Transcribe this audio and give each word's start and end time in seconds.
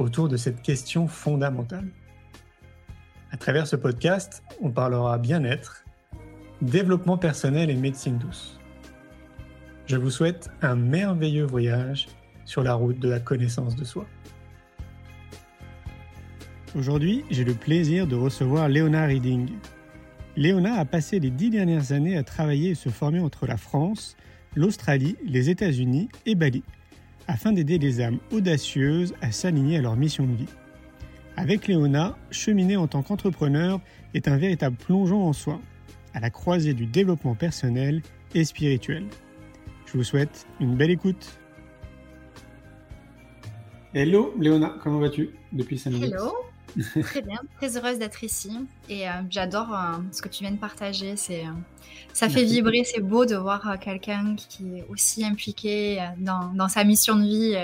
autour 0.00 0.28
de 0.28 0.36
cette 0.36 0.62
question 0.62 1.06
fondamentale. 1.06 1.88
À 3.30 3.36
travers 3.36 3.66
ce 3.66 3.76
podcast, 3.76 4.42
on 4.60 4.70
parlera 4.70 5.18
bien-être, 5.18 5.84
développement 6.62 7.18
personnel 7.18 7.70
et 7.70 7.76
médecine 7.76 8.18
douce. 8.18 8.58
Je 9.86 9.96
vous 9.96 10.10
souhaite 10.10 10.50
un 10.62 10.74
merveilleux 10.74 11.44
voyage 11.44 12.08
sur 12.44 12.62
la 12.62 12.74
route 12.74 12.98
de 12.98 13.08
la 13.08 13.20
connaissance 13.20 13.76
de 13.76 13.84
soi. 13.84 14.06
Aujourd'hui, 16.76 17.24
j'ai 17.30 17.44
le 17.44 17.54
plaisir 17.54 18.06
de 18.06 18.16
recevoir 18.16 18.68
Léona 18.68 19.06
Reading. 19.06 19.50
Léona 20.36 20.74
a 20.74 20.84
passé 20.84 21.18
les 21.18 21.30
dix 21.30 21.50
dernières 21.50 21.92
années 21.92 22.16
à 22.16 22.22
travailler 22.22 22.70
et 22.70 22.74
se 22.74 22.88
former 22.88 23.20
entre 23.20 23.46
la 23.46 23.56
France, 23.56 24.16
l'Australie, 24.54 25.16
les 25.24 25.50
États-Unis 25.50 26.08
et 26.26 26.34
Bali, 26.34 26.62
afin 27.30 27.52
d'aider 27.52 27.78
les 27.78 28.00
âmes 28.00 28.18
audacieuses 28.32 29.14
à 29.22 29.30
s'aligner 29.30 29.76
à 29.76 29.82
leur 29.82 29.94
mission 29.94 30.26
de 30.26 30.32
vie. 30.32 30.48
Avec 31.36 31.68
Léona, 31.68 32.18
cheminer 32.32 32.76
en 32.76 32.88
tant 32.88 33.02
qu'entrepreneur 33.02 33.80
est 34.14 34.26
un 34.26 34.36
véritable 34.36 34.74
plongeon 34.74 35.22
en 35.22 35.32
soi, 35.32 35.60
à 36.12 36.18
la 36.18 36.30
croisée 36.30 36.74
du 36.74 36.86
développement 36.86 37.36
personnel 37.36 38.02
et 38.34 38.44
spirituel. 38.44 39.04
Je 39.86 39.96
vous 39.96 40.02
souhaite 40.02 40.44
une 40.58 40.74
belle 40.74 40.90
écoute. 40.90 41.38
Hello 43.94 44.34
Léona, 44.36 44.74
comment 44.82 44.98
vas-tu 44.98 45.30
depuis 45.52 45.78
5 45.78 45.90
minutes 45.90 46.12
Hello, 46.12 46.32
très 47.02 47.22
bien, 47.22 47.40
très 47.56 47.76
heureuse 47.76 47.98
d'être 47.98 48.22
ici 48.24 48.52
et 48.88 49.08
euh, 49.08 49.12
j'adore 49.28 49.72
euh, 49.74 49.98
ce 50.12 50.22
que 50.22 50.28
tu 50.28 50.42
viens 50.42 50.52
de 50.52 50.58
partager. 50.58 51.16
C'est, 51.16 51.44
euh, 51.44 51.50
ça 52.12 52.28
fait 52.28 52.40
Merci. 52.40 52.54
vibrer, 52.54 52.84
c'est 52.84 53.00
beau 53.00 53.24
de 53.24 53.36
voir 53.36 53.78
quelqu'un 53.80 54.34
qui 54.36 54.78
est 54.78 54.86
aussi 54.88 55.24
impliqué 55.24 56.00
dans, 56.18 56.52
dans 56.54 56.68
sa 56.68 56.84
mission 56.84 57.16
de 57.16 57.22
vie. 57.22 57.56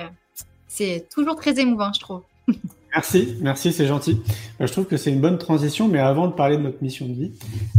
C'est 0.68 1.08
toujours 1.10 1.36
très 1.36 1.58
émouvant, 1.58 1.92
je 1.92 2.00
trouve. 2.00 2.22
Merci, 2.94 3.36
merci, 3.42 3.74
c'est 3.74 3.86
gentil. 3.86 4.22
Je 4.58 4.72
trouve 4.72 4.86
que 4.86 4.96
c'est 4.96 5.12
une 5.12 5.20
bonne 5.20 5.36
transition, 5.36 5.86
mais 5.86 5.98
avant 5.98 6.28
de 6.28 6.32
parler 6.32 6.56
de 6.56 6.62
notre 6.62 6.82
mission 6.82 7.06
de 7.06 7.12
vie, 7.12 7.32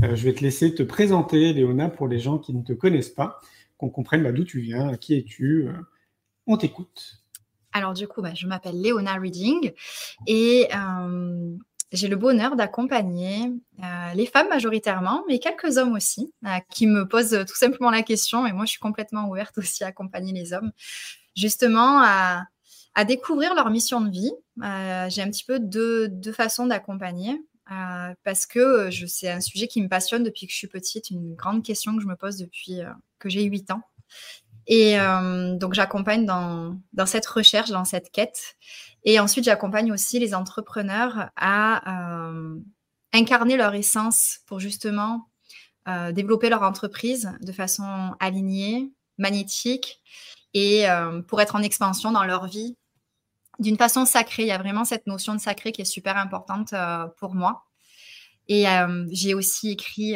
je 0.03 0.23
vais 0.23 0.34
te 0.34 0.44
laisser 0.44 0.75
te 0.75 0.84
présenter, 0.84 1.53
Léona, 1.53 1.89
pour 1.89 2.08
les 2.08 2.19
gens 2.19 2.38
qui 2.38 2.53
ne 2.53 2.62
te 2.62 2.73
connaissent 2.73 3.09
pas, 3.09 3.41
qu'on 3.80 3.89
comprenne 3.89 4.22
bah, 4.22 4.31
d'où 4.31 4.44
tu 4.44 4.59
viens, 4.59 4.95
qui 4.95 5.16
es-tu. 5.16 5.69
On 6.45 6.56
t'écoute. 6.58 7.23
Alors 7.78 7.94
du 7.94 8.08
coup, 8.08 8.23
bah, 8.23 8.33
je 8.33 8.47
m'appelle 8.47 8.81
Léona 8.81 9.14
Reading 9.14 9.72
et 10.25 10.67
euh, 10.73 11.56
j'ai 11.92 12.08
le 12.08 12.16
bonheur 12.16 12.56
d'accompagner 12.56 13.52
euh, 13.84 14.14
les 14.16 14.25
femmes 14.25 14.50
majoritairement, 14.50 15.23
mais 15.28 15.38
quelques 15.38 15.78
hommes 15.78 15.94
aussi, 15.94 16.34
euh, 16.45 16.58
qui 16.72 16.88
me 16.88 17.08
posent 17.08 17.45
tout 17.47 17.56
simplement 17.56 17.92
la 17.92 18.02
question, 18.02 18.47
et 18.47 18.52
moi 18.52 18.66
je 18.66 18.72
suis 18.72 18.80
complètement 18.80 19.30
ouverte 19.30 19.56
aussi 19.59 19.84
à 19.84 19.88
accompagner 19.88 20.34
les 20.34 20.53
hommes, 20.53 20.72
justement 21.36 22.02
à, 22.02 22.45
découvrir 23.08 23.53
leur 23.53 23.69
mission 23.69 24.02
de 24.02 24.09
vie. 24.09 24.31
J'ai 24.59 25.22
un 25.22 25.30
petit 25.30 25.44
peu 25.45 25.59
deux, 25.59 26.08
deux 26.08 26.31
façons 26.31 26.66
d'accompagner. 26.66 27.39
parce 28.23 28.47
que 28.47 28.89
c'est 29.06 29.30
un 29.30 29.39
sujet 29.39 29.67
qui 29.67 29.84
me 29.84 29.88
passionne 29.88 30.23
depuis 30.23 30.47
que 30.47 30.52
je 30.52 30.58
suis 30.58 30.67
petite, 30.67 31.12
une 31.12 31.36
grande 31.36 31.64
question 31.64 31.95
que 31.95 32.02
je 32.02 32.08
me 32.08 32.16
pose 32.16 32.38
depuis 32.38 32.80
que 33.19 33.29
j'ai 33.29 33.44
8 33.44 33.69
ans. 33.69 33.84
Et 34.67 35.00
euh, 35.00 35.55
donc, 35.55 35.73
j'accompagne 35.73 36.25
dans, 36.25 36.78
cette 37.05 37.25
recherche, 37.25 37.69
dans 37.69 37.85
cette 37.85 38.11
quête. 38.11 38.57
Et 39.03 39.19
ensuite, 39.19 39.45
j'accompagne 39.45 39.91
aussi 39.91 40.19
les 40.19 40.35
entrepreneurs 40.35 41.29
à 41.38 42.29
euh, 42.29 42.59
incarner 43.13 43.55
leur 43.55 43.73
essence 43.73 44.39
pour 44.45 44.59
justement 44.59 45.29
euh, 45.88 46.11
développer 46.11 46.50
leur 46.50 46.63
entreprise 46.63 47.31
de 47.41 47.51
façon 47.53 48.13
alignée, 48.19 48.91
magnétique 49.17 50.01
et 50.53 50.85
pour 51.28 51.39
être 51.39 51.55
en 51.55 51.61
expansion 51.61 52.11
dans 52.11 52.23
leur 52.23 52.47
vie 52.47 52.78
d'une 53.59 53.78
façon 53.78 54.05
sacrée. 54.05 54.44
Il 54.44 54.47
y 54.47 54.51
a 54.51 54.57
vraiment 54.57 54.85
cette 54.85 55.05
notion 55.05 55.35
de 55.35 55.39
sacré 55.39 55.72
qui 55.72 55.81
est 55.81 55.85
super 55.85 56.17
importante 56.17 56.73
pour 57.17 57.35
moi. 57.35 57.66
Et 58.47 58.66
j'ai 59.11 59.35
aussi 59.35 59.72
écrit 59.72 60.16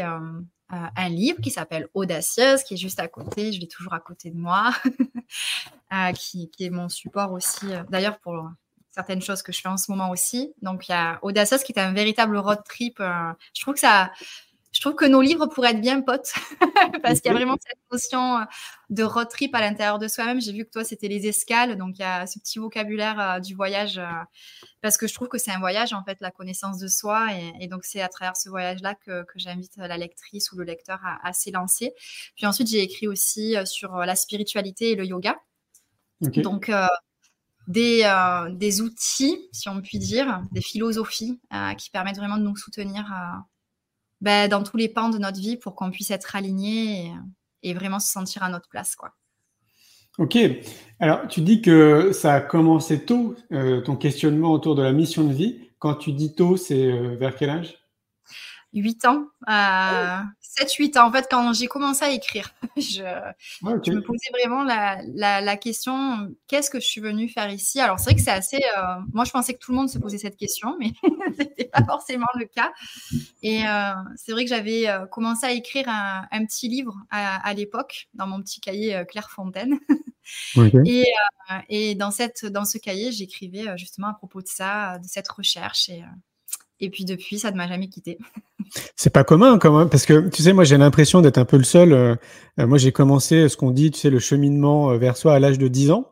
euh, 0.74 0.88
un 0.96 1.10
livre 1.10 1.42
qui 1.42 1.52
s'appelle 1.52 1.88
Audacieuse, 1.94 2.64
qui 2.64 2.76
est 2.76 2.78
juste 2.78 3.00
à 3.00 3.08
côté, 3.08 3.52
je 3.52 3.60
l'ai 3.60 3.68
toujours 3.68 3.94
à 3.94 4.00
côté 4.00 4.30
de 4.30 4.38
moi, 4.38 4.72
euh, 5.94 6.12
qui, 6.14 6.50
qui 6.50 6.66
est 6.66 6.70
mon 6.70 6.88
support 6.88 7.34
aussi, 7.34 7.74
euh, 7.74 7.84
d'ailleurs 7.90 8.20
pour 8.20 8.50
certaines 8.90 9.22
choses 9.22 9.42
que 9.42 9.52
je 9.52 9.62
fais 9.62 9.70
en 9.70 9.78
ce 9.78 9.92
moment 9.92 10.10
aussi. 10.12 10.54
Donc 10.62 10.88
il 10.88 10.92
y 10.92 10.96
a 10.96 11.20
Audacieuse 11.24 11.64
qui 11.64 11.74
est 11.74 11.80
un 11.80 11.94
véritable 11.94 12.38
road 12.38 12.60
trip. 12.66 13.00
je 13.00 13.62
trouve 13.62 13.74
que 13.74 13.80
ça, 13.80 14.12
je 14.82 14.88
trouve 14.88 14.96
que 14.96 15.06
nos 15.06 15.22
livres 15.22 15.46
pourraient 15.46 15.72
être 15.72 15.82
bien 15.82 16.02
potes 16.02 16.34
parce 17.04 17.22
qu'il 17.22 17.32
y 17.32 17.36
a 17.36 17.38
vraiment 17.38 17.56
cette 17.62 17.80
notion 17.92 18.40
euh, 18.40 18.44
de 18.90 19.04
road 19.04 19.30
trip 19.30 19.54
à 19.54 19.62
l'intérieur 19.62 20.00
de 20.00 20.08
soi-même. 20.08 20.42
J'ai 20.42 20.54
vu 20.54 20.66
que 20.66 20.72
toi 20.72 20.84
c'était 20.84 21.08
les 21.08 21.28
escales, 21.28 21.78
donc 21.78 22.00
il 22.00 22.02
y 22.02 22.06
a 22.06 22.26
ce 22.26 22.40
petit 22.40 22.58
vocabulaire 22.58 23.20
euh, 23.20 23.40
du 23.40 23.54
voyage 23.54 24.00
euh, 24.00 24.08
parce 24.82 24.98
que 24.98 25.08
je 25.08 25.14
trouve 25.14 25.28
que 25.28 25.38
c'est 25.38 25.52
un 25.52 25.60
voyage 25.60 25.94
en 25.94 26.04
fait, 26.04 26.18
la 26.20 26.32
connaissance 26.32 26.80
de 26.80 26.88
soi 26.88 27.28
et, 27.34 27.54
et 27.62 27.68
donc 27.68 27.86
c'est 27.86 28.02
à 28.02 28.10
travers 28.10 28.36
ce 28.36 28.50
voyage-là 28.50 28.96
que, 28.96 29.24
que 29.24 29.38
j'invite 29.38 29.78
la 29.78 29.98
lectrice 29.98 30.52
ou 30.52 30.58
le 30.58 30.64
lecteur 30.64 31.00
à, 31.06 31.20
à 31.28 31.34
s'élancer. 31.34 31.94
Puis 32.36 32.48
ensuite 32.48 32.68
j'ai 32.68 32.82
écrit 32.82 33.08
aussi 33.08 33.56
sur 33.66 33.96
la 33.98 34.16
spiritualité 34.16 34.92
et 34.92 34.96
le 34.96 35.06
yoga. 35.06 35.38
Donc, 36.22 36.70
euh, 36.70 36.86
des, 37.68 38.04
euh, 38.04 38.50
des 38.52 38.82
outils, 38.82 39.50
si 39.52 39.70
on 39.70 39.82
peut 39.82 39.98
dire, 39.98 40.42
des 40.52 40.62
philosophies 40.62 41.40
euh, 41.54 41.74
qui 41.74 41.90
permettent 41.90 42.18
vraiment 42.18 42.38
de 42.38 42.44
nous 42.44 42.56
soutenir 42.56 43.06
ben, 44.22 44.48
dans 44.48 44.64
tous 44.64 44.78
les 44.78 44.88
pans 44.88 45.10
de 45.10 45.18
notre 45.18 45.40
vie 45.40 45.58
pour 45.58 45.76
qu'on 45.76 45.92
puisse 45.92 46.12
être 46.12 46.36
aligné 46.36 47.12
et, 47.64 47.74
vraiment 47.74 48.00
se 48.00 48.12
sentir 48.12 48.44
à 48.44 48.50
notre 48.50 48.70
place. 48.70 48.96
Quoi. 48.96 49.14
Ok. 50.18 50.38
Alors, 51.00 51.28
tu 51.28 51.42
dis 51.42 51.62
que 51.62 52.12
ça 52.12 52.34
a 52.34 52.42
commencé 52.42 53.06
tôt, 53.06 53.36
euh, 53.52 53.82
ton 53.82 53.96
questionnement 53.96 54.52
autour 54.52 54.76
de 54.76 54.84
la 54.84 54.92
mission 54.92 55.24
de 55.24 55.34
vie. 55.34 55.70
Quand 55.80 55.96
tu 55.96 56.12
dis 56.14 56.36
tôt, 56.36 56.58
c'est 56.58 56.92
euh, 56.92 57.16
vers 57.16 57.36
quel 57.36 57.50
âge? 57.50 57.81
8 58.74 59.06
ans, 59.06 59.26
euh, 59.50 60.18
7-8 60.60 60.98
ans, 60.98 61.08
en 61.08 61.12
fait, 61.12 61.28
quand 61.30 61.54
j'ai 61.54 61.68
commencé 61.68 62.04
à 62.04 62.12
écrire, 62.12 62.54
je, 62.78 63.02
me 63.64 64.00
posais 64.02 64.30
vraiment 64.32 64.64
la, 64.64 65.02
la, 65.14 65.42
la 65.42 65.58
question 65.58 66.30
qu'est-ce 66.48 66.70
que 66.70 66.80
je 66.80 66.86
suis 66.86 67.02
venue 67.02 67.30
faire 67.30 67.50
ici? 67.52 67.80
Alors, 67.80 68.00
c'est 68.00 68.06
vrai 68.06 68.16
que 68.16 68.22
c'est 68.22 68.32
assez. 68.32 68.58
euh, 68.78 68.82
moi, 69.14 69.26
je 69.26 69.32
pensais 69.32 69.54
que 69.54 69.60
tout 69.60 69.72
le 69.72 69.78
monde 69.78 69.90
se 69.90 70.00
posait 70.00 70.18
cette 70.18 70.38
question, 70.38 70.78
mais 70.80 70.92
c'était 71.38 71.66
pas 71.66 71.84
forcément 71.84 72.28
le 72.40 72.46
cas. 72.46 72.72
Et 73.44 73.66
euh, 73.68 73.92
c'est 74.16 74.32
vrai 74.32 74.44
que 74.44 74.50
j'avais 74.50 74.88
euh, 74.90 75.06
commencé 75.06 75.46
à 75.46 75.52
écrire 75.52 75.88
un, 75.90 76.28
un 76.32 76.46
petit 76.46 76.68
livre 76.70 76.96
à, 77.10 77.46
à 77.48 77.54
l'époque, 77.54 78.08
dans 78.14 78.28
mon 78.28 78.42
petit 78.42 78.62
cahier 78.62 78.96
euh, 78.96 79.06
Clairefontaine. 79.06 79.80
Et, 80.86 81.06
et 81.68 81.96
dans, 81.96 82.12
cette, 82.12 82.46
dans 82.46 82.64
ce 82.64 82.78
cahier, 82.78 83.12
j'écrivais 83.12 83.76
justement 83.76 84.08
à 84.08 84.14
propos 84.14 84.42
de 84.42 84.48
ça, 84.48 85.00
de 85.00 85.08
cette 85.08 85.28
recherche. 85.28 85.90
Et, 85.90 86.04
et 86.82 86.90
puis 86.90 87.06
depuis, 87.06 87.40
ça 87.40 87.52
ne 87.52 87.58
m'a 87.58 87.68
jamais 87.68 87.88
quitté. 87.88 88.18
C'est 88.96 89.10
pas 89.10 89.24
commun 89.24 89.58
quand 89.58 89.78
même, 89.78 89.90
parce 89.90 90.06
que 90.06 90.30
tu 90.30 90.44
sais, 90.44 90.54
moi 90.54 90.64
j'ai 90.64 90.78
l'impression 90.78 91.22
d'être 91.22 91.38
un 91.38 91.46
peu 91.46 91.58
le 91.58 91.64
seul. 91.64 91.94
euh, 91.94 92.16
euh, 92.60 92.68
moi 92.68 92.78
j'ai 92.78 92.92
commencé 92.92 93.50
ce 93.50 93.58
qu'on 93.58 93.72
dit, 93.72 93.92
tu 93.92 94.00
sais, 94.00 94.10
le 94.10 94.20
cheminement 94.20 94.92
euh, 94.92 94.98
vers 94.98 95.18
soi 95.18 95.34
à 95.34 95.40
l'âge 95.40 95.58
de 95.58 95.68
10 95.68 95.92
ans. 95.92 96.12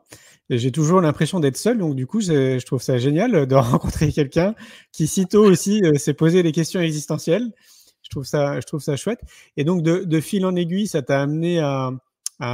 J'ai 0.50 0.72
toujours 0.72 1.00
l'impression 1.00 1.40
d'être 1.40 1.58
seul, 1.58 1.78
donc 1.78 1.96
du 1.96 2.08
coup, 2.08 2.22
je 2.22 2.66
trouve 2.66 2.82
ça 2.82 2.98
génial 2.98 3.36
euh, 3.36 3.46
de 3.46 3.56
rencontrer 3.56 4.12
quelqu'un 4.12 4.56
qui 4.92 5.08
sitôt 5.08 5.46
aussi 5.46 5.82
euh, 5.84 5.96
s'est 5.96 6.16
posé 6.16 6.42
des 6.42 6.52
questions 6.52 6.82
existentielles. 6.82 7.52
Je 8.02 8.10
trouve 8.10 8.24
ça, 8.24 8.60
je 8.60 8.66
trouve 8.66 8.80
ça 8.80 8.96
chouette. 8.96 9.22
Et 9.58 9.64
donc 9.64 9.84
de, 9.84 10.20
fil 10.20 10.46
en 10.46 10.56
aiguille, 10.56 10.88
ça 10.88 11.04
t'a 11.04 11.22
amené 11.22 11.60
à, 11.60 11.92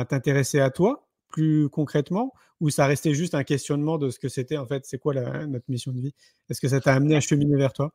t'intéresser 0.10 0.60
à 0.60 0.70
toi 0.72 1.08
plus 1.30 1.70
concrètement, 1.70 2.34
ou 2.60 2.70
ça 2.70 2.86
restait 2.88 3.14
juste 3.14 3.36
un 3.36 3.44
questionnement 3.44 3.98
de 3.98 4.10
ce 4.10 4.20
que 4.20 4.30
c'était 4.30 4.58
en 4.58 4.66
fait, 4.66 4.86
c'est 4.86 4.98
quoi 4.98 5.14
notre 5.14 5.66
mission 5.70 5.92
de 5.92 6.00
vie? 6.02 6.14
Est-ce 6.50 6.60
que 6.60 6.68
ça 6.68 6.82
t'a 6.82 6.94
amené 6.94 7.16
à 7.16 7.22
cheminer 7.22 7.56
vers 7.56 7.74
toi? 7.74 7.94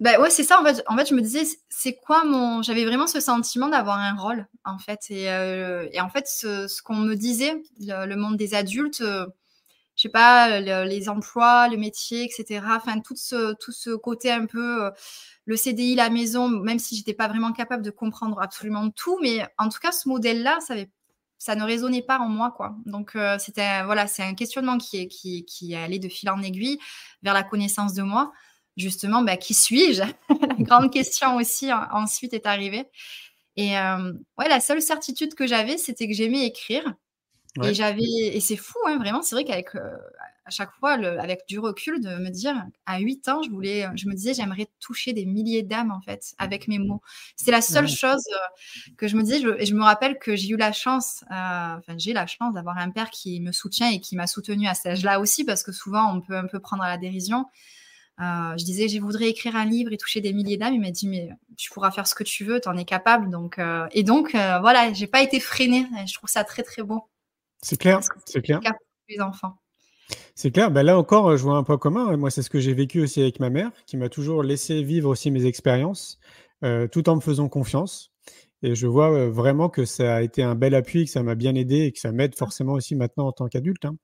Ben 0.00 0.20
ouais, 0.20 0.28
c'est 0.30 0.42
ça. 0.44 0.60
En 0.60 0.64
fait, 0.64 0.82
en 0.88 0.96
fait, 0.96 1.08
je 1.08 1.14
me 1.14 1.22
disais, 1.22 1.44
c'est 1.70 1.94
quoi 1.96 2.24
mon. 2.24 2.60
J'avais 2.62 2.84
vraiment 2.84 3.06
ce 3.06 3.18
sentiment 3.20 3.68
d'avoir 3.68 3.98
un 3.98 4.14
rôle, 4.14 4.46
en 4.64 4.78
fait. 4.78 5.00
Et, 5.10 5.30
euh, 5.30 5.88
et 5.92 6.00
en 6.02 6.10
fait, 6.10 6.26
ce, 6.28 6.82
qu'on 6.82 6.96
me 6.96 7.14
disait, 7.14 7.62
le, 7.80 8.14
monde 8.16 8.36
des 8.36 8.54
adultes, 8.54 9.00
euh, 9.00 9.26
je 9.96 10.02
sais 10.02 10.08
pas, 10.10 10.60
le- 10.60 10.88
les 10.88 11.08
emplois, 11.08 11.68
le 11.68 11.76
métier, 11.78 12.24
etc. 12.24 12.76
Enfin, 12.76 13.00
tout 13.00 13.16
ce, 13.16 13.54
tout 13.54 13.72
ce 13.72 13.90
côté 13.96 14.32
un 14.32 14.46
peu. 14.46 14.86
euh, 14.86 14.90
le 15.46 15.56
CDI, 15.56 15.94
la 15.96 16.10
maison, 16.10 16.48
même 16.48 16.78
si 16.80 16.96
j'étais 16.96 17.14
pas 17.14 17.28
vraiment 17.28 17.52
capable 17.52 17.82
de 17.84 17.90
comprendre 17.90 18.40
absolument 18.42 18.90
tout, 18.90 19.18
mais 19.22 19.46
en 19.58 19.68
tout 19.68 19.78
cas, 19.80 19.92
ce 19.92 20.08
modèle-là, 20.08 20.58
ça 20.60 20.74
avait 20.74 20.90
ça 21.38 21.54
ne 21.54 21.64
résonnait 21.64 22.02
pas 22.02 22.18
en 22.18 22.28
moi, 22.28 22.50
quoi. 22.56 22.76
Donc, 22.86 23.14
euh, 23.16 23.38
c'était, 23.38 23.82
voilà, 23.84 24.06
c'est 24.06 24.22
un 24.22 24.34
questionnement 24.34 24.78
qui 24.78 24.98
est, 25.02 25.08
qui, 25.08 25.44
qui 25.44 25.74
allé 25.74 25.98
de 25.98 26.08
fil 26.08 26.30
en 26.30 26.42
aiguille 26.42 26.78
vers 27.22 27.34
la 27.34 27.42
connaissance 27.42 27.92
de 27.94 28.02
moi. 28.02 28.32
Justement, 28.76 29.22
bah, 29.22 29.36
qui 29.36 29.54
suis-je? 29.54 30.02
La 30.30 30.64
grande 30.64 30.92
question 30.92 31.36
aussi, 31.36 31.70
ensuite, 31.72 32.34
est 32.34 32.46
arrivée. 32.46 32.84
Et 33.56 33.78
euh, 33.78 34.12
ouais, 34.38 34.48
la 34.48 34.60
seule 34.60 34.82
certitude 34.82 35.34
que 35.34 35.46
j'avais, 35.46 35.78
c'était 35.78 36.06
que 36.06 36.14
j'aimais 36.14 36.46
écrire. 36.46 36.94
Et 37.64 37.72
j'avais, 37.72 38.02
et 38.02 38.40
c'est 38.40 38.56
fou, 38.56 38.78
hein, 38.86 38.98
vraiment, 38.98 39.22
c'est 39.22 39.34
vrai 39.34 39.44
qu'avec 39.44 39.74
euh, 39.76 39.96
à 40.44 40.50
chaque 40.50 40.72
fois, 40.72 40.92
avec 40.92 41.40
du 41.48 41.58
recul, 41.58 42.02
de 42.02 42.16
me 42.16 42.28
dire, 42.28 42.54
à 42.84 42.98
8 42.98 43.26
ans, 43.28 43.42
je 43.42 43.48
voulais, 43.50 43.86
je 43.96 44.08
me 44.08 44.12
disais, 44.14 44.34
j'aimerais 44.34 44.68
toucher 44.78 45.14
des 45.14 45.24
milliers 45.24 45.62
d'âmes, 45.62 45.90
en 45.90 46.02
fait, 46.02 46.34
avec 46.36 46.68
mes 46.68 46.78
mots. 46.78 47.00
C'est 47.34 47.50
la 47.50 47.62
seule 47.62 47.88
chose 47.88 48.22
euh, 48.30 48.92
que 48.98 49.08
je 49.08 49.16
me 49.16 49.22
disais, 49.22 49.40
et 49.58 49.64
je 49.64 49.74
me 49.74 49.82
rappelle 49.82 50.18
que 50.18 50.36
j'ai 50.36 50.50
eu 50.50 50.58
la 50.58 50.72
chance, 50.72 51.24
enfin, 51.30 51.96
j'ai 51.96 52.12
la 52.12 52.26
chance 52.26 52.52
d'avoir 52.52 52.76
un 52.76 52.90
père 52.90 53.08
qui 53.08 53.40
me 53.40 53.52
soutient 53.52 53.88
et 53.90 54.00
qui 54.00 54.16
m'a 54.16 54.26
soutenu 54.26 54.68
à 54.68 54.74
cet 54.74 54.86
âge-là 54.92 55.18
aussi, 55.18 55.44
parce 55.44 55.62
que 55.62 55.72
souvent, 55.72 56.14
on 56.14 56.20
peut 56.20 56.36
un 56.36 56.46
peu 56.46 56.60
prendre 56.60 56.82
à 56.82 56.88
la 56.88 56.98
dérision. 56.98 57.46
Je 58.18 58.64
disais, 58.64 58.88
je 58.88 59.00
voudrais 59.00 59.28
écrire 59.28 59.56
un 59.56 59.64
livre 59.64 59.92
et 59.92 59.96
toucher 59.96 60.20
des 60.20 60.32
milliers 60.32 60.56
d'âmes. 60.56 60.74
Il 60.74 60.80
m'a 60.80 60.90
dit, 60.90 61.08
mais 61.08 61.28
tu 61.56 61.70
pourras 61.70 61.90
faire 61.90 62.06
ce 62.06 62.14
que 62.14 62.24
tu 62.24 62.44
veux, 62.44 62.60
tu 62.60 62.68
en 62.68 62.76
es 62.76 62.84
capable. 62.84 63.30
Donc, 63.30 63.60
et 63.92 64.02
donc, 64.02 64.30
voilà, 64.32 64.92
j'ai 64.92 65.06
pas 65.06 65.22
été 65.22 65.40
freinée. 65.40 65.86
je 66.06 66.14
trouve 66.14 66.30
ça 66.30 66.44
très, 66.44 66.62
très 66.62 66.82
beau. 66.82 67.04
C'est 67.62 67.78
clair, 67.78 68.00
c'est 68.24 68.42
clair. 68.42 68.60
Pour 68.60 68.72
les 69.08 69.20
enfants. 69.20 69.56
C'est 70.34 70.50
clair. 70.50 70.70
Ben 70.70 70.82
là 70.82 70.98
encore, 70.98 71.36
je 71.36 71.42
vois 71.42 71.56
un 71.56 71.64
point 71.64 71.78
commun. 71.78 72.16
Moi, 72.16 72.30
c'est 72.30 72.42
ce 72.42 72.50
que 72.50 72.60
j'ai 72.60 72.74
vécu 72.74 73.00
aussi 73.00 73.20
avec 73.20 73.40
ma 73.40 73.50
mère, 73.50 73.70
qui 73.86 73.96
m'a 73.96 74.08
toujours 74.08 74.42
laissé 74.42 74.82
vivre 74.82 75.08
aussi 75.08 75.30
mes 75.30 75.46
expériences, 75.46 76.18
euh, 76.64 76.86
tout 76.88 77.08
en 77.08 77.16
me 77.16 77.20
faisant 77.20 77.48
confiance. 77.48 78.12
Et 78.62 78.74
je 78.74 78.86
vois 78.86 79.12
euh, 79.12 79.30
vraiment 79.30 79.68
que 79.68 79.84
ça 79.84 80.16
a 80.16 80.22
été 80.22 80.42
un 80.42 80.54
bel 80.54 80.74
appui, 80.74 81.04
que 81.04 81.10
ça 81.10 81.22
m'a 81.22 81.34
bien 81.34 81.54
aidé 81.54 81.82
et 81.82 81.92
que 81.92 81.98
ça 81.98 82.12
m'aide 82.12 82.36
forcément 82.36 82.74
aussi 82.74 82.94
maintenant 82.94 83.26
en 83.26 83.32
tant 83.32 83.48
qu'adulte. 83.48 83.84
Hein. 83.84 83.96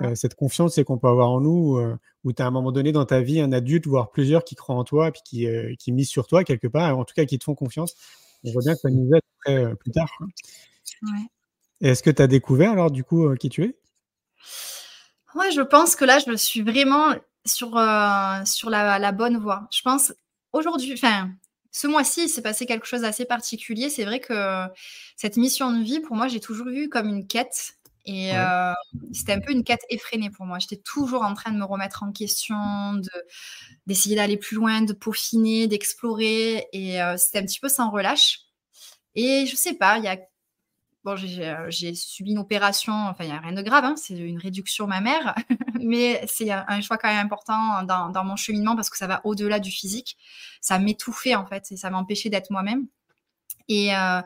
Euh, 0.00 0.14
cette 0.14 0.34
confiance, 0.34 0.74
c'est 0.74 0.84
qu'on 0.84 0.98
peut 0.98 1.08
avoir 1.08 1.30
en 1.30 1.40
nous, 1.40 1.80
où 2.24 2.32
tu 2.32 2.42
as 2.42 2.44
à 2.44 2.48
un 2.48 2.50
moment 2.50 2.72
donné 2.72 2.92
dans 2.92 3.04
ta 3.04 3.20
vie 3.20 3.40
un 3.40 3.52
adulte, 3.52 3.86
voire 3.86 4.10
plusieurs 4.10 4.44
qui 4.44 4.54
croient 4.54 4.76
en 4.76 4.84
toi, 4.84 5.10
puis 5.10 5.22
qui, 5.24 5.48
qui 5.78 5.92
misent 5.92 6.10
sur 6.10 6.26
toi 6.26 6.44
quelque 6.44 6.66
part, 6.68 6.98
en 6.98 7.04
tout 7.04 7.14
cas 7.14 7.24
qui 7.24 7.38
te 7.38 7.44
font 7.44 7.54
confiance. 7.54 7.94
On 8.44 8.52
voit 8.52 8.62
bien 8.62 8.74
que 8.74 8.80
ça 8.80 8.90
nous 8.90 9.08
aide 9.14 9.22
après, 9.40 9.74
plus 9.76 9.90
tard. 9.90 10.10
Ouais. 10.20 11.08
Et 11.80 11.88
est-ce 11.88 12.02
que 12.02 12.10
tu 12.10 12.22
as 12.22 12.26
découvert 12.26 12.72
alors 12.72 12.90
du 12.90 13.04
coup 13.04 13.34
qui 13.36 13.48
tu 13.48 13.64
es? 13.64 13.78
Ouais, 15.34 15.50
je 15.52 15.60
pense 15.60 15.96
que 15.96 16.04
là, 16.04 16.18
je 16.18 16.36
suis 16.36 16.62
vraiment 16.62 17.14
sur, 17.44 17.76
euh, 17.76 18.44
sur 18.44 18.70
la, 18.70 19.12
bonne 19.12 19.38
voie. 19.38 19.68
Je 19.72 19.82
pense 19.82 20.12
aujourd'hui, 20.52 20.92
enfin, 20.94 21.30
ce 21.70 21.86
mois-ci, 21.86 22.24
il 22.24 22.28
s'est 22.28 22.42
passé 22.42 22.66
quelque 22.66 22.86
chose 22.86 23.02
d'assez 23.02 23.24
particulier. 23.24 23.90
C'est 23.90 24.04
vrai 24.04 24.20
que 24.20 24.64
cette 25.16 25.36
mission 25.36 25.72
de 25.72 25.82
vie, 25.82 26.00
pour 26.00 26.16
moi, 26.16 26.28
j'ai 26.28 26.40
toujours 26.40 26.68
vu 26.68 26.88
comme 26.88 27.08
une 27.08 27.26
quête. 27.26 27.77
Et 28.08 28.34
euh, 28.34 28.72
c'était 29.12 29.34
un 29.34 29.40
peu 29.40 29.52
une 29.52 29.64
quête 29.64 29.82
effrénée 29.90 30.30
pour 30.30 30.46
moi. 30.46 30.58
J'étais 30.58 30.78
toujours 30.78 31.22
en 31.22 31.34
train 31.34 31.52
de 31.52 31.58
me 31.58 31.64
remettre 31.64 32.02
en 32.02 32.10
question, 32.10 32.94
de, 32.94 33.10
d'essayer 33.86 34.16
d'aller 34.16 34.38
plus 34.38 34.56
loin, 34.56 34.80
de 34.80 34.94
peaufiner, 34.94 35.66
d'explorer. 35.66 36.66
Et 36.72 37.02
euh, 37.02 37.18
c'était 37.18 37.40
un 37.40 37.44
petit 37.44 37.60
peu 37.60 37.68
sans 37.68 37.90
relâche. 37.90 38.40
Et 39.14 39.44
je 39.44 39.54
sais 39.54 39.74
pas, 39.74 39.98
il 39.98 40.04
y 40.04 40.08
a 40.08 40.16
euh, 41.06 41.66
j'ai 41.68 41.94
subi 41.94 42.32
une 42.32 42.38
opération, 42.38 42.92
enfin, 42.92 43.24
il 43.24 43.28
n'y 43.28 43.32
a 43.32 43.40
rien 43.40 43.52
de 43.52 43.62
grave, 43.62 43.84
hein, 43.84 43.94
c'est 43.96 44.14
une 44.14 44.38
réduction 44.38 44.86
mammaire, 44.86 45.34
mais 45.80 46.22
c'est 46.26 46.50
un 46.50 46.80
choix 46.80 46.98
quand 46.98 47.08
même 47.08 47.24
important 47.24 47.82
dans, 47.84 48.24
mon 48.24 48.36
cheminement 48.36 48.76
parce 48.76 48.90
que 48.90 48.98
ça 48.98 49.06
va 49.06 49.20
au-delà 49.24 49.60
du 49.60 49.70
physique. 49.70 50.16
Ça 50.60 50.78
m'étouffait, 50.78 51.34
en 51.34 51.46
fait, 51.46 51.70
et 51.72 51.76
ça 51.76 51.90
m'empêchait 51.90 52.30
d'être 52.30 52.50
moi-même. 52.50 52.86
Et, 53.68 53.94
euh, 53.94 54.20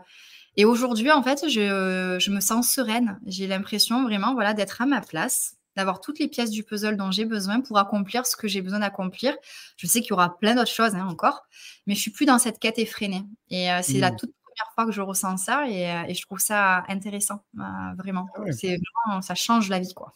et 0.56 0.64
aujourd'hui, 0.64 1.10
en 1.10 1.22
fait, 1.22 1.48
je, 1.48 2.18
je, 2.20 2.30
me 2.30 2.40
sens 2.40 2.70
sereine. 2.72 3.18
J'ai 3.26 3.46
l'impression 3.46 4.02
vraiment 4.04 4.34
voilà, 4.34 4.54
d'être 4.54 4.80
à 4.82 4.86
ma 4.86 5.00
place, 5.00 5.56
d'avoir 5.76 6.00
toutes 6.00 6.18
les 6.18 6.28
pièces 6.28 6.50
du 6.50 6.62
puzzle 6.62 6.96
dont 6.96 7.10
j'ai 7.10 7.24
besoin 7.24 7.60
pour 7.60 7.78
accomplir 7.78 8.26
ce 8.26 8.36
que 8.36 8.48
j'ai 8.48 8.62
besoin 8.62 8.80
d'accomplir. 8.80 9.34
Je 9.76 9.86
sais 9.86 10.00
qu'il 10.00 10.10
y 10.10 10.12
aura 10.12 10.38
plein 10.38 10.54
d'autres 10.54 10.70
choses 10.70 10.94
hein, 10.94 11.06
encore, 11.08 11.42
mais 11.86 11.94
je 11.94 12.00
suis 12.00 12.10
plus 12.10 12.26
dans 12.26 12.38
cette 12.38 12.58
quête 12.58 12.78
effrénée. 12.78 13.22
Et 13.50 13.70
euh, 13.70 13.80
c'est 13.82 13.98
la 13.98 14.12
mmh. 14.12 14.16
toute 14.16 14.32
première 14.42 14.74
fois 14.74 14.86
que 14.86 14.92
je 14.92 15.00
ressens 15.00 15.38
ça 15.38 15.68
et, 15.68 15.90
euh, 15.90 16.12
je 16.12 16.22
trouve 16.22 16.38
ça 16.38 16.84
intéressant, 16.88 17.44
euh, 17.58 17.62
vraiment. 17.98 18.28
Ah 18.36 18.52
c'est 18.52 18.78
ça 19.22 19.34
change 19.34 19.68
la 19.68 19.78
vie, 19.78 19.94
quoi. 19.94 20.12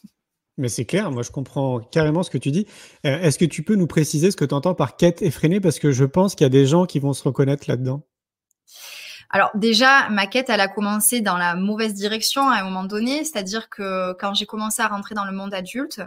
Mais 0.59 0.69
c'est 0.71 0.87
clair, 0.87 1.11
moi 1.11 1.23
je 1.23 1.31
comprends 1.31 1.81
carrément 1.81 2.23
ce 2.23 2.31
que 2.31 2.39
tu 2.39 2.51
dis. 2.51 2.67
Euh, 3.05 3.21
est-ce 3.21 3.39
que 3.39 3.45
tu 3.45 3.63
peux 3.63 3.75
nous 3.75 3.87
préciser 3.87 4.31
ce 4.31 4.37
que 4.37 4.45
tu 4.45 4.55
entends 4.55 4.75
par 4.75 4.97
quête 4.97 5.21
effrénée? 5.21 5.61
Parce 5.61 5.79
que 5.79 5.93
je 5.93 6.05
pense 6.05 6.35
qu'il 6.35 6.45
y 6.45 6.47
a 6.47 6.51
des 6.51 6.67
gens 6.67 6.87
qui 6.87 6.99
vont 6.99 7.13
se 7.13 7.23
reconnaître 7.23 7.65
là-dedans. 7.69 8.07
Alors 9.31 9.51
déjà, 9.55 10.09
ma 10.11 10.27
quête, 10.27 10.51
elle 10.51 10.61
a 10.61 10.69
commencé 10.69 11.21
dans 11.21 11.37
la 11.37 11.55
mauvaise 11.55 11.95
direction 11.95 12.49
à 12.49 12.57
un 12.61 12.65
moment 12.65 12.85
donné, 12.85 13.25
c'est-à-dire 13.25 13.69
que 13.69 14.13
quand 14.15 14.35
j'ai 14.35 14.47
commencé 14.47 14.83
à 14.83 14.89
rentrer 14.89 15.15
dans 15.15 15.25
le 15.25 15.33
monde 15.33 15.53
adulte, 15.53 16.01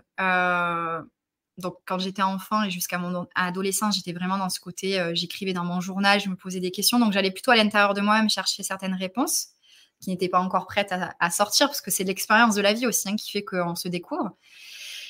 donc 1.60 1.76
quand 1.86 2.00
j'étais 2.00 2.22
enfant 2.22 2.64
et 2.64 2.72
jusqu'à 2.72 2.98
mon 2.98 3.28
adolescence, 3.36 3.96
j'étais 3.96 4.14
vraiment 4.14 4.38
dans 4.38 4.50
ce 4.50 4.60
côté, 4.60 5.00
euh, 5.00 5.12
j'écrivais 5.14 5.54
dans 5.54 5.66
mon 5.66 5.82
journal, 5.82 6.20
je 6.20 6.30
me 6.30 6.36
posais 6.36 6.60
des 6.60 6.72
questions, 6.72 7.00
donc 7.00 7.14
j'allais 7.14 7.32
plutôt 7.32 7.52
à 7.52 7.56
l'intérieur 7.56 7.94
de 7.94 8.02
moi-même 8.02 8.30
chercher 8.30 8.64
certaines 8.64 8.96
réponses 8.96 9.50
qui 10.00 10.10
n'étaient 10.10 10.30
pas 10.30 10.40
encore 10.40 10.66
prêtes 10.66 10.94
à, 11.20 11.30
sortir, 11.30 11.68
parce 11.68 11.82
que 11.82 11.92
c'est 11.92 12.06
l'expérience 12.06 12.56
de 12.56 12.62
la 12.62 12.74
vie 12.74 12.88
aussi 12.88 13.10
hein, 13.10 13.18
qui 13.18 13.32
fait 13.32 13.44
qu'on 13.44 13.76
se 13.76 13.90
découvre. 13.90 14.32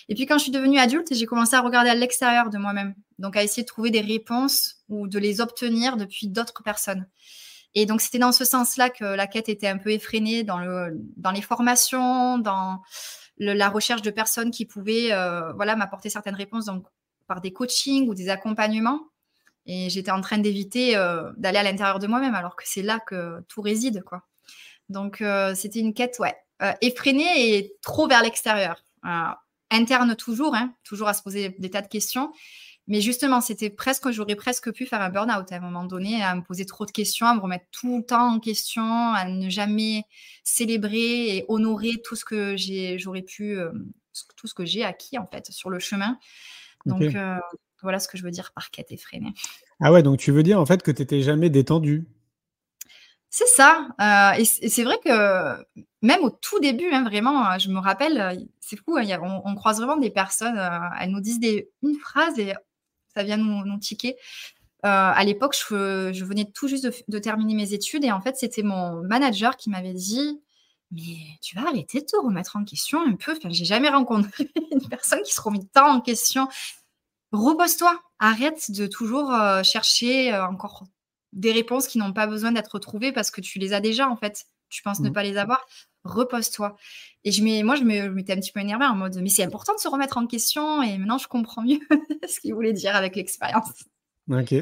Et 0.08 0.16
puis 0.16 0.26
quand 0.26 0.40
je 0.40 0.44
suis 0.44 0.52
devenue 0.52 0.80
adulte, 0.80 1.14
j'ai 1.14 1.28
commencé 1.28 1.56
à 1.56 1.62
regarder 1.62 1.92
à 1.92 1.96
l'extérieur 1.96 2.50
de 2.50 2.58
moi-même, 2.58 2.96
donc 3.20 3.38
à 3.38 3.44
essayer 3.44 3.62
de 3.62 3.68
trouver 3.68 3.92
des 3.92 4.02
réponses 4.02 4.78
ou 4.90 5.08
de 5.08 5.20
les 5.20 5.42
obtenir 5.42 5.96
depuis 5.96 6.28
d'autres 6.28 6.64
personnes. 6.64 7.08
Et 7.76 7.86
donc 7.86 8.02
c'était 8.02 8.20
dans 8.20 8.32
ce 8.32 8.46
sens-là 8.46 8.90
que 8.90 9.06
la 9.06 9.28
quête 9.28 9.50
était 9.50 9.68
un 9.68 9.78
peu 9.78 9.92
effrénée 9.92 10.44
dans, 10.44 10.58
le, 10.60 11.00
dans 11.18 11.32
les 11.32 11.42
formations, 11.42 12.38
dans 12.38 12.82
la 13.40 13.70
recherche 13.70 14.02
de 14.02 14.12
personnes 14.12 14.52
qui 14.52 14.66
pouvaient 14.66 15.12
euh, 15.12 15.54
voilà, 15.54 15.76
m'apporter 15.76 16.10
certaines 16.10 16.36
réponses 16.36 16.66
donc, 16.66 16.86
par 17.28 17.42
des 17.42 17.54
coachings 17.54 18.08
ou 18.10 18.14
des 18.14 18.30
accompagnements. 18.30 19.08
Et 19.66 19.90
j'étais 19.90 20.12
en 20.12 20.22
train 20.22 20.40
d'éviter 20.40 20.98
euh, 20.98 21.32
d'aller 21.38 21.60
à 21.60 21.64
l'intérieur 21.64 22.00
de 22.00 22.08
moi-même, 22.08 22.36
alors 22.36 22.56
que 22.56 22.64
c'est 22.66 22.82
là 22.82 23.00
que 23.00 23.42
tout 23.48 23.62
réside. 23.62 24.04
quoi. 24.04 24.24
Donc, 24.90 25.22
euh, 25.22 25.54
c'était 25.54 25.80
une 25.80 25.94
quête 25.94 26.18
ouais, 26.20 26.36
effrénée 26.82 27.56
et 27.56 27.74
trop 27.82 28.08
vers 28.08 28.24
l'extérieur. 28.24 28.84
interne 29.70 30.16
toujours, 30.16 30.56
hein, 30.56 30.74
toujours 30.84 31.08
à 31.08 31.14
se 31.14 31.22
poser 31.22 31.56
des 31.60 31.70
tas 31.70 31.82
de 31.82 31.88
questions. 31.88 32.34
Mais 32.90 33.02
justement, 33.02 33.40
c'était 33.40 33.70
presque, 33.70 34.10
j'aurais 34.10 34.36
presque 34.36 34.72
pu 34.74 34.88
faire 34.88 35.02
un 35.02 35.10
burn-out 35.10 35.52
à 35.52 35.56
un 35.56 35.60
moment 35.60 35.84
donné, 35.84 36.24
à 36.24 36.34
me 36.34 36.42
poser 36.42 36.66
trop 36.66 36.88
de 36.88 36.92
questions, 36.92 37.28
à 37.28 37.36
me 37.36 37.40
remettre 37.40 37.66
tout 37.72 38.00
le 38.00 38.04
temps 38.04 38.34
en 38.34 38.40
question, 38.40 38.84
à 39.14 39.26
ne 39.26 39.48
jamais 39.48 40.06
célébrer 40.44 41.38
et 41.38 41.46
honorer 41.50 42.02
tout 42.04 42.16
ce 42.16 42.26
que 42.26 42.58
j'ai, 42.58 42.98
j'aurais 42.98 43.22
pu, 43.22 43.60
euh, 43.60 43.72
tout 44.36 44.48
ce 44.48 44.56
que 44.56 44.66
j'ai 44.66 44.84
acquis 44.84 45.20
en 45.20 45.28
fait 45.28 45.52
sur 45.52 45.70
le 45.70 45.78
chemin. 45.78 46.18
Donc 46.88 47.04
euh, 47.04 47.38
voilà 47.84 48.00
ce 48.00 48.08
que 48.08 48.18
je 48.18 48.24
veux 48.24 48.32
dire 48.32 48.52
par 48.54 48.72
quête 48.72 48.92
effrénée. 48.92 49.36
Ah 49.80 49.92
ouais, 49.92 50.02
donc 50.02 50.18
tu 50.18 50.32
veux 50.32 50.42
dire 50.42 50.60
en 50.60 50.66
fait 50.66 50.82
que 50.82 50.90
tu 50.90 51.04
n'étais 51.04 51.22
jamais 51.22 51.52
détendu 51.52 52.08
c'est 53.32 53.46
ça. 53.46 53.88
Euh, 54.02 54.40
et 54.40 54.44
c'est 54.44 54.84
vrai 54.84 54.98
que 55.06 55.64
même 56.02 56.24
au 56.24 56.32
tout 56.32 56.60
début, 56.60 56.90
hein, 56.92 57.04
vraiment, 57.04 57.60
je 57.60 57.70
me 57.70 57.78
rappelle, 57.78 58.48
c'est 58.60 58.76
fou, 58.76 58.98
hein, 58.98 59.42
on, 59.46 59.54
croise 59.54 59.78
vraiment 59.78 59.98
des 59.98 60.10
personnes, 60.10 60.60
elles 61.00 61.12
nous 61.12 61.22
disent 61.22 61.40
des, 61.40 61.70
une 61.84 61.96
phrase 61.96 62.40
et 62.40 62.56
ça 63.14 63.24
vient 63.24 63.38
nous, 63.38 63.66
nous 63.66 63.80
tiquer. 63.80 64.16
Euh, 64.86 65.12
à 65.14 65.24
l'époque, 65.26 65.56
je, 65.56 66.24
venais 66.24 66.46
tout 66.46 66.68
juste 66.68 66.88
de, 67.08 67.20
terminer 67.20 67.54
mes 67.54 67.74
études 67.74 68.06
et 68.06 68.12
en 68.12 68.22
fait, 68.22 68.38
c'était 68.38 68.64
mon 68.64 69.02
manager 69.04 69.58
qui 69.58 69.70
m'avait 69.70 69.94
dit 69.94 70.42
Mais 70.92 71.18
tu 71.42 71.56
vas 71.56 71.68
arrêter 71.68 72.00
de 72.00 72.06
te 72.06 72.16
remettre 72.16 72.56
en 72.56 72.64
question 72.64 73.02
un 73.06 73.16
peu. 73.16 73.34
Enfin, 73.36 73.50
j'ai 73.50 73.66
jamais 73.66 73.90
rencontré 73.90 74.50
une 74.72 74.88
personne 74.88 75.22
qui 75.24 75.34
se 75.34 75.42
remet 75.42 75.60
tant 75.74 75.96
en 75.96 76.02
question. 76.02 76.48
Repose-toi, 77.34 78.00
arrête 78.20 78.72
de 78.72 78.88
toujours 78.88 79.34
euh, 79.34 79.64
chercher 79.64 80.34
euh, 80.34 80.48
encore 80.48 80.86
des 81.34 81.52
réponses 81.52 81.88
qui 81.88 81.98
n'ont 81.98 82.14
pas 82.14 82.26
besoin 82.26 82.54
d'être 82.54 82.80
trouvées 82.80 83.12
parce 83.12 83.32
que 83.32 83.42
tu 83.42 83.60
les 83.60 83.74
as 83.74 83.82
déjà 83.82 84.08
en 84.08 84.16
fait. 84.16 84.46
Tu 84.70 84.82
penses 84.82 85.00
ne 85.00 85.10
mmh. 85.10 85.14
pas 85.14 85.24
les 85.24 85.38
avoir 85.38 85.66
repose-toi. 86.04 86.76
Et 87.24 87.32
je 87.32 87.64
moi, 87.64 87.76
je 87.76 87.84
m'étais 87.84 88.34
un 88.34 88.38
petit 88.38 88.52
peu 88.52 88.60
énervée 88.60 88.86
en 88.86 88.96
mode, 88.96 89.18
mais 89.22 89.30
c'est 89.30 89.44
important 89.44 89.74
de 89.76 89.80
se 89.80 89.88
remettre 89.88 90.18
en 90.18 90.28
question. 90.28 90.82
Et 90.82 90.98
maintenant, 90.98 91.18
je 91.18 91.28
comprends 91.28 91.62
mieux 91.62 91.80
ce 92.28 92.40
qu'il 92.40 92.54
voulait 92.54 92.74
dire 92.74 92.96
avec 92.96 93.16
l'expérience. 93.16 93.70
Ok. 94.30 94.54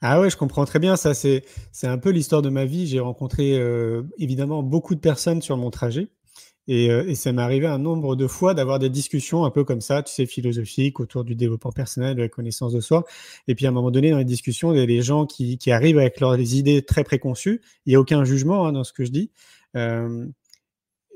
Ah 0.00 0.20
ouais, 0.20 0.30
je 0.30 0.36
comprends 0.36 0.64
très 0.64 0.78
bien. 0.78 0.96
Ça, 0.96 1.12
c'est, 1.14 1.44
un 1.82 1.98
peu 1.98 2.10
l'histoire 2.10 2.42
de 2.42 2.48
ma 2.48 2.64
vie. 2.64 2.86
J'ai 2.86 3.00
rencontré 3.00 3.58
euh, 3.58 4.02
évidemment 4.18 4.62
beaucoup 4.62 4.94
de 4.94 5.00
personnes 5.00 5.42
sur 5.42 5.56
mon 5.56 5.70
trajet. 5.70 6.08
Et, 6.68 6.90
euh, 6.90 7.04
et 7.08 7.14
ça 7.16 7.32
m'est 7.32 7.42
arrivé 7.42 7.66
un 7.66 7.78
nombre 7.78 8.14
de 8.14 8.26
fois 8.26 8.54
d'avoir 8.54 8.78
des 8.78 8.88
discussions 8.88 9.44
un 9.44 9.50
peu 9.50 9.64
comme 9.64 9.80
ça, 9.80 10.02
tu 10.02 10.12
sais, 10.12 10.26
philosophiques 10.26 11.00
autour 11.00 11.24
du 11.24 11.34
développement 11.34 11.72
personnel, 11.72 12.14
de 12.14 12.22
la 12.22 12.28
connaissance 12.28 12.72
de 12.72 12.80
soi. 12.80 13.04
Et 13.48 13.54
puis 13.54 13.66
à 13.66 13.70
un 13.70 13.72
moment 13.72 13.90
donné, 13.90 14.12
dans 14.12 14.18
les 14.18 14.24
discussions, 14.24 14.72
il 14.72 14.78
y 14.78 14.82
a 14.82 14.86
des 14.86 15.02
gens 15.02 15.26
qui, 15.26 15.58
qui 15.58 15.72
arrivent 15.72 15.98
avec 15.98 16.20
leurs 16.20 16.38
idées 16.38 16.82
très 16.82 17.04
préconçues. 17.04 17.60
Il 17.84 17.90
n'y 17.90 17.96
a 17.96 18.00
aucun 18.00 18.24
jugement 18.24 18.66
hein, 18.66 18.72
dans 18.72 18.84
ce 18.84 18.92
que 18.92 19.04
je 19.04 19.10
dis. 19.10 19.30
Euh, 19.76 20.26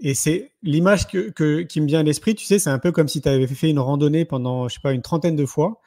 et 0.01 0.15
c'est 0.15 0.53
l'image 0.63 1.07
que, 1.09 1.63
qui 1.63 1.81
me 1.81 1.87
vient 1.87 2.01
à 2.01 2.03
l'esprit, 2.03 2.35
tu 2.35 2.45
sais, 2.45 2.59
c'est 2.59 2.71
un 2.71 2.79
peu 2.79 2.93
comme 2.93 3.09
si 3.09 3.21
tu 3.21 3.29
avais 3.29 3.47
fait 3.47 3.71
une 3.71 3.79
randonnée 3.79 4.25
pendant, 4.25 4.69
je 4.69 4.75
sais 4.75 4.81
pas, 4.81 4.93
une 4.93 5.03
trentaine 5.03 5.37
de 5.37 5.47
fois 5.47 5.81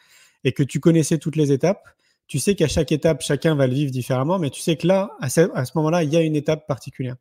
et 0.43 0.51
que 0.51 0.63
tu 0.63 0.79
connaissais 0.79 1.17
toutes 1.17 1.35
les 1.35 1.51
étapes. 1.51 1.83
tu 2.27 2.39
sais 2.39 2.55
qu'à 2.55 2.67
chaque 2.67 2.91
étape, 2.91 3.21
chacun 3.21 3.55
va 3.55 3.67
le 3.67 3.73
vivre 3.73 3.91
différemment, 3.91 4.39
mais 4.39 4.49
tu 4.49 4.61
sais 4.61 4.75
que 4.77 4.87
là, 4.87 5.11
à 5.19 5.29
ce, 5.29 5.41
moment-là, 5.75 6.03
il 6.03 6.13
y 6.13 6.17
a 6.17 6.21
une 6.21 6.35
étape 6.35 6.67
particulière. 6.67 7.15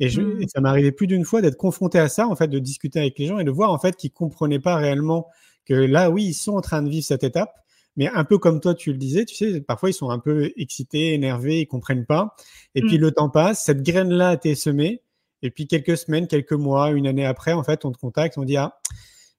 Et, 0.00 0.08
je, 0.08 0.20
mmh. 0.20 0.48
ça 0.48 0.60
m'est 0.60 0.68
arrivé 0.68 0.92
plus 0.92 1.06
d'une 1.06 1.24
fois 1.24 1.42
d'être 1.42 1.56
confronté 1.56 1.98
à 1.98 2.08
ça, 2.08 2.26
en 2.26 2.36
fait, 2.36 2.48
de 2.48 2.58
discuter 2.58 3.00
avec 3.00 3.18
les 3.18 3.26
gens 3.26 3.38
et 3.38 3.44
de 3.44 3.50
voir 3.50 3.70
en 3.70 3.78
fait 3.78 3.96
qu'ils 3.96 4.12
comprenaient 4.12 4.60
pas 4.60 4.76
réellement 4.76 5.28
que 5.66 5.74
là, 5.74 6.10
oui, 6.10 6.24
ils 6.24 6.34
sont 6.34 6.56
en 6.56 6.60
train 6.60 6.82
de 6.82 6.88
vivre 6.88 7.04
cette 7.04 7.24
étape, 7.24 7.54
mais 7.96 8.08
un 8.08 8.24
peu 8.24 8.38
comme 8.38 8.60
toi, 8.60 8.74
tu 8.74 8.92
le 8.92 8.98
disais, 8.98 9.24
tu 9.24 9.34
sais, 9.34 9.60
parfois 9.60 9.90
ils 9.90 9.94
sont 9.94 10.10
un 10.10 10.18
peu 10.18 10.52
excités, 10.56 11.12
énervés, 11.14 11.60
ils 11.60 11.66
comprennent 11.66 12.06
pas. 12.06 12.34
Et 12.74 12.82
puis 12.82 12.98
mmh. 12.98 13.02
le 13.02 13.10
temps 13.12 13.30
passe, 13.30 13.64
cette 13.64 13.82
graine-là 13.82 14.30
a 14.30 14.34
été 14.34 14.54
semée, 14.54 15.02
et 15.42 15.50
puis 15.50 15.66
quelques 15.66 15.96
semaines, 15.96 16.26
quelques 16.26 16.52
mois, 16.52 16.90
une 16.90 17.06
année 17.06 17.26
après, 17.26 17.52
en 17.52 17.62
fait, 17.62 17.84
on 17.84 17.92
te 17.92 17.98
contacte, 17.98 18.38
on 18.38 18.44
dit 18.44 18.56
ah, 18.56 18.78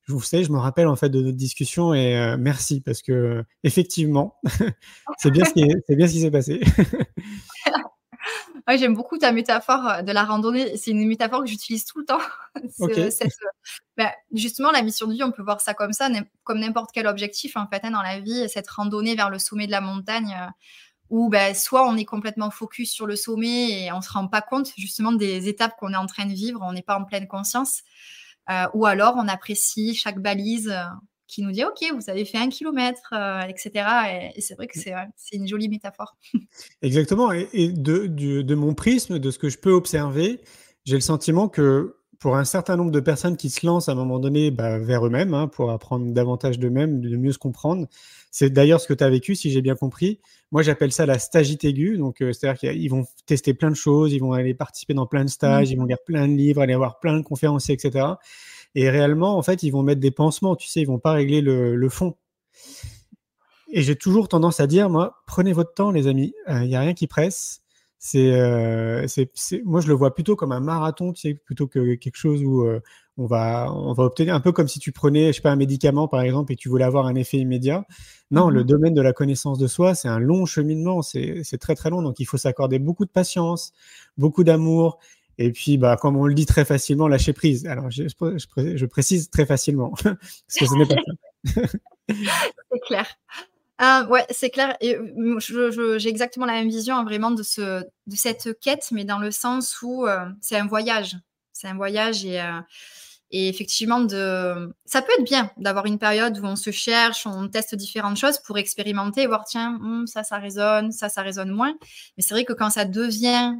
je 0.04 0.14
vous 0.14 0.22
sais, 0.22 0.44
je 0.44 0.52
me 0.52 0.58
rappelle 0.58 0.88
en 0.88 0.96
fait 0.96 1.10
de 1.10 1.22
notre 1.22 1.38
discussion 1.38 1.94
et 1.94 2.18
euh, 2.18 2.38
merci 2.38 2.82
parce 2.82 3.02
que 3.02 3.44
effectivement, 3.64 4.40
c'est 5.18 5.32
bien 5.32 5.46
ce 5.46 5.54
qui 5.54 5.66
c'est 5.88 5.96
bien 5.96 6.08
ce 6.08 6.14
qui 6.14 6.22
s'est 6.22 6.32
passé. 6.32 6.62
j'aime 8.78 8.94
beaucoup 8.94 9.18
ta 9.18 9.32
métaphore 9.32 9.88
euh, 9.88 10.02
de 10.02 10.12
la 10.12 10.24
randonnée. 10.24 10.78
C'est 10.78 10.92
une 10.92 11.08
métaphore 11.08 11.42
que 11.42 11.48
j'utilise 11.48 11.86
tout 11.86 12.00
le 12.00 12.06
temps. 12.06 12.20
Bah, 13.98 14.12
justement, 14.34 14.72
la 14.72 14.82
mission 14.82 15.06
de 15.06 15.14
vie, 15.14 15.24
on 15.24 15.32
peut 15.32 15.44
voir 15.44 15.62
ça 15.62 15.74
comme 15.74 15.92
ça, 15.92 16.10
comme 16.44 16.60
n'importe 16.60 16.92
quel 16.94 17.06
objectif 17.06 17.56
en 17.56 17.68
fait 17.68 17.82
hein, 17.84 17.92
dans 17.92 18.02
la 18.02 18.20
vie. 18.20 18.48
Cette 18.50 18.68
randonnée 18.68 19.16
vers 19.16 19.30
le 19.30 19.38
sommet 19.38 19.68
de 19.68 19.72
la 19.72 19.82
montagne, 19.82 20.36
euh, 20.42 20.50
où 21.12 21.30
bah, 21.30 21.54
soit 21.54 21.88
on 21.88 21.96
est 21.98 22.06
complètement 22.06 22.50
focus 22.50 22.92
sur 22.92 23.06
le 23.06 23.16
sommet 23.16 23.84
et 23.84 23.92
on 23.92 24.02
se 24.02 24.12
rend 24.12 24.28
pas 24.28 24.42
compte 24.42 24.72
justement 24.78 25.12
des 25.12 25.48
étapes 25.48 25.76
qu'on 25.78 25.94
est 25.94 25.98
en 25.98 26.08
train 26.08 26.26
de 26.26 26.34
vivre, 26.34 26.62
on 26.64 26.74
n'est 26.74 26.82
pas 26.82 26.98
en 26.98 27.04
pleine 27.04 27.28
conscience, 27.28 27.84
euh, 28.50 28.66
ou 28.74 28.88
alors 28.88 29.16
on 29.18 29.28
apprécie 29.28 29.94
chaque 29.94 30.20
balise 30.20 30.74
qui 31.32 31.42
nous 31.42 31.52
dit 31.52 31.64
OK, 31.64 31.84
vous 31.94 32.10
avez 32.10 32.26
fait 32.26 32.38
un 32.38 32.50
kilomètre, 32.50 33.14
euh, 33.14 33.42
etc. 33.42 34.32
Et, 34.36 34.42
c'est 34.42 34.56
vrai 34.56 34.68
que 34.68 34.78
c'est, 34.78 34.94
une 35.34 35.48
jolie 35.48 35.70
métaphore. 35.70 36.18
Exactement. 36.82 37.32
Et, 37.32 37.70
de, 37.70 38.08
de, 38.08 38.56
mon 38.56 38.74
prisme, 38.74 39.18
de 39.18 39.32
ce 39.32 39.40
que 39.40 39.50
je 39.50 39.58
peux 39.58 39.72
observer, 39.72 40.42
j'ai 40.86 40.96
le 40.96 41.02
sentiment 41.02 41.48
que 41.48 41.96
pour 42.22 42.38
un 42.38 42.46
certain 42.46 42.78
nombre 42.78 42.92
de 42.92 43.00
personnes 43.00 43.36
qui 43.36 43.50
se 43.50 43.66
lancent 43.66 43.90
à 43.90 43.94
un 43.94 43.96
moment 43.96 44.20
donné 44.20 44.52
bah, 44.52 44.78
vers 44.78 45.04
eux-mêmes, 45.04 45.34
hein, 45.34 45.48
pour 45.48 45.72
apprendre 45.72 46.14
davantage 46.14 46.60
d'eux-mêmes, 46.60 47.02
de 47.02 47.18
mieux 47.18 47.32
se 47.32 47.40
comprendre, 47.40 47.88
c'est 48.30 48.52
d'ailleurs 48.52 48.80
ce 48.80 48.88
que 48.88 48.94
tu 48.94 49.04
as 49.04 49.10
vécu, 49.10 49.34
si 49.34 49.50
j'ai 49.50 49.64
bien 49.64 49.74
compris. 49.74 50.20
Moi, 50.52 50.62
j'appelle 50.62 50.92
ça 50.92 51.08
la 51.08 51.18
stagite 51.18 51.64
aiguë. 51.64 51.98
Donc, 51.98 52.22
euh, 52.22 52.32
c'est-à-dire 52.32 52.60
qu'ils 52.60 52.90
vont 52.92 53.06
tester 53.26 53.56
plein 53.56 53.72
de 53.72 53.76
choses, 53.76 54.14
ils 54.14 54.20
vont 54.20 54.34
aller 54.34 54.54
participer 54.54 54.94
dans 54.94 55.08
plein 55.08 55.26
de 55.26 55.32
stages, 55.32 55.70
mmh. 55.70 55.72
ils 55.72 55.78
vont 55.80 55.86
lire 55.86 55.98
plein 56.06 56.28
de 56.28 56.34
livres, 56.34 56.62
aller 56.62 56.76
voir 56.76 57.00
plein 57.00 57.18
de 57.18 57.24
conférences, 57.24 57.72
etc. 57.72 58.06
Et 58.76 58.92
réellement, 58.92 59.36
en 59.36 59.42
fait, 59.42 59.64
ils 59.64 59.72
vont 59.72 59.82
mettre 59.82 60.00
des 60.00 60.12
pansements, 60.12 60.56
tu 60.56 60.68
sais, 60.68 60.80
ils 60.80 60.88
vont 60.88 61.00
pas 61.00 61.14
régler 61.14 61.42
le, 61.42 61.90
fond. 61.90 62.16
Et 63.72 63.82
j'ai 63.82 63.96
toujours 63.96 64.28
tendance 64.28 64.60
à 64.60 64.68
dire, 64.68 64.92
moi, 64.92 65.24
prenez 65.26 65.54
votre 65.54 65.74
temps, 65.74 65.90
les 65.90 66.06
amis. 66.06 66.36
Il 66.48 66.54
euh, 66.54 66.68
n'y 66.68 66.76
a 66.76 66.82
rien 66.82 66.94
qui 66.94 67.08
presse. 67.08 67.64
Euh, 68.16 69.06
c'est, 69.08 69.30
c'est, 69.34 69.62
moi, 69.64 69.82
je 69.82 69.88
le 69.88 69.94
vois 69.94 70.14
plutôt 70.14 70.36
comme 70.36 70.52
un 70.52 70.60
marathon, 70.60 71.14
tu 71.14 71.22
sais, 71.22 71.34
plutôt 71.36 71.68
que 71.68 71.96
quelque 71.96 72.18
chose 72.18 72.44
où 72.44 72.64
euh, 72.64 72.80
on 73.18 73.28
va, 73.28 73.72
on 73.72 73.94
va 73.94 74.04
obtenir 74.04 74.34
un 74.34 74.40
peu 74.40 74.52
comme 74.52 74.68
si 74.68 74.80
tu 74.80 74.92
prenais, 74.92 75.28
je 75.28 75.34
sais 75.34 75.42
pas, 75.42 75.52
un 75.52 75.56
médicament 75.56 76.08
par 76.08 76.22
exemple 76.22 76.52
et 76.52 76.56
tu 76.56 76.68
voulais 76.70 76.84
avoir 76.84 77.06
un 77.06 77.16
effet 77.16 77.38
immédiat. 77.38 77.86
Non, 78.32 78.50
le 78.50 78.62
mmh 78.64 78.68
domaine 78.68 78.94
de 78.94 79.02
la 79.02 79.14
connaissance 79.14 79.60
de 79.60 79.68
soi, 79.68 79.94
c'est 79.94 80.08
un 80.08 80.20
long 80.20 80.46
cheminement, 80.46 81.02
c'est, 81.02 81.42
c'est 81.44 81.60
très 81.60 81.76
très 81.76 81.90
long, 81.90 82.02
donc 82.02 82.20
il 82.20 82.26
faut 82.26 82.38
s'accorder 82.38 82.80
beaucoup 82.80 83.06
de 83.06 83.12
patience, 83.12 83.72
beaucoup 84.18 84.44
d'amour 84.44 85.00
et 85.38 85.52
puis, 85.52 85.78
bah, 85.78 85.98
comme 86.00 86.18
on 86.18 86.28
le 86.28 86.36
dit 86.36 86.46
très 86.46 86.66
facilement, 86.66 87.08
lâcher 87.08 87.34
prise. 87.34 87.66
Alors, 87.66 87.90
je, 87.90 88.04
je, 88.08 88.86
précise 88.86 89.32
très 89.32 89.48
facilement, 89.48 89.92
parce 90.04 90.58
que 90.60 90.66
ce 90.68 90.76
n'est 90.76 90.86
pas 90.86 90.96
ça. 91.46 91.62
c'est 92.72 92.80
clair. 92.86 93.08
Euh, 93.82 94.06
ouais, 94.08 94.26
c'est 94.30 94.52
clair. 94.52 94.78
Et 94.80 94.96
j'ai 95.98 96.10
exactement 96.10 96.46
la 96.46 96.54
même 96.54 96.70
vision 96.70 96.96
hein, 96.96 97.04
vraiment 97.04 97.32
de, 97.32 97.42
ce, 97.42 97.82
de 97.82 98.16
cette 98.16 98.60
quête, 98.60 98.90
mais 98.92 99.06
dans 99.06 99.18
le 99.18 99.32
sens 99.32 99.82
où 99.82 100.06
euh, 100.06 100.26
c'est 100.40 100.58
un 100.58 100.68
voyage. 100.68 101.18
C'est 101.52 101.68
un 101.68 101.76
voyage 101.76 102.24
et, 102.26 102.40
euh, 102.40 102.62
effectivement, 103.32 104.08
ça 104.08 105.02
peut 105.02 105.12
être 105.18 105.24
bien 105.24 105.52
d'avoir 105.58 105.86
une 105.86 105.98
période 105.98 106.38
où 106.40 106.46
on 106.46 106.56
se 106.56 106.70
cherche, 106.72 107.26
on 107.26 107.48
teste 107.48 107.76
différentes 107.76 108.18
choses 108.18 108.40
pour 108.40 108.58
expérimenter 108.58 109.26
voir, 109.26 109.46
tiens, 109.46 109.80
hmm, 109.82 110.06
ça, 110.06 110.24
ça 110.24 110.38
résonne, 110.38 110.92
ça, 110.92 111.10
ça 111.10 111.22
résonne 111.22 111.52
moins. 111.52 111.74
Mais 112.18 112.24
c'est 112.24 112.34
vrai 112.34 112.46
que 112.46 112.54
quand 112.54 112.70
ça 112.70 112.86
devient 112.86 113.54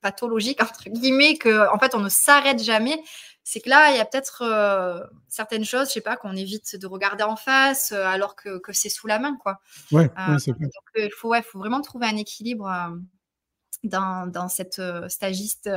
pathologique, 0.00 0.62
entre 0.62 0.88
guillemets, 0.88 1.36
que 1.36 1.72
en 1.72 1.78
fait 1.78 1.94
on 1.94 2.00
ne 2.00 2.08
s'arrête 2.08 2.62
jamais, 2.62 2.98
c'est 3.48 3.60
que 3.60 3.70
là, 3.70 3.92
il 3.92 3.96
y 3.96 4.00
a 4.00 4.04
peut-être 4.04 4.42
euh, 4.42 5.06
certaines 5.28 5.64
choses, 5.64 5.86
je 5.86 5.92
sais 5.92 6.00
pas, 6.00 6.16
qu'on 6.16 6.34
évite 6.34 6.74
de 6.74 6.86
regarder 6.88 7.22
en 7.22 7.36
face 7.36 7.92
euh, 7.92 8.04
alors 8.04 8.34
que, 8.34 8.58
que 8.58 8.72
c'est 8.72 8.88
sous 8.88 9.06
la 9.06 9.20
main, 9.20 9.36
quoi. 9.36 9.60
Ouais, 9.92 10.10
euh, 10.18 10.32
donc 10.32 10.72
il 10.96 11.12
faut, 11.12 11.28
ouais, 11.28 11.42
faut 11.42 11.60
vraiment 11.60 11.80
trouver 11.80 12.08
un 12.08 12.16
équilibre 12.16 12.68
dans, 13.84 14.26
dans, 14.26 14.48
cette 14.48 14.82
stagiste. 15.06 15.70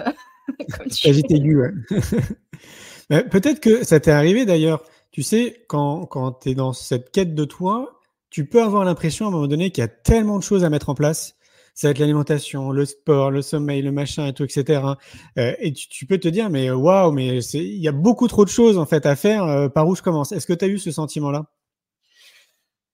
stagiste 0.89 1.29
aiguë, 1.29 1.85
Peut-être 3.29 3.59
que 3.59 3.83
ça 3.83 3.99
t'est 3.99 4.11
arrivé 4.11 4.45
d'ailleurs. 4.45 4.83
Tu 5.11 5.21
sais, 5.21 5.63
quand, 5.67 6.07
quand 6.07 6.31
tu 6.31 6.49
es 6.49 6.55
dans 6.55 6.73
cette 6.73 7.11
quête 7.11 7.35
de 7.35 7.45
toi, 7.45 8.01
tu 8.31 8.47
peux 8.47 8.63
avoir 8.63 8.83
l'impression 8.83 9.25
à 9.25 9.27
un 9.27 9.31
moment 9.31 9.47
donné 9.47 9.69
qu'il 9.69 9.83
y 9.83 9.85
a 9.85 9.87
tellement 9.87 10.39
de 10.39 10.43
choses 10.43 10.63
à 10.63 10.71
mettre 10.71 10.89
en 10.89 10.95
place 10.95 11.35
ça 11.79 11.87
va 11.87 11.91
être 11.91 11.99
l'alimentation, 11.99 12.71
le 12.71 12.83
sport, 12.83 13.31
le 13.31 13.41
sommeil, 13.41 13.81
le 13.81 13.93
machin 13.93 14.27
et 14.27 14.33
tout, 14.33 14.43
etc. 14.43 14.81
Euh, 15.37 15.55
et 15.59 15.71
tu, 15.71 16.05
peux 16.05 16.17
te 16.17 16.27
dire, 16.27 16.49
mais 16.49 16.69
waouh, 16.69 17.13
mais 17.13 17.37
il 17.37 17.81
y 17.81 17.87
a 17.87 17.93
beaucoup 17.93 18.27
trop 18.27 18.43
de 18.43 18.49
choses 18.49 18.77
en 18.77 18.85
fait 18.85 19.05
à 19.05 19.15
faire. 19.15 19.45
Euh, 19.45 19.69
par 19.69 19.87
où 19.87 19.95
je 19.95 20.01
commence 20.01 20.33
Est-ce 20.33 20.45
que 20.45 20.51
tu 20.51 20.65
as 20.65 20.67
eu 20.67 20.77
ce 20.77 20.91
sentiment-là? 20.91 21.45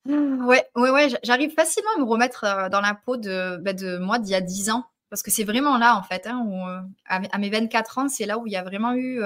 Ouais, 0.05 0.63
ouais, 0.75 0.91
ouais. 0.91 1.07
J'arrive 1.23 1.51
facilement 1.55 1.89
à 1.97 1.99
me 1.99 2.05
remettre 2.05 2.43
euh, 2.43 2.69
dans 2.69 2.79
la 2.79 2.93
peau 2.93 3.17
de, 3.17 3.57
bah, 3.57 3.73
de 3.73 3.97
moi 3.97 4.19
d'il 4.19 4.33
y 4.33 4.35
a 4.35 4.41
10 4.41 4.69
ans. 4.69 4.85
Parce 5.09 5.23
que 5.23 5.31
c'est 5.31 5.45
vraiment 5.45 5.79
là, 5.79 5.97
en 5.97 6.03
fait, 6.03 6.27
hein, 6.27 6.85
à, 7.07 7.37
mes 7.39 7.49
24 7.49 7.97
ans, 7.97 8.07
c'est 8.07 8.27
là 8.27 8.37
où 8.37 8.45
il 8.45 8.53
y 8.53 8.57
a 8.57 8.63
vraiment 8.63 8.93
eu 8.93 9.21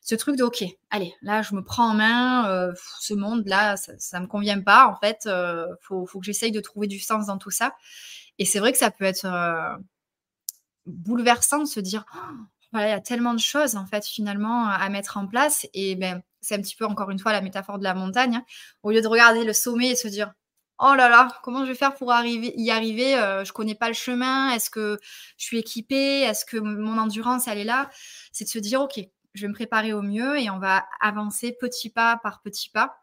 ce 0.00 0.14
truc 0.16 0.36
de 0.36 0.44
OK, 0.44 0.64
allez, 0.90 1.14
là, 1.22 1.40
je 1.40 1.54
me 1.54 1.62
prends 1.62 1.90
en 1.90 1.94
main, 1.94 2.72
ce 3.00 3.14
monde-là, 3.14 3.76
ça 3.76 4.18
ne 4.18 4.24
me 4.24 4.28
convient 4.28 4.60
pas, 4.60 4.86
en 4.86 4.96
fait, 4.96 5.20
il 5.24 5.76
faut, 5.80 6.04
que 6.04 6.26
j'essaye 6.26 6.50
de 6.50 6.60
trouver 6.60 6.88
du 6.88 6.98
sens 6.98 7.26
dans 7.26 7.38
tout 7.38 7.52
ça. 7.52 7.74
Et 8.38 8.44
c'est 8.44 8.58
vrai 8.60 8.72
que 8.72 8.78
ça 8.78 8.90
peut 8.90 9.04
être 9.04 9.26
bouleversant 10.86 11.60
de 11.60 11.66
se 11.66 11.80
dire, 11.80 12.04
oh, 12.14 12.34
il 12.74 12.80
y 12.80 12.84
a 12.84 13.00
tellement 13.00 13.34
de 13.34 13.40
choses 13.40 13.76
en 13.76 13.86
fait 13.86 14.04
finalement 14.06 14.68
à 14.68 14.88
mettre 14.88 15.16
en 15.16 15.26
place. 15.26 15.66
Et 15.74 15.94
ben, 15.94 16.22
c'est 16.40 16.54
un 16.54 16.60
petit 16.60 16.76
peu 16.76 16.84
encore 16.84 17.10
une 17.10 17.18
fois 17.18 17.32
la 17.32 17.40
métaphore 17.40 17.78
de 17.78 17.84
la 17.84 17.94
montagne. 17.94 18.36
Hein. 18.36 18.44
Au 18.82 18.90
lieu 18.90 19.00
de 19.00 19.08
regarder 19.08 19.44
le 19.44 19.52
sommet 19.52 19.90
et 19.90 19.96
se 19.96 20.08
dire, 20.08 20.32
oh 20.78 20.94
là 20.94 21.08
là, 21.08 21.28
comment 21.42 21.64
je 21.64 21.70
vais 21.70 21.76
faire 21.76 21.94
pour 21.94 22.12
y 22.12 22.70
arriver 22.70 23.16
euh, 23.16 23.44
Je 23.44 23.52
connais 23.52 23.74
pas 23.74 23.88
le 23.88 23.94
chemin. 23.94 24.50
Est-ce 24.50 24.70
que 24.70 24.98
je 25.36 25.44
suis 25.44 25.58
équipée 25.58 26.20
Est-ce 26.20 26.44
que 26.44 26.58
mon 26.58 26.98
endurance 26.98 27.48
elle 27.48 27.58
est 27.58 27.64
là? 27.64 27.90
C'est 28.32 28.44
de 28.44 28.50
se 28.50 28.58
dire, 28.58 28.80
ok, 28.80 29.00
je 29.34 29.42
vais 29.42 29.48
me 29.48 29.54
préparer 29.54 29.92
au 29.92 30.02
mieux 30.02 30.38
et 30.38 30.50
on 30.50 30.58
va 30.58 30.86
avancer 31.00 31.56
petit 31.58 31.90
pas 31.90 32.18
par 32.22 32.40
petit 32.42 32.70
pas 32.70 32.96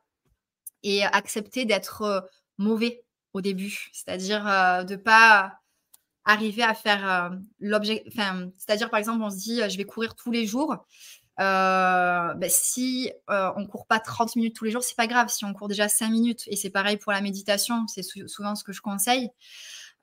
et 0.84 1.04
accepter 1.04 1.66
d'être 1.66 2.30
mauvais 2.58 3.05
au 3.36 3.42
début, 3.42 3.90
c'est-à-dire 3.92 4.48
euh, 4.48 4.84
de 4.84 4.96
pas 4.96 5.60
arriver 6.24 6.64
à 6.64 6.74
faire 6.74 7.12
euh, 7.12 7.36
l'objet. 7.60 8.04
Enfin, 8.08 8.50
c'est-à-dire 8.58 8.90
par 8.90 8.98
exemple, 8.98 9.22
on 9.22 9.30
se 9.30 9.36
dit, 9.36 9.62
euh, 9.62 9.68
je 9.68 9.78
vais 9.78 9.84
courir 9.84 10.16
tous 10.16 10.32
les 10.32 10.48
jours. 10.48 10.78
Ben, 11.38 12.48
si 12.48 13.12
on 13.28 13.68
court 13.68 13.88
pas 13.88 14.00
30 14.00 14.38
minutes 14.38 14.56
tous 14.56 14.64
les 14.64 14.72
jours, 14.72 14.84
c'est 14.84 14.96
pas 14.96 15.06
grave. 15.06 15.28
Si 15.28 15.44
on 15.44 15.54
court 15.54 15.68
déjà 15.68 15.90
5 15.90 16.10
minutes, 16.10 16.44
et 16.48 16.56
c'est 16.56 16.70
pareil 16.70 16.96
pour 16.96 17.12
la 17.12 17.20
méditation, 17.20 17.86
c'est 17.88 18.04
souvent 18.04 18.56
ce 18.56 18.64
que 18.64 18.72
je 18.72 18.82
conseille. 18.82 19.30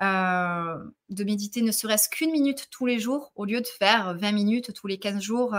de 0.01 1.25
méditer 1.25 1.63
ne 1.63 1.73
serait-ce 1.73 2.11
qu'une 2.11 2.33
minute 2.33 2.69
tous 2.71 2.85
les 2.85 2.99
jours 2.99 3.33
au 3.35 3.47
lieu 3.47 3.63
de 3.63 3.67
faire 3.67 4.15
20 4.15 4.33
minutes 4.33 4.75
tous 4.75 4.87
les 4.89 4.99
15 4.99 5.23
jours 5.23 5.57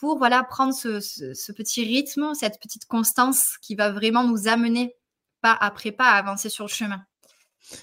pour 0.00 0.18
voilà 0.18 0.42
prendre 0.42 0.74
ce, 0.74 0.98
ce, 0.98 1.52
petit 1.52 1.84
rythme, 1.84 2.34
cette 2.34 2.58
petite 2.60 2.86
constance 2.86 3.56
qui 3.62 3.76
va 3.76 3.92
vraiment 3.92 4.24
nous 4.24 4.48
amener 4.48 4.96
pas 5.44 5.52
après 5.60 5.92
pas 5.92 6.08
à 6.08 6.14
avancer 6.14 6.48
sur 6.48 6.64
le 6.64 6.70
chemin. 6.70 7.04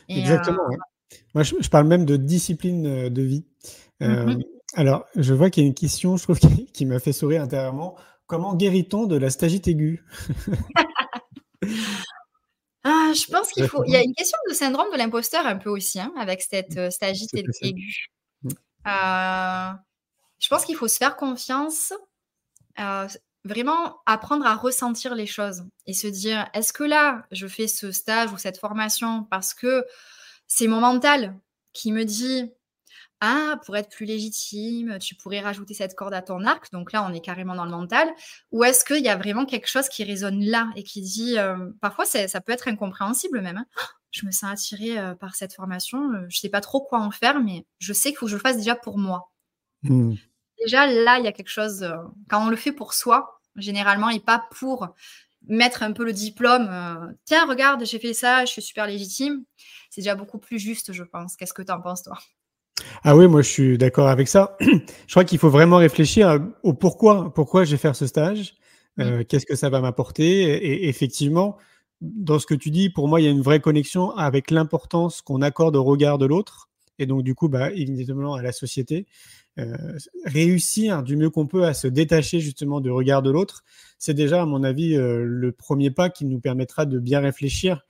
Exactement. 0.10 0.63
Euh, 0.72 0.77
Moi, 1.36 1.44
je, 1.44 1.70
parle 1.70 1.86
même 1.86 2.06
de 2.06 2.18
discipline 2.18 2.88
euh, 2.88 3.10
de 3.12 3.22
vie. 3.22 3.46
Euh, 4.01 4.25
mm-hmm. 4.25 4.44
Alors, 4.74 5.06
je 5.15 5.32
vois 5.36 5.51
qu'il 5.51 5.62
y 5.62 5.65
a 5.68 5.68
une 5.68 5.75
question, 5.75 6.18
je 6.18 6.24
trouve, 6.24 6.39
qui, 6.74 6.86
m'a 6.88 6.98
fait 6.98 7.13
sourire 7.13 7.44
intérieurement. 7.44 7.96
Comment 8.25 8.56
guérit-on 8.56 9.06
de 9.06 9.15
la 9.15 9.30
stagite 9.30 9.68
aiguë? 9.68 10.03
Ah, 12.84 13.12
Je 13.13 13.32
pense 13.32 13.50
qu'il 13.50 13.68
faut. 13.68 13.84
Il 13.86 13.94
y 13.94 13.96
a 13.96 14.01
une 14.01 14.15
question 14.15 14.39
de 14.50 14.56
syndrome 14.56 14.91
de 14.91 14.98
l'imposteur 14.98 15.46
un 15.46 15.58
peu 15.58 15.70
aussi, 15.70 16.00
hein, 16.00 16.12
avec 16.18 16.41
cette 16.41 16.91
stagite 16.91 17.30
aiguë. 17.62 18.08
Mm. 18.41 18.50
je 20.39 20.48
pense 20.50 20.65
qu'il 20.65 20.75
faut 20.75 20.88
se 20.88 20.98
faire 20.98 21.15
confiance 21.15 21.94
vraiment 23.43 24.01
apprendre 24.05 24.45
à 24.45 24.55
ressentir 24.55 25.15
les 25.15 25.25
choses 25.25 25.63
et 25.88 25.93
se 25.93 26.07
dire 26.07 26.48
est-ce 26.53 26.74
que 26.74 26.83
là, 26.83 27.25
je 27.31 27.48
fais 27.48 27.67
ce 27.67 27.91
stage 27.91 28.31
ou 28.31 28.38
cette 28.38 28.57
formation 28.57 29.24
parce 29.24 29.53
que 29.53 29.86
c'est 30.48 30.67
mon 30.67 30.79
mental 30.79 31.36
qui 31.74 31.91
me 31.91 32.03
dit 32.03 32.51
ah, 33.24 33.60
pour 33.65 33.77
être 33.77 33.89
plus 33.89 34.07
légitime, 34.07 34.98
tu 35.00 35.13
pourrais 35.13 35.41
rajouter 35.41 35.75
cette 35.75 35.95
corde 35.95 36.13
à 36.13 36.24
ton 36.24 36.43
arc. 36.43 36.71
Donc 36.71 36.91
là, 36.91 37.05
on 37.07 37.13
est 37.13 37.21
carrément 37.21 37.53
dans 37.55 37.65
le 37.65 37.71
mental. 37.71 38.10
Ou 38.51 38.63
est-ce 38.63 38.83
qu'il 38.83 39.03
y 39.03 39.10
a 39.10 39.15
vraiment 39.15 39.45
quelque 39.45 39.67
chose 39.67 39.89
qui 39.89 40.03
résonne 40.03 40.43
là 40.43 40.71
et 40.75 40.81
qui 40.81 41.01
dit, 41.01 41.38
euh, 41.38 41.69
parfois 41.81 42.05
ça 42.05 42.41
peut 42.41 42.51
être 42.51 42.67
incompréhensible 42.67 43.41
même. 43.41 43.57
Hein. 43.57 43.65
je 44.12 44.25
me 44.25 44.31
sens 44.31 44.51
attirée 44.51 44.98
par 45.19 45.36
cette 45.36 45.53
formation. 45.53 46.12
Je 46.13 46.25
ne 46.25 46.29
sais 46.29 46.50
pas 46.50 46.62
trop 46.62 46.81
quoi 46.81 47.00
en 47.00 47.12
faire, 47.12 47.39
mais 47.39 47.65
je 47.77 47.93
sais 47.93 48.10
qu'il 48.10 48.17
faut 48.17 48.25
que 48.25 48.31
je 48.31 48.38
le 48.38 48.41
fasse 48.41 48.57
déjà 48.57 48.75
pour 48.75 48.98
moi. 48.98 49.31
Mmh. 49.83 50.15
Déjà, 50.63 50.88
là, 50.88 51.20
il 51.20 51.25
y 51.25 51.27
a 51.27 51.32
quelque 51.32 51.50
chose. 51.50 51.86
quand 52.30 52.46
on 52.46 52.50
le 52.50 52.56
fait 52.56 52.72
pour 52.72 52.94
soi, 52.94 53.41
généralement, 53.56 54.10
et 54.10 54.20
pas 54.20 54.46
pour 54.60 54.89
mettre 55.48 55.84
un 55.84 55.91
peu 55.91 56.06
le 56.06 56.13
diplôme. 56.13 56.70
Tiens, 57.25 57.48
regarde, 57.48 57.84
j'ai 57.86 58.00
fait 58.00 58.13
ça, 58.13 58.46
je 58.46 58.51
suis 58.51 58.62
super 58.62 58.86
légitime. 58.86 59.44
C'est 59.89 60.01
déjà 60.01 60.15
beaucoup 60.15 60.38
plus 60.38 60.60
juste, 60.60 60.94
je 60.94 61.03
pense. 61.03 61.36
Qu'est-ce 61.36 61.53
que 61.53 61.63
tu 61.63 61.72
en 61.72 61.82
penses, 61.82 62.03
toi? 62.03 62.18
Ah 63.03 63.15
oui, 63.15 63.27
moi 63.27 63.41
je 63.41 63.50
suis 63.50 63.77
d'accord 63.77 64.08
avec 64.08 64.27
ça. 64.27 64.58
je 64.62 65.12
crois 65.12 65.24
qu'il 65.24 65.39
faut 65.39 65.50
vraiment 65.50 65.77
réfléchir 65.77 66.39
au 66.63 66.74
pourquoi, 66.74 67.34
pourquoi 67.34 67.63
je 67.63 67.72
vais 67.72 67.77
faire 67.77 67.96
ce 67.96 68.08
stage, 68.08 68.56
euh, 69.00 69.24
qu'est-ce 69.27 69.46
que 69.46 69.56
ça 69.56 69.70
va 69.70 69.82
m'apporter? 69.82 70.41
Et, 70.44 70.88
effectivement, 70.89 71.58
dans 72.01 72.39
ce 72.39 72.46
que 72.46 72.56
tu 72.56 72.72
dis, 72.72 72.89
pour 72.89 73.08
moi, 73.08 73.22
il 73.22 73.25
y 73.25 73.27
a 73.27 73.32
une 73.32 73.41
vraie 73.41 73.60
connexion 73.60 74.12
avec 74.12 74.51
l'importance 74.51 75.22
qu'on 75.22 75.41
accorde 75.41 75.75
au 75.75 75.84
regard 75.84 76.18
de 76.18 76.25
l'autre, 76.25 76.70
et 77.00 77.05
donc 77.05 77.24
du 77.24 77.36
coup, 77.36 77.50
bah, 77.50 77.71
évidemment, 77.71 78.36
à 78.36 78.41
la 78.41 78.51
société. 78.51 79.05
Euh, 79.60 79.75
réussir 80.25 81.03
du 81.03 81.17
mieux 81.17 81.29
qu'on 81.29 81.45
peut 81.45 81.65
à 81.65 81.74
se 81.74 81.88
détacher 81.88 82.39
justement 82.39 82.79
du 82.79 82.89
regard 82.89 83.21
de 83.21 83.29
l'autre, 83.29 83.63
c'est 83.98 84.13
déjà, 84.13 84.43
à 84.43 84.45
mon 84.45 84.63
avis, 84.63 84.95
euh, 84.95 85.24
le 85.25 85.51
premier 85.51 85.91
pas 85.91 86.10
qui 86.10 86.25
nous 86.25 86.39
permettra 86.39 86.86
de 86.86 87.00
bien 87.00 87.19
réfléchir 87.19 87.81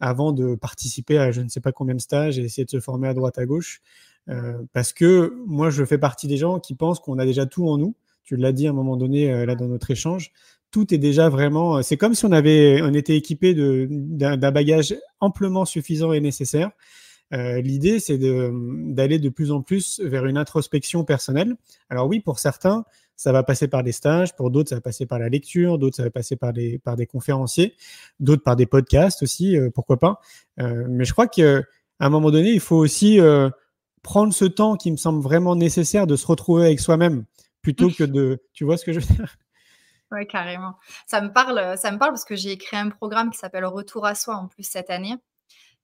avant 0.00 0.32
de 0.32 0.54
participer 0.54 1.18
à 1.18 1.30
je 1.30 1.42
ne 1.42 1.48
sais 1.48 1.60
pas 1.60 1.72
combien 1.72 1.94
de 1.94 2.00
stages 2.00 2.38
et 2.38 2.42
essayer 2.42 2.64
de 2.64 2.70
se 2.70 2.80
former 2.80 3.08
à 3.08 3.14
droite 3.14 3.38
à 3.38 3.44
gauche. 3.44 3.82
Euh, 4.28 4.54
parce 4.72 4.92
que 4.92 5.34
moi, 5.46 5.68
je 5.68 5.84
fais 5.84 5.98
partie 5.98 6.26
des 6.26 6.38
gens 6.38 6.58
qui 6.58 6.74
pensent 6.74 7.00
qu'on 7.00 7.18
a 7.18 7.26
déjà 7.26 7.44
tout 7.44 7.68
en 7.68 7.76
nous. 7.76 7.94
Tu 8.24 8.36
l'as 8.36 8.52
dit 8.52 8.66
à 8.66 8.70
un 8.70 8.74
moment 8.74 8.96
donné 8.96 9.44
là 9.44 9.56
dans 9.56 9.66
notre 9.66 9.90
échange. 9.90 10.30
Tout 10.70 10.94
est 10.94 10.98
déjà 10.98 11.28
vraiment. 11.28 11.82
C'est 11.82 11.96
comme 11.96 12.14
si 12.14 12.24
on 12.24 12.32
avait, 12.32 12.80
on 12.82 12.94
était 12.94 13.16
équipé 13.16 13.54
d'un 13.54 14.36
bagage 14.52 14.94
amplement 15.18 15.64
suffisant 15.64 16.12
et 16.12 16.20
nécessaire. 16.20 16.70
L'idée, 17.32 18.00
c'est 18.00 18.18
d'aller 18.18 19.18
de, 19.18 19.28
plus 19.28 19.52
en 19.52 19.62
plus 19.62 20.00
vers 20.00 20.26
une 20.26 20.36
introspection 20.36 21.04
personnelle. 21.04 21.56
Alors 21.88 22.08
oui, 22.08 22.20
pour 22.20 22.38
certains, 22.38 22.84
ça 23.16 23.30
va 23.30 23.42
passer 23.42 23.68
par 23.68 23.84
des 23.84 23.92
stages, 23.92 24.34
pour 24.34 24.50
d'autres, 24.50 24.70
ça 24.70 24.74
va 24.76 24.80
passer 24.80 25.06
par 25.06 25.18
la 25.18 25.28
lecture, 25.28 25.78
d'autres, 25.78 25.96
ça 25.96 26.02
va 26.02 26.10
passer 26.10 26.34
par 26.34 26.52
des, 26.52 26.78
par 26.78 26.96
des 26.96 27.06
conférenciers, 27.06 27.76
d'autres 28.18 28.42
par 28.42 28.56
des 28.56 28.66
podcasts 28.66 29.22
aussi, 29.22 29.56
pourquoi 29.74 29.98
pas. 29.98 30.20
mais 30.58 31.04
je 31.04 31.12
crois 31.12 31.28
qu'à 31.28 31.62
un 32.00 32.10
moment 32.10 32.32
donné, 32.32 32.50
il 32.50 32.60
faut 32.60 32.76
aussi 32.76 33.20
prendre 34.02 34.32
ce 34.32 34.44
temps 34.44 34.76
qui 34.76 34.90
me 34.90 34.96
semble 34.96 35.22
vraiment 35.22 35.54
nécessaire 35.54 36.06
de 36.06 36.16
se 36.16 36.26
retrouver 36.26 36.66
avec 36.66 36.80
soi-même 36.80 37.24
plutôt 37.62 37.90
que 37.90 38.04
de. 38.04 38.42
Tu 38.52 38.64
vois 38.64 38.76
ce 38.76 38.84
que 38.84 38.92
je 38.92 39.00
veux 39.00 39.14
dire? 39.14 39.36
Oui, 40.12 40.26
carrément. 40.26 40.76
Ça 41.06 41.20
me 41.20 41.32
parle, 41.32 41.78
ça 41.78 41.92
me 41.92 41.98
parle 41.98 42.10
parce 42.10 42.24
que 42.24 42.34
j'ai 42.34 42.58
créé 42.58 42.80
un 42.80 42.88
programme 42.88 43.30
qui 43.30 43.38
s'appelle 43.38 43.64
Retour 43.64 44.06
à 44.06 44.14
soi 44.16 44.34
en 44.34 44.48
plus 44.48 44.64
cette 44.64 44.90
année. 44.90 45.14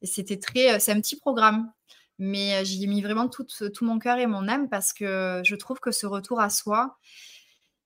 Et 0.02 0.06
c'était 0.06 0.38
très. 0.38 0.74
Euh, 0.74 0.78
c'est 0.78 0.92
un 0.92 1.00
petit 1.00 1.16
programme, 1.16 1.70
mais 2.18 2.54
euh, 2.54 2.64
j'y 2.64 2.84
ai 2.84 2.86
mis 2.86 3.02
vraiment 3.02 3.28
tout, 3.28 3.46
tout 3.46 3.84
mon 3.84 3.98
cœur 3.98 4.18
et 4.18 4.26
mon 4.26 4.48
âme 4.48 4.68
parce 4.68 4.92
que 4.92 5.42
je 5.44 5.54
trouve 5.56 5.80
que 5.80 5.90
ce 5.90 6.06
retour 6.06 6.40
à 6.40 6.50
soi, 6.50 6.98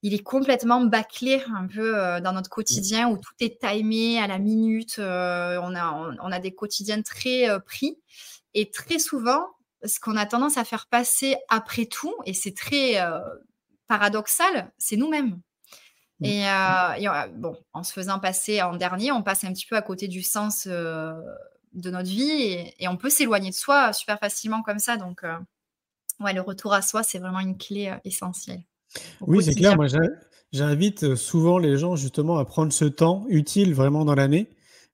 il 0.03 0.15
est 0.15 0.23
complètement 0.23 0.81
bâclé 0.81 1.43
un 1.55 1.67
peu 1.67 1.99
euh, 1.99 2.21
dans 2.21 2.33
notre 2.33 2.51
quotidien 2.51 3.09
où 3.09 3.19
tout 3.19 3.35
est 3.41 3.61
timé 3.61 4.19
à 4.19 4.27
la 4.27 4.39
minute. 4.39 4.97
on, 4.99 5.03
a, 5.03 6.17
on, 6.23 6.33
a 6.33 6.39
des 6.39 6.55
quotidiens 6.55 7.03
très 7.03 7.47
pris. 7.67 7.99
Et 8.55 8.71
très 8.71 8.99
souvent, 8.99 9.47
ce 9.85 10.01
qu'on 10.01 10.17
a 10.17 10.27
tendance 10.27 10.59
à 10.59 10.65
faire 10.65 10.87
passer 10.87 11.37
après 11.49 11.87
tout, 11.87 12.15
et 12.27 12.35
c'est 12.35 12.55
très 12.55 13.01
euh, 13.01 13.21
paradoxal, 13.87 14.71
c'est 14.79 14.97
nous-mêmes. 14.97 15.41
Mmh. 16.21 16.27
Et, 16.27 16.49
euh, 16.49 17.27
bon, 17.35 17.57
en 17.73 17.83
se 17.83 17.93
faisant 17.93 18.19
passer 18.19 18.61
en 18.63 18.77
dernier, 18.77 19.13
on 19.13 19.23
passe 19.23 19.45
un 19.45 19.53
petit 19.53 19.67
peu 19.67 19.77
à 19.77 19.83
côté 19.83 20.07
du 20.09 20.23
sens 20.23 20.67
euh, 20.71 21.13
de 21.73 21.91
notre 21.91 22.09
vie 22.09 22.31
et, 22.79 22.89
on 22.89 22.97
peut 22.97 23.11
s'éloigner 23.11 23.51
de 23.51 23.55
soi 23.55 23.93
super 23.93 24.19
facilement 24.19 24.63
comme 24.63 24.79
ça. 24.79 24.97
Donc, 24.97 25.23
ouais, 26.21 26.33
le 26.33 26.41
retour 26.41 26.73
à 26.73 26.83
soi, 26.83 27.03
c'est 27.03 27.19
vraiment 27.19 27.41
une 27.41 27.57
clé 27.57 27.95
essentielle. 28.05 28.63
Oui, 29.21 29.43
c'est 29.45 29.55
clair. 29.55 29.77
Moi, 29.77 29.87
j'invite 30.53 31.15
souvent 31.15 31.59
les 31.59 31.77
gens 31.79 31.97
justement 31.97 32.39
à 32.39 32.45
prendre 32.45 32.73
ce 32.73 32.85
temps 32.85 33.25
utile 33.29 33.75
vraiment 33.75 34.05
dans 34.05 34.15
l'année. 34.15 34.51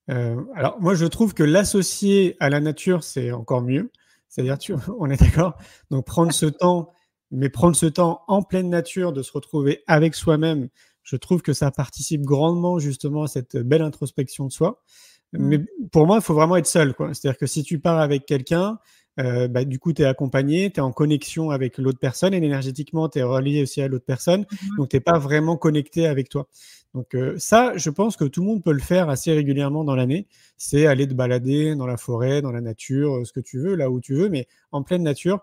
alors, 0.08 0.80
moi, 0.80 0.94
je 0.94 1.06
trouve 1.06 1.34
que 1.34 1.42
l'associer 1.42 2.36
à 2.40 2.50
la 2.50 2.60
nature, 2.60 3.04
c'est 3.04 3.32
encore 3.32 3.62
mieux. 3.62 3.90
C'est-à-dire, 4.28 4.58
tu, 4.58 4.74
on 4.98 5.10
est 5.10 5.20
d'accord 5.20 5.56
Donc, 5.90 6.04
prendre 6.04 6.32
ce 6.32 6.46
temps, 6.46 6.92
mais 7.30 7.48
prendre 7.48 7.74
ce 7.74 7.86
temps 7.86 8.22
en 8.28 8.42
pleine 8.42 8.68
nature, 8.68 9.12
de 9.12 9.22
se 9.22 9.32
retrouver 9.32 9.82
avec 9.86 10.14
soi-même, 10.14 10.68
je 11.02 11.16
trouve 11.16 11.40
que 11.40 11.52
ça 11.52 11.70
participe 11.70 12.22
grandement 12.22 12.78
justement 12.78 13.22
à 13.22 13.28
cette 13.28 13.56
belle 13.56 13.82
introspection 13.82 14.46
de 14.46 14.52
soi. 14.52 14.82
Mais 15.32 15.60
pour 15.92 16.06
moi, 16.06 16.16
il 16.16 16.22
faut 16.22 16.34
vraiment 16.34 16.56
être 16.56 16.66
seul. 16.66 16.94
C'est-à-dire 17.12 17.38
que 17.38 17.46
si 17.46 17.62
tu 17.62 17.78
pars 17.78 17.98
avec 17.98 18.26
quelqu'un, 18.26 18.78
euh, 19.18 19.48
bah, 19.48 19.64
du 19.64 19.78
coup, 19.78 19.92
tu 19.92 20.02
es 20.02 20.04
accompagné, 20.04 20.70
tu 20.70 20.78
es 20.78 20.82
en 20.82 20.92
connexion 20.92 21.50
avec 21.50 21.78
l'autre 21.78 21.98
personne 21.98 22.34
et 22.34 22.36
énergétiquement, 22.38 23.08
tu 23.08 23.18
es 23.18 23.22
relié 23.22 23.62
aussi 23.62 23.80
à 23.80 23.88
l'autre 23.88 24.04
personne. 24.04 24.42
Mmh 24.42 24.76
donc, 24.76 24.88
tu 24.90 24.96
n'es 24.96 25.00
pas 25.00 25.18
vraiment 25.18 25.56
connecté 25.56 26.06
avec 26.06 26.28
toi. 26.28 26.48
Donc 26.94 27.14
euh, 27.14 27.34
ça, 27.38 27.76
je 27.76 27.90
pense 27.90 28.16
que 28.16 28.24
tout 28.24 28.40
le 28.40 28.46
monde 28.46 28.62
peut 28.64 28.72
le 28.72 28.80
faire 28.80 29.10
assez 29.10 29.32
régulièrement 29.32 29.84
dans 29.84 29.94
l'année. 29.94 30.26
C'est 30.56 30.86
aller 30.86 31.06
te 31.06 31.14
balader 31.14 31.74
dans 31.74 31.86
la 31.86 31.96
forêt, 31.96 32.40
dans 32.40 32.52
la 32.52 32.60
nature, 32.60 33.16
euh, 33.16 33.24
ce 33.24 33.32
que 33.32 33.40
tu 33.40 33.58
veux, 33.58 33.74
là 33.74 33.90
où 33.90 34.00
tu 34.00 34.14
veux, 34.14 34.28
mais 34.28 34.46
en 34.72 34.82
pleine 34.82 35.02
nature. 35.02 35.40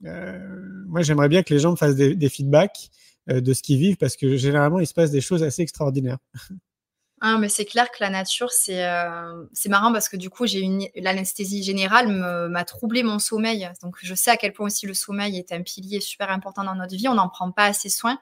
moi, 0.00 1.02
j'aimerais 1.02 1.28
bien 1.28 1.42
que 1.42 1.52
les 1.52 1.60
gens 1.60 1.72
me 1.72 1.76
fassent 1.76 1.96
des, 1.96 2.28
feedbacks 2.28 2.90
de 3.26 3.52
ce 3.54 3.62
qu'ils 3.62 3.78
vivent 3.78 3.96
parce 3.96 4.16
que 4.16 4.36
généralement, 4.36 4.80
il 4.80 4.86
se 4.86 4.94
passe 4.94 5.10
des 5.10 5.22
choses 5.22 5.42
assez 5.42 5.62
extraordinaires. 5.62 6.18
Ah, 7.20 7.38
mais 7.38 7.48
c'est 7.48 7.64
clair 7.64 7.90
que 7.90 7.96
la 8.00 8.10
nature, 8.10 8.50
c'est 8.50 8.84
euh, 8.84 9.44
marrant 9.68 9.92
parce 9.92 10.08
que 10.08 10.16
du 10.16 10.30
coup, 10.30 10.46
j'ai 10.46 10.60
une 10.60 10.88
l'anesthésie 10.96 11.62
générale 11.62 12.08
m'a 12.50 12.64
troublé 12.64 13.02
mon 13.02 13.18
sommeil. 13.18 13.70
Donc, 13.82 13.96
je 14.02 14.14
sais 14.14 14.30
à 14.30 14.36
quel 14.36 14.52
point 14.52 14.66
aussi 14.66 14.86
le 14.86 14.94
sommeil 14.94 15.38
est 15.38 15.52
un 15.52 15.62
pilier 15.62 16.00
super 16.00 16.30
important 16.30 16.64
dans 16.64 16.74
notre 16.74 16.94
vie. 16.94 17.08
On 17.08 17.14
n'en 17.14 17.28
prend 17.28 17.50
pas 17.50 17.66
assez 17.66 17.88
soin. 17.88 18.18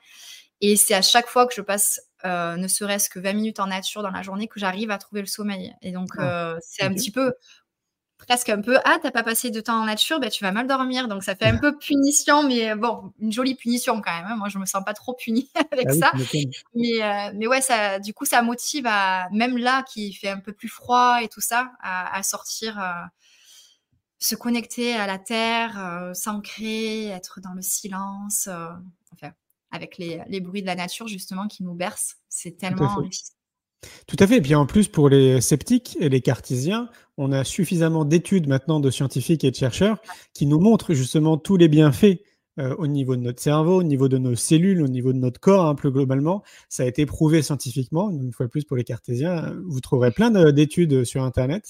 Et 0.62 0.76
c'est 0.76 0.94
à 0.94 1.02
chaque 1.02 1.26
fois 1.26 1.46
que 1.46 1.54
je 1.54 1.60
passe 1.60 2.00
euh, 2.24 2.56
ne 2.56 2.68
serait-ce 2.68 3.10
que 3.10 3.18
20 3.18 3.32
minutes 3.32 3.58
en 3.58 3.66
nature 3.66 4.02
dans 4.02 4.10
la 4.10 4.22
journée 4.22 4.46
que 4.46 4.60
j'arrive 4.60 4.92
à 4.92 4.98
trouver 4.98 5.20
le 5.20 5.26
sommeil. 5.26 5.74
Et 5.82 5.90
donc, 5.90 6.10
ah, 6.16 6.52
euh, 6.52 6.58
c'est 6.62 6.84
un 6.84 6.94
petit 6.94 7.10
peu 7.10 7.34
presque 8.26 8.48
un 8.48 8.60
peu 8.60 8.78
ah 8.84 8.98
t'as 9.02 9.10
pas 9.10 9.22
passé 9.22 9.50
de 9.50 9.60
temps 9.60 9.80
en 9.80 9.84
nature 9.84 10.20
ben 10.20 10.30
tu 10.30 10.44
vas 10.44 10.52
mal 10.52 10.66
dormir. 10.66 11.08
Donc 11.08 11.22
ça 11.22 11.34
fait 11.34 11.46
un 11.46 11.58
peu 11.58 11.76
punition 11.76 12.42
mais 12.42 12.74
bon 12.74 13.12
une 13.18 13.32
jolie 13.32 13.54
punition 13.54 14.00
quand 14.00 14.12
même 14.12 14.26
hein. 14.26 14.36
moi 14.36 14.48
je 14.48 14.58
me 14.58 14.66
sens 14.66 14.82
pas 14.84 14.94
trop 14.94 15.14
punie 15.14 15.50
avec 15.72 15.88
ah 15.88 15.94
ça. 15.94 16.12
mais 16.74 17.02
euh, 17.02 17.32
mais 17.34 17.46
ouais 17.46 17.60
ça 17.60 17.98
du 17.98 18.14
coup 18.14 18.24
ça 18.24 18.42
motive 18.42 18.86
à 18.86 19.28
même 19.30 19.58
là 19.58 19.82
qui 19.82 20.12
fait 20.12 20.28
un 20.28 20.40
peu 20.40 20.52
plus 20.52 20.68
froid 20.68 21.18
et 21.22 21.28
tout 21.28 21.40
ça 21.40 21.72
à, 21.82 22.22
sortir 22.22 22.78
euh, 22.78 22.92
se 24.18 24.34
connecter 24.34 24.94
à 24.94 25.06
la 25.06 25.18
terre 25.18 25.78
euh, 25.78 26.14
s'ancrer 26.14 27.06
être 27.06 27.40
dans 27.40 27.54
le 27.54 27.62
silence 27.62 28.48
enfin 29.12 29.32
avec 29.70 29.98
les, 29.98 30.22
les, 30.28 30.40
bruits 30.40 30.60
de 30.60 30.66
la 30.66 30.74
nature 30.74 31.08
justement 31.08 31.48
qui 31.48 31.62
nous 31.62 31.72
bercent. 31.72 32.16
C'est 32.28 32.58
tellement 32.58 32.90
enrichissant 32.90 33.32
tout 34.06 34.16
à 34.18 34.26
fait. 34.26 34.36
Et 34.36 34.40
puis 34.40 34.54
en 34.54 34.66
plus, 34.66 34.88
pour 34.88 35.08
les 35.08 35.40
sceptiques 35.40 35.96
et 36.00 36.08
les 36.08 36.20
cartésiens, 36.20 36.88
on 37.16 37.32
a 37.32 37.44
suffisamment 37.44 38.04
d'études 38.04 38.48
maintenant 38.48 38.80
de 38.80 38.90
scientifiques 38.90 39.44
et 39.44 39.50
de 39.50 39.56
chercheurs 39.56 39.98
qui 40.34 40.46
nous 40.46 40.60
montrent 40.60 40.94
justement 40.94 41.36
tous 41.36 41.56
les 41.56 41.68
bienfaits 41.68 42.20
euh, 42.58 42.74
au 42.76 42.86
niveau 42.86 43.16
de 43.16 43.22
notre 43.22 43.40
cerveau, 43.40 43.80
au 43.80 43.82
niveau 43.82 44.08
de 44.08 44.18
nos 44.18 44.34
cellules, 44.34 44.82
au 44.82 44.88
niveau 44.88 45.14
de 45.14 45.18
notre 45.18 45.40
corps, 45.40 45.64
un 45.64 45.70
hein, 45.70 45.74
peu 45.74 45.90
globalement. 45.90 46.42
Ça 46.68 46.82
a 46.82 46.86
été 46.86 47.06
prouvé 47.06 47.40
scientifiquement. 47.40 48.10
Une 48.10 48.32
fois 48.32 48.44
de 48.46 48.50
plus, 48.50 48.64
pour 48.64 48.76
les 48.76 48.84
cartésiens, 48.84 49.54
vous 49.66 49.80
trouverez 49.80 50.10
plein 50.10 50.30
d'études 50.52 51.04
sur 51.04 51.22
Internet. 51.22 51.64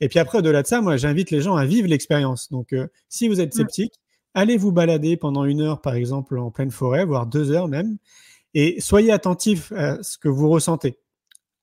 Et 0.00 0.08
puis 0.08 0.20
après, 0.20 0.38
au-delà 0.38 0.62
de 0.62 0.68
ça, 0.68 0.80
moi, 0.82 0.96
j'invite 0.96 1.32
les 1.32 1.40
gens 1.40 1.56
à 1.56 1.66
vivre 1.66 1.88
l'expérience. 1.88 2.48
Donc, 2.50 2.72
euh, 2.72 2.86
si 3.08 3.26
vous 3.26 3.40
êtes 3.40 3.54
sceptique, 3.54 3.94
allez 4.34 4.56
vous 4.56 4.70
balader 4.70 5.16
pendant 5.16 5.44
une 5.44 5.62
heure, 5.62 5.80
par 5.80 5.94
exemple, 5.94 6.38
en 6.38 6.52
pleine 6.52 6.70
forêt, 6.70 7.04
voire 7.04 7.26
deux 7.26 7.50
heures 7.50 7.66
même, 7.66 7.98
et 8.54 8.80
soyez 8.80 9.10
attentif 9.10 9.72
à 9.72 10.00
ce 10.02 10.16
que 10.16 10.28
vous 10.28 10.48
ressentez 10.48 10.96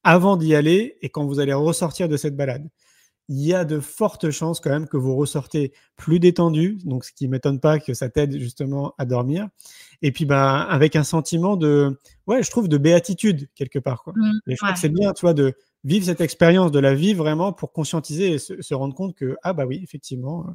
avant 0.07 0.37
d'y 0.37 0.55
aller 0.55 0.97
et 1.01 1.09
quand 1.09 1.25
vous 1.25 1.41
allez 1.41 1.51
ressortir 1.51 2.07
de 2.07 2.15
cette 2.15 2.37
balade. 2.37 2.65
Il 3.27 3.45
y 3.45 3.53
a 3.53 3.65
de 3.65 3.81
fortes 3.81 4.31
chances 4.31 4.61
quand 4.61 4.69
même 4.69 4.87
que 4.87 4.95
vous 4.95 5.17
ressortez 5.17 5.73
plus 5.97 6.21
détendu, 6.21 6.77
donc 6.85 7.03
ce 7.03 7.11
qui 7.11 7.27
m'étonne 7.27 7.59
pas 7.59 7.77
que 7.77 7.93
ça 7.93 8.09
t'aide 8.09 8.39
justement 8.39 8.95
à 8.97 9.03
dormir. 9.03 9.49
Et 10.01 10.13
puis 10.13 10.23
bah 10.23 10.61
avec 10.61 10.95
un 10.95 11.03
sentiment 11.03 11.57
de, 11.57 11.99
ouais, 12.25 12.41
je 12.41 12.49
trouve 12.49 12.69
de 12.69 12.77
béatitude 12.77 13.49
quelque 13.53 13.79
part. 13.79 14.01
Quoi. 14.01 14.13
Mmh, 14.15 14.39
et 14.47 14.51
je 14.51 14.55
crois 14.55 14.71
que 14.71 14.79
c'est 14.79 14.87
bien, 14.87 15.11
tu 15.11 15.25
vois, 15.25 15.33
de 15.33 15.53
vivre 15.83 16.05
cette 16.05 16.21
expérience, 16.21 16.71
de 16.71 16.79
la 16.79 16.93
vivre 16.93 17.21
vraiment 17.21 17.51
pour 17.51 17.73
conscientiser 17.73 18.31
et 18.31 18.39
se, 18.39 18.61
se 18.61 18.73
rendre 18.73 18.95
compte 18.95 19.13
que 19.13 19.35
ah 19.43 19.51
bah 19.51 19.65
oui, 19.65 19.81
effectivement, 19.83 20.45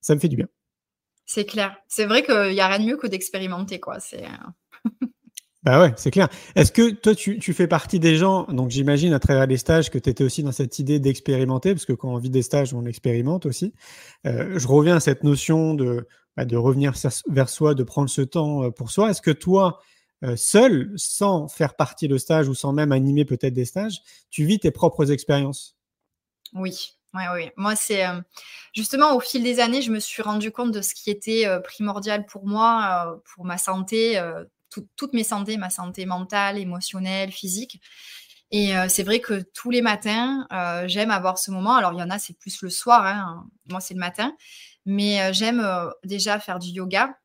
ça 0.00 0.14
me 0.14 0.20
fait 0.20 0.28
du 0.28 0.36
bien. 0.36 0.46
C'est 1.26 1.46
clair. 1.46 1.76
C'est 1.88 2.06
vrai 2.06 2.22
qu'il 2.22 2.52
n'y 2.52 2.60
a 2.60 2.68
rien 2.68 2.78
de 2.78 2.84
mieux 2.84 2.96
que 2.96 3.08
d'expérimenter, 3.08 3.80
quoi. 3.80 3.98
C'est 3.98 4.24
euh, 4.24 4.90
Bah 5.70 5.80
ouais, 5.80 5.92
c'est 5.96 6.10
clair. 6.10 6.28
Est-ce 6.56 6.72
que 6.72 6.90
toi, 6.90 7.14
tu, 7.14 7.40
fais 7.52 7.68
partie 7.68 8.00
des 8.00 8.16
gens, 8.16 8.42
donc 8.48 8.70
j'imagine 8.70 9.12
à 9.12 9.20
travers 9.20 9.46
les 9.46 9.56
stages 9.56 9.88
que 9.88 9.98
tu 9.98 10.10
étais 10.10 10.24
aussi 10.24 10.42
dans 10.42 10.50
cette 10.50 10.80
idée 10.80 10.98
d'expérimenter, 10.98 11.74
parce 11.74 11.84
que 11.84 11.92
quand 11.92 12.12
on 12.12 12.18
vit 12.18 12.28
des 12.28 12.42
stages, 12.42 12.74
on 12.74 12.86
expérimente 12.86 13.46
aussi. 13.46 13.72
Euh, 14.26 14.58
je 14.58 14.66
reviens 14.66 14.96
à 14.96 15.00
cette 15.00 15.22
notion 15.22 15.74
de, 15.74 16.08
bah, 16.36 16.44
de 16.44 16.56
revenir 16.56 16.94
vers 17.28 17.48
soi, 17.48 17.76
de 17.76 17.84
prendre 17.84 18.10
ce 18.10 18.22
temps 18.22 18.64
euh, 18.64 18.70
pour 18.72 18.90
soi. 18.90 19.10
Est-ce 19.10 19.22
que 19.22 19.30
toi, 19.30 19.78
euh, 20.24 20.34
seul, 20.34 20.92
sans 20.96 21.46
faire 21.46 21.76
partie 21.76 22.08
de 22.08 22.18
stage 22.18 22.48
ou 22.48 22.54
sans 22.54 22.72
même 22.72 22.90
animer 22.90 23.24
peut-être 23.24 23.54
des 23.54 23.64
stages, 23.64 24.02
tu 24.28 24.44
vis 24.46 24.58
tes 24.58 24.72
propres 24.72 25.12
expériences? 25.12 25.76
Oui, 26.52 26.96
Ouais, 27.14 27.26
oui. 27.32 27.50
Moi, 27.56 27.76
c'est 27.76 28.04
justement 28.72 29.16
au 29.16 29.20
fil 29.20 29.44
des 29.44 29.60
années, 29.60 29.82
je 29.82 29.90
me 29.90 29.98
suis 30.00 30.22
rendu 30.22 30.50
compte 30.50 30.72
de 30.72 30.80
ce 30.80 30.94
qui 30.94 31.10
était 31.10 31.44
primordial 31.64 32.24
pour 32.24 32.46
moi, 32.46 33.20
pour 33.34 33.44
ma 33.44 33.58
santé, 33.58 34.20
toutes 34.96 35.12
mes 35.12 35.24
santé, 35.24 35.56
ma 35.56 35.70
santé 35.70 36.06
mentale, 36.06 36.58
émotionnelle, 36.58 37.32
physique. 37.32 37.80
Et 38.52 38.72
c'est 38.88 39.04
vrai 39.04 39.20
que 39.20 39.44
tous 39.54 39.70
les 39.70 39.82
matins, 39.82 40.46
j'aime 40.86 41.10
avoir 41.10 41.38
ce 41.38 41.50
moment. 41.50 41.76
Alors, 41.76 41.92
il 41.92 41.98
y 41.98 42.02
en 42.02 42.10
a, 42.10 42.18
c'est 42.18 42.36
plus 42.38 42.62
le 42.62 42.70
soir. 42.70 43.06
Hein. 43.06 43.46
Moi, 43.68 43.80
c'est 43.80 43.94
le 43.94 44.00
matin. 44.00 44.34
Mais 44.86 45.32
j'aime 45.32 45.64
déjà 46.04 46.40
faire 46.40 46.58
du 46.58 46.70
yoga, 46.70 47.16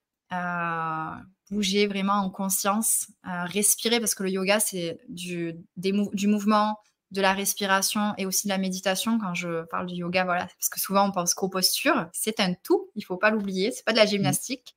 bouger 1.49 1.87
vraiment 1.87 2.13
en 2.15 2.29
conscience, 2.29 3.07
respirer, 3.23 3.99
parce 3.99 4.13
que 4.13 4.23
le 4.23 4.29
yoga, 4.29 4.59
c'est 4.59 4.99
du, 5.09 5.53
du 5.77 6.27
mouvement, 6.27 6.77
de 7.11 7.21
la 7.21 7.33
respiration 7.33 8.13
et 8.17 8.25
aussi 8.25 8.47
de 8.47 8.49
la 8.49 8.57
méditation. 8.57 9.19
Quand 9.19 9.33
je 9.33 9.63
parle 9.65 9.85
du 9.85 9.95
yoga, 9.95 10.25
voilà, 10.25 10.47
parce 10.47 10.69
que 10.69 10.79
souvent 10.79 11.07
on 11.07 11.11
pense 11.11 11.33
qu'aux 11.33 11.49
postures, 11.49 12.07
c'est 12.11 12.39
un 12.39 12.53
tout, 12.53 12.89
il 12.95 13.03
faut 13.03 13.17
pas 13.17 13.29
l'oublier, 13.29 13.71
c'est 13.71 13.85
pas 13.85 13.93
de 13.93 13.97
la 13.97 14.05
gymnastique. 14.05 14.75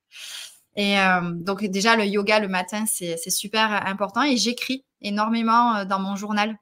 Et 0.75 0.95
donc 1.33 1.65
déjà 1.65 1.95
le 1.95 2.05
yoga 2.05 2.39
le 2.39 2.47
matin, 2.47 2.85
c'est 2.87 3.17
super 3.29 3.87
important 3.87 4.23
et 4.23 4.37
j'écris 4.37 4.85
énormément 5.01 5.83
dans 5.85 5.99
mon 5.99 6.15
journal. 6.15 6.57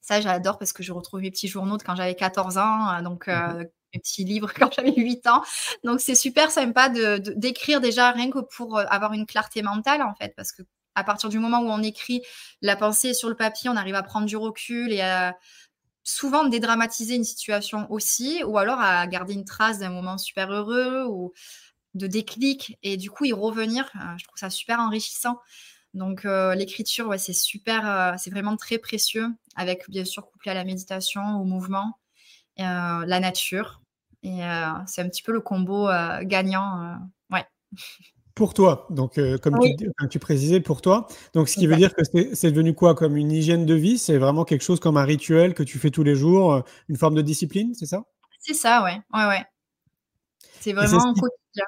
Ça, 0.00 0.20
j'adore 0.20 0.58
parce 0.58 0.72
que 0.72 0.82
je 0.82 0.92
retrouve 0.92 1.20
mes 1.20 1.30
petits 1.30 1.48
journaux 1.48 1.76
de 1.76 1.82
quand 1.82 1.94
j'avais 1.94 2.14
14 2.14 2.58
ans, 2.58 3.02
donc 3.02 3.28
mmh 3.28 3.64
mes 3.92 4.00
petits 4.00 4.24
livres 4.24 4.52
quand 4.58 4.72
j'avais 4.74 4.94
8 4.94 5.26
ans. 5.26 5.42
Donc 5.84 6.00
c'est 6.00 6.14
super 6.14 6.50
sympa 6.50 6.88
de 6.88 7.18
d'écrire 7.36 7.80
déjà 7.80 8.10
rien 8.12 8.30
que 8.30 8.38
pour 8.38 8.78
avoir 8.78 9.12
une 9.12 9.26
clarté 9.26 9.62
mentale 9.62 10.02
en 10.02 10.14
fait, 10.14 10.34
parce 10.36 10.52
que 10.52 10.62
à 10.96 11.04
partir 11.04 11.28
du 11.28 11.38
moment 11.38 11.60
où 11.60 11.68
on 11.70 11.82
écrit, 11.82 12.22
la 12.62 12.76
pensée 12.76 13.14
sur 13.14 13.28
le 13.28 13.36
papier, 13.36 13.70
on 13.70 13.76
arrive 13.76 13.94
à 13.94 14.02
prendre 14.02 14.26
du 14.26 14.36
recul 14.36 14.92
et 14.92 15.00
à 15.00 15.36
souvent 16.02 16.44
dédramatiser 16.44 17.14
une 17.14 17.24
situation 17.24 17.86
aussi, 17.90 18.42
ou 18.44 18.58
alors 18.58 18.80
à 18.80 19.06
garder 19.06 19.34
une 19.34 19.44
trace 19.44 19.78
d'un 19.78 19.90
moment 19.90 20.18
super 20.18 20.52
heureux 20.52 21.04
ou 21.08 21.32
de 21.94 22.06
déclic 22.06 22.78
et 22.82 22.96
du 22.96 23.10
coup 23.10 23.24
y 23.24 23.32
revenir. 23.32 23.90
Euh, 23.96 24.16
je 24.18 24.24
trouve 24.24 24.38
ça 24.38 24.50
super 24.50 24.80
enrichissant. 24.80 25.38
Donc 25.92 26.24
euh, 26.24 26.54
l'écriture, 26.54 27.08
ouais, 27.08 27.18
c'est 27.18 27.32
super, 27.32 27.88
euh, 27.88 28.14
c'est 28.18 28.30
vraiment 28.30 28.56
très 28.56 28.78
précieux, 28.78 29.26
avec 29.56 29.88
bien 29.88 30.04
sûr 30.04 30.30
couplé 30.30 30.52
à 30.52 30.54
la 30.54 30.64
méditation, 30.64 31.40
au 31.40 31.44
mouvement, 31.44 31.98
la 32.56 33.20
nature. 33.20 33.82
Et 34.22 34.40
c'est 34.86 35.00
un 35.00 35.08
petit 35.08 35.22
peu 35.22 35.32
le 35.32 35.40
combo 35.40 35.88
gagnant. 36.22 36.98
ouais. 37.30 37.44
Pour 38.34 38.54
toi, 38.54 38.86
donc 38.90 39.18
comme, 39.40 39.58
tu, 40.10 40.18
précisais, 40.18 40.60
pour 40.60 40.82
toi. 40.82 41.08
Donc 41.32 41.48
ce 41.48 41.54
qui 41.56 41.66
veut 41.66 41.76
dire 41.76 41.94
que 41.94 42.02
c'est 42.04 42.50
devenu 42.50 42.74
quoi 42.74 42.94
Comme 42.94 43.16
une 43.16 43.32
hygiène 43.32 43.64
de 43.64 43.74
vie? 43.74 43.98
C'est 43.98 44.18
vraiment 44.18 44.44
quelque 44.44 44.62
chose 44.62 44.78
comme 44.78 44.98
un 44.98 45.04
rituel 45.04 45.54
que 45.54 45.62
tu 45.62 45.78
fais 45.78 45.90
tous 45.90 46.02
les 46.02 46.14
jours, 46.14 46.62
une 46.88 46.96
forme 46.96 47.14
de 47.14 47.22
discipline, 47.22 47.74
c'est 47.74 47.86
ça? 47.86 48.02
C'est 48.38 48.54
ça, 48.54 48.84
ouais. 48.84 49.00
ouais, 49.14 49.26
ouais. 49.26 49.44
C'est 50.60 50.74
vraiment 50.74 51.14
quotidien. 51.14 51.64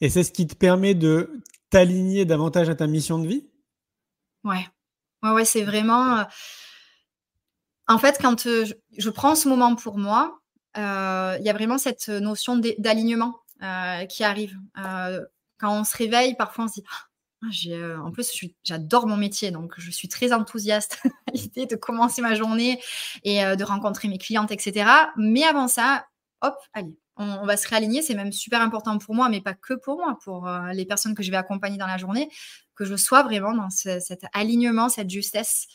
Et 0.00 0.10
c'est 0.10 0.24
ce 0.24 0.32
qui 0.32 0.46
te 0.46 0.54
permet 0.54 0.94
de 0.94 1.42
t'aligner 1.70 2.24
davantage 2.24 2.68
à 2.68 2.74
ta 2.74 2.86
mission 2.86 3.18
de 3.18 3.26
vie? 3.26 3.46
Ouais. 4.44 4.66
Ouais, 5.22 5.30
ouais, 5.30 5.44
c'est 5.44 5.62
vraiment. 5.62 6.24
En 7.88 7.98
fait, 7.98 8.18
quand 8.20 8.42
je, 8.42 9.10
prends 9.10 9.34
ce 9.34 9.48
moment 9.48 9.74
pour 9.74 9.98
moi, 9.98 10.40
il 10.76 10.80
y 11.42 11.48
a 11.48 11.52
vraiment 11.52 11.78
cette 11.78 12.08
notion 12.08 12.56
d'alignement 12.78 13.40
qui 14.08 14.24
arrive 14.24 14.56
quand 15.58 15.80
on 15.80 15.84
se 15.84 15.96
réveille, 15.96 16.34
parfois 16.34 16.64
on 16.64 16.68
se 16.68 16.74
dit 16.74 16.84
ah, 16.90 17.06
euh, 17.68 17.98
en 17.98 18.10
plus, 18.10 18.32
j'adore 18.64 19.06
mon 19.06 19.16
métier, 19.16 19.50
donc 19.50 19.74
je 19.76 19.90
suis 19.90 20.08
très 20.08 20.32
enthousiaste 20.32 21.00
à 21.28 21.32
l'idée 21.32 21.66
de 21.66 21.76
commencer 21.76 22.22
ma 22.22 22.34
journée 22.34 22.80
et 23.24 23.44
euh, 23.44 23.56
de 23.56 23.64
rencontrer 23.64 24.08
mes 24.08 24.18
clientes, 24.18 24.50
etc. 24.50 24.90
Mais 25.16 25.44
avant 25.44 25.68
ça, 25.68 26.06
hop, 26.42 26.56
allez, 26.72 26.96
on, 27.16 27.46
va 27.46 27.56
se 27.56 27.68
réaligner. 27.68 28.02
C'est 28.02 28.14
même 28.14 28.32
super 28.32 28.60
important 28.60 28.98
pour 28.98 29.14
moi, 29.14 29.28
mais 29.28 29.40
pas 29.40 29.54
que 29.54 29.74
pour 29.74 29.96
moi, 29.96 30.18
pour 30.22 30.48
euh, 30.48 30.72
les 30.72 30.84
personnes 30.84 31.14
que 31.14 31.22
je 31.22 31.30
vais 31.30 31.36
accompagner 31.36 31.78
dans 31.78 31.86
la 31.86 31.98
journée, 31.98 32.28
que 32.74 32.84
je 32.84 32.96
sois 32.96 33.22
vraiment 33.22 33.54
dans 33.54 33.70
cet 33.70 34.24
alignement, 34.34 34.88
cette 34.88 35.10
justesse. 35.10 35.66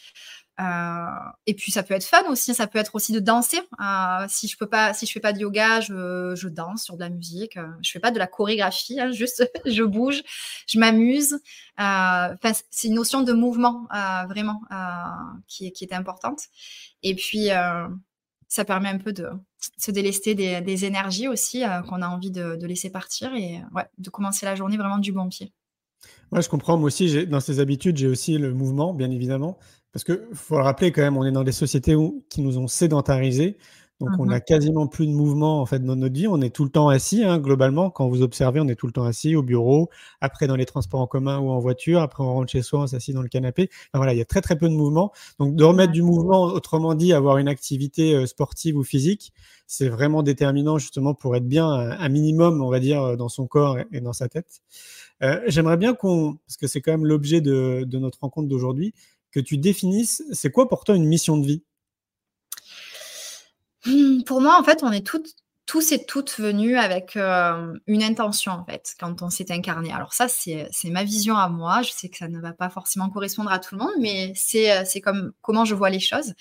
Euh, 0.59 1.05
et 1.47 1.53
puis 1.55 1.71
ça 1.71 1.81
peut 1.81 1.93
être 1.93 2.03
fun 2.03 2.23
aussi, 2.29 2.53
ça 2.53 2.67
peut 2.67 2.77
être 2.77 2.93
aussi 2.93 3.13
de 3.13 3.19
danser. 3.19 3.59
Euh, 3.79 4.25
si 4.27 4.47
je 4.47 4.57
peux 4.57 4.67
pas, 4.67 4.93
si 4.93 5.05
je 5.05 5.11
fais 5.11 5.19
pas 5.19 5.33
de 5.33 5.39
yoga, 5.39 5.79
je, 5.79 6.47
danse 6.47 6.83
sur 6.83 6.95
de 6.95 7.01
la 7.01 7.09
musique. 7.09 7.57
Euh, 7.57 7.67
je 7.81 7.91
fais 7.91 7.99
pas 7.99 8.11
de 8.11 8.19
la 8.19 8.27
chorégraphie, 8.27 8.99
hein, 8.99 9.11
juste 9.11 9.49
je 9.65 9.83
bouge, 9.83 10.21
je 10.67 10.77
m'amuse. 10.79 11.39
c'est 12.69 12.87
une 12.87 12.95
notion 12.95 13.21
de 13.21 13.33
mouvement 13.33 13.87
vraiment 14.27 14.61
qui, 15.47 15.71
qui 15.71 15.83
est 15.83 15.93
importante. 15.93 16.41
Et 17.01 17.15
puis 17.15 17.49
ça 18.51 18.65
permet 18.65 18.89
un 18.89 18.97
peu 18.97 19.13
de 19.13 19.29
se 19.77 19.91
délester 19.91 20.35
des, 20.35 20.85
énergies 20.85 21.29
aussi 21.29 21.63
qu'on 21.87 22.01
a 22.01 22.07
envie 22.09 22.31
de, 22.31 22.65
laisser 22.65 22.89
partir 22.89 23.33
et 23.33 23.61
ouais, 23.73 23.85
de 23.97 24.09
commencer 24.09 24.45
la 24.45 24.55
journée 24.55 24.75
vraiment 24.75 24.97
du 24.97 25.13
bon 25.13 25.29
pied. 25.29 25.53
Ouais, 26.33 26.41
je 26.41 26.49
comprends. 26.49 26.77
Moi 26.77 26.87
aussi, 26.87 27.25
dans 27.27 27.39
ces 27.39 27.61
habitudes, 27.61 27.95
j'ai 27.95 28.07
aussi 28.07 28.37
le 28.37 28.53
mouvement, 28.53 28.93
bien 28.93 29.09
évidemment. 29.09 29.57
Parce 29.93 30.03
qu'il 30.03 30.19
faut 30.33 30.57
le 30.57 30.63
rappeler 30.63 30.91
quand 30.91 31.01
même, 31.01 31.15
on 31.15 31.23
est 31.23 31.31
dans 31.31 31.45
des 31.45 31.53
sociétés 31.53 31.95
qui 32.29 32.41
nous 32.41 32.57
ont 32.57 32.67
sédentarisés. 32.67 33.57
Donc, 34.01 34.09
on 34.17 34.25
n'a 34.25 34.37
mmh 34.37 34.41
quasiment 34.41 34.87
plus 34.87 35.05
de 35.05 35.11
mouvement 35.11 35.61
en 35.61 35.65
fait 35.67 35.79
dans 35.79 35.95
notre 35.95 36.15
vie. 36.15 36.27
On 36.27 36.41
est 36.41 36.49
tout 36.49 36.63
le 36.63 36.71
temps 36.71 36.89
assis, 36.89 37.23
hein, 37.23 37.37
globalement. 37.37 37.91
Quand 37.91 38.09
vous 38.09 38.23
observez, 38.23 38.59
on 38.59 38.67
est 38.67 38.75
tout 38.75 38.87
le 38.87 38.91
temps 38.91 39.05
assis 39.05 39.35
au 39.35 39.43
bureau, 39.43 39.89
après 40.21 40.47
dans 40.47 40.55
les 40.55 40.65
transports 40.65 40.99
en 40.99 41.05
commun 41.05 41.37
ou 41.37 41.51
en 41.51 41.59
voiture, 41.59 42.01
après 42.01 42.23
on 42.23 42.33
rentre 42.33 42.51
chez 42.51 42.63
soi, 42.63 42.81
on 42.81 42.87
s'assit 42.87 43.13
dans 43.13 43.21
le 43.21 43.29
canapé. 43.29 43.69
voilà, 43.93 44.13
il 44.13 44.17
y 44.17 44.21
a 44.21 44.25
très 44.25 44.41
très 44.41 44.57
peu 44.57 44.67
de 44.67 44.73
mouvement. 44.73 45.11
Donc, 45.39 45.55
de 45.55 45.63
remettre 45.63 45.91
du 45.93 46.01
mouvement, 46.01 46.45
autrement 46.45 46.95
dit, 46.95 47.13
avoir 47.13 47.37
une 47.37 47.47
activité 47.47 48.15
euh, 48.15 48.25
sportive 48.25 48.75
ou 48.75 48.83
physique, 48.83 49.31
c'est 49.67 49.87
vraiment 49.87 50.23
déterminant 50.23 50.79
justement 50.79 51.13
pour 51.13 51.35
être 51.35 51.47
bien 51.47 51.69
un 51.69 52.09
minimum, 52.09 52.61
on 52.61 52.69
va 52.69 52.79
dire, 52.79 53.15
dans 53.15 53.29
son 53.29 53.47
corps 53.47 53.77
et 53.91 54.01
dans 54.01 54.13
sa 54.13 54.27
tête. 54.27 54.61
Euh, 55.23 55.39
j'aimerais 55.47 55.77
bien 55.77 55.93
qu'on, 55.93 56.37
parce 56.47 56.57
que 56.57 56.67
c'est 56.67 56.81
quand 56.81 56.91
même 56.91 57.05
l'objet 57.05 57.41
de, 57.41 57.83
de 57.85 57.99
notre 57.99 58.19
rencontre 58.19 58.47
d'aujourd'hui, 58.47 58.93
que 59.31 59.39
tu 59.39 59.57
définisses, 59.57 60.23
c'est 60.31 60.51
quoi 60.51 60.67
pour 60.67 60.83
toi 60.83 60.95
une 60.95 61.05
mission 61.05 61.37
de 61.37 61.45
vie? 61.45 61.63
Pour 64.25 64.41
moi, 64.41 64.59
en 64.59 64.63
fait, 64.63 64.83
on 64.83 64.91
est 64.91 65.05
tous 65.65 65.91
et 65.91 66.05
toutes 66.05 66.37
venus 66.37 66.77
avec 66.77 67.15
euh, 67.15 67.73
une 67.87 68.03
intention, 68.03 68.51
en 68.51 68.65
fait, 68.65 68.93
quand 68.99 69.21
on 69.21 69.29
s'est 69.29 69.51
incarné. 69.51 69.91
Alors 69.91 70.13
ça, 70.13 70.27
c'est 70.27 70.69
ma 70.85 71.03
vision 71.03 71.37
à 71.37 71.47
moi. 71.49 71.81
Je 71.81 71.91
sais 71.91 72.09
que 72.09 72.17
ça 72.17 72.27
ne 72.27 72.39
va 72.39 72.51
pas 72.51 72.69
forcément 72.69 73.09
correspondre 73.09 73.51
à 73.51 73.59
tout 73.59 73.75
le 73.75 73.83
monde, 73.83 73.93
mais 73.99 74.33
c'est 74.35 74.71
euh, 74.71 75.01
comme 75.01 75.31
comment 75.41 75.65
je 75.65 75.75
vois 75.75 75.89
les 75.89 75.99
choses. 75.99 76.33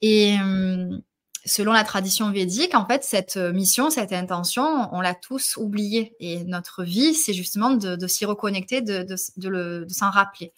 Et 0.00 0.36
hmm, 0.38 1.00
selon 1.44 1.72
la 1.72 1.84
tradition 1.84 2.30
védique, 2.30 2.74
en 2.74 2.86
fait, 2.86 3.04
cette 3.04 3.36
mission, 3.36 3.90
cette 3.90 4.12
intention, 4.12 4.88
on 4.92 5.00
l'a 5.00 5.14
tous 5.14 5.56
oubliée. 5.58 6.14
Et 6.18 6.44
notre 6.44 6.84
vie, 6.84 7.14
c'est 7.14 7.34
justement 7.34 7.70
de, 7.72 8.06
s'y 8.06 8.24
reconnecter, 8.24 8.80
de, 8.80 9.06
de 9.36 9.86
s'en 9.88 10.10
rappeler. 10.10 10.52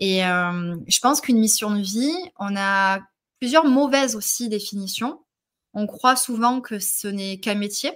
Et 0.00 0.24
euh, 0.24 0.76
je 0.86 1.00
pense 1.00 1.20
qu'une 1.20 1.38
mission 1.38 1.70
de 1.74 1.80
vie, 1.80 2.14
on 2.38 2.56
a 2.56 3.00
plusieurs 3.40 3.64
mauvaises 3.64 4.16
aussi 4.16 4.48
définitions. 4.48 5.20
On 5.78 5.86
croit 5.86 6.16
souvent 6.16 6.60
que 6.60 6.80
ce 6.80 7.06
n'est 7.06 7.38
qu'un 7.38 7.54
métier, 7.54 7.90
euh, 7.90 7.94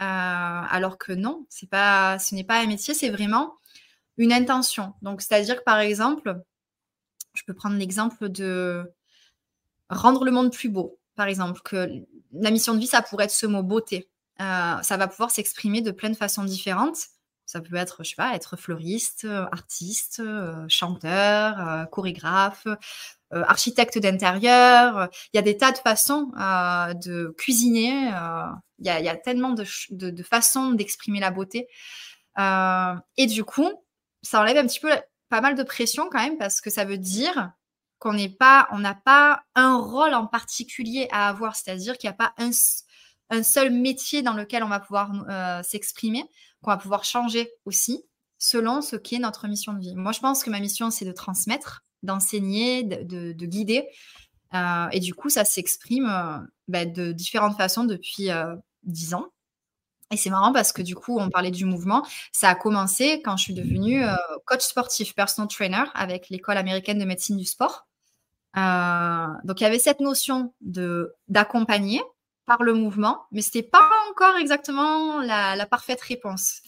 alors 0.00 0.98
que 0.98 1.12
non, 1.12 1.46
ce 1.50 1.64
n'est 2.34 2.44
pas 2.44 2.58
un 2.58 2.66
métier, 2.66 2.94
c'est 2.94 3.10
vraiment 3.10 3.58
une 4.16 4.32
intention. 4.32 4.94
Donc, 5.02 5.22
c'est-à-dire 5.22 5.58
que 5.58 5.62
par 5.62 5.78
exemple, 5.78 6.42
je 7.34 7.44
peux 7.46 7.54
prendre 7.54 7.76
l'exemple 7.76 8.28
de 8.28 8.92
rendre 9.88 10.24
le 10.24 10.32
monde 10.32 10.52
plus 10.52 10.68
beau. 10.68 10.98
Par 11.14 11.28
exemple, 11.28 11.60
que 11.64 11.88
la 12.32 12.50
mission 12.50 12.74
de 12.74 12.80
vie, 12.80 12.88
ça 12.88 13.02
pourrait 13.02 13.26
être 13.26 13.30
ce 13.30 13.46
mot 13.46 13.62
beauté. 13.62 14.08
Euh, 14.40 14.82
ça 14.82 14.96
va 14.96 15.06
pouvoir 15.06 15.30
s'exprimer 15.30 15.80
de 15.80 15.92
plein 15.92 16.10
de 16.10 16.16
façons 16.16 16.42
différentes. 16.42 17.06
Ça 17.46 17.60
peut 17.60 17.76
être, 17.76 18.02
je 18.04 18.10
sais 18.10 18.16
pas, 18.16 18.34
être 18.34 18.56
fleuriste, 18.56 19.24
euh, 19.24 19.46
artiste, 19.52 20.20
euh, 20.20 20.64
chanteur, 20.68 21.58
euh, 21.60 21.84
chorégraphe, 21.86 22.66
architecte 23.30 23.98
d'intérieur. 23.98 25.08
Il 25.32 25.36
y 25.36 25.38
a 25.38 25.42
des 25.42 25.56
tas 25.56 25.72
de 25.72 25.78
façons 25.78 26.32
de 26.36 27.34
cuisiner. 27.38 28.12
Il 28.78 28.84
y, 28.84 28.90
a, 28.90 29.16
tellement 29.16 29.52
de, 29.52 30.22
façons 30.22 30.72
d'exprimer 30.72 31.18
la 31.18 31.30
beauté. 31.30 31.66
et 32.36 33.26
du 33.26 33.44
coup, 33.44 33.70
ça 34.20 34.40
enlève 34.40 34.58
un 34.58 34.66
petit 34.66 34.80
peu 34.80 34.90
pas 35.30 35.40
mal 35.40 35.54
de 35.54 35.62
pression 35.62 36.10
quand 36.10 36.22
même 36.22 36.36
parce 36.36 36.60
que 36.60 36.68
ça 36.68 36.84
veut 36.84 36.98
dire 36.98 37.52
qu'on 37.98 38.12
n'est 38.12 38.28
pas, 38.28 38.68
on 38.70 38.78
n'a 38.78 38.94
pas 38.94 39.44
un 39.54 39.78
rôle 39.78 40.12
en 40.12 40.26
particulier 40.26 41.08
à 41.10 41.30
avoir, 41.30 41.56
c'est-à-dire 41.56 41.96
qu'il 41.96 42.10
n'y 42.10 42.14
a 42.14 42.16
pas 42.18 42.34
un, 42.36 42.50
un, 43.32 43.42
seul 43.42 43.72
métier 43.72 44.22
dans 44.22 44.34
lequel 44.34 44.62
on 44.62 44.68
va 44.68 44.80
pouvoir 44.80 45.12
s'exprimer 45.64 46.24
qu'on 46.62 46.70
va 46.70 46.76
pouvoir 46.76 47.04
changer 47.04 47.50
aussi 47.64 48.04
selon 48.38 48.80
ce 48.82 48.96
qui 48.96 49.16
est 49.16 49.18
notre 49.18 49.46
mission 49.46 49.72
de 49.72 49.80
vie. 49.80 49.94
Moi, 49.94 50.12
je 50.12 50.20
pense 50.20 50.42
que 50.42 50.50
ma 50.50 50.60
mission, 50.60 50.90
c'est 50.90 51.04
de 51.04 51.12
transmettre, 51.12 51.84
d'enseigner, 52.02 52.82
de, 52.82 53.32
guider. 53.32 53.86
Euh, 54.54 54.88
et 54.90 55.00
du 55.00 55.14
coup, 55.14 55.30
ça 55.30 55.44
s'exprime 55.44 56.08
euh, 56.10 56.38
bah, 56.68 56.84
de 56.84 57.12
différentes 57.12 57.56
façons 57.56 57.84
depuis 57.84 58.30
euh, 58.30 58.56
dix 58.82 59.14
ans. 59.14 59.28
Et 60.10 60.16
c'est 60.16 60.28
marrant 60.28 60.52
parce 60.52 60.72
que 60.72 60.82
du 60.82 60.94
coup, 60.94 61.18
on 61.18 61.30
parlait 61.30 61.52
du 61.52 61.64
mouvement. 61.64 62.04
Ça 62.32 62.50
a 62.50 62.54
commencé 62.54 63.22
quand 63.24 63.36
je 63.36 63.44
suis 63.44 63.54
devenue 63.54 64.04
coach 64.44 64.60
sportif, 64.60 65.14
personal 65.14 65.48
trainer 65.48 65.84
avec 65.94 66.28
l'école 66.28 66.58
américaine 66.58 66.98
de 66.98 67.06
médecine 67.06 67.38
du 67.38 67.46
sport. 67.46 67.86
donc, 68.54 69.60
il 69.60 69.62
y 69.62 69.64
avait 69.64 69.78
cette 69.78 70.00
notion 70.00 70.52
de 70.60 71.14
d'accompagner 71.28 72.02
par 72.46 72.62
le 72.62 72.74
mouvement, 72.74 73.22
mais 73.30 73.42
c'était 73.42 73.62
pas 73.62 73.88
encore 74.10 74.36
exactement 74.36 75.20
la, 75.20 75.66
parfaite 75.66 76.00
réponse. 76.00 76.60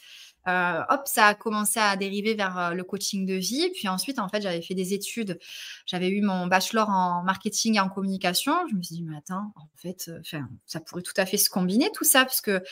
Euh, 0.46 0.82
hop, 0.90 1.02
ça 1.06 1.28
a 1.28 1.34
commencé 1.34 1.80
à 1.80 1.96
dériver 1.96 2.34
vers 2.34 2.58
euh, 2.58 2.70
le 2.72 2.84
coaching 2.84 3.24
de 3.24 3.34
vie. 3.34 3.70
Puis 3.74 3.88
ensuite, 3.88 4.18
en 4.18 4.28
fait, 4.28 4.42
j'avais 4.42 4.60
fait 4.60 4.74
des 4.74 4.92
études. 4.92 5.38
J'avais 5.86 6.10
eu 6.10 6.20
mon 6.20 6.46
bachelor 6.46 6.90
en 6.90 7.22
marketing 7.22 7.76
et 7.76 7.80
en 7.80 7.88
communication. 7.88 8.52
Je 8.70 8.74
me 8.74 8.82
suis 8.82 8.96
dit, 8.96 9.02
mais 9.02 9.16
attends, 9.16 9.52
en 9.56 9.68
fait, 9.76 10.10
ça 10.66 10.80
pourrait 10.80 11.02
tout 11.02 11.14
à 11.16 11.24
fait 11.24 11.38
se 11.38 11.48
combiner 11.48 11.90
tout 11.94 12.04
ça, 12.04 12.24
parce 12.24 12.40
que 12.40 12.62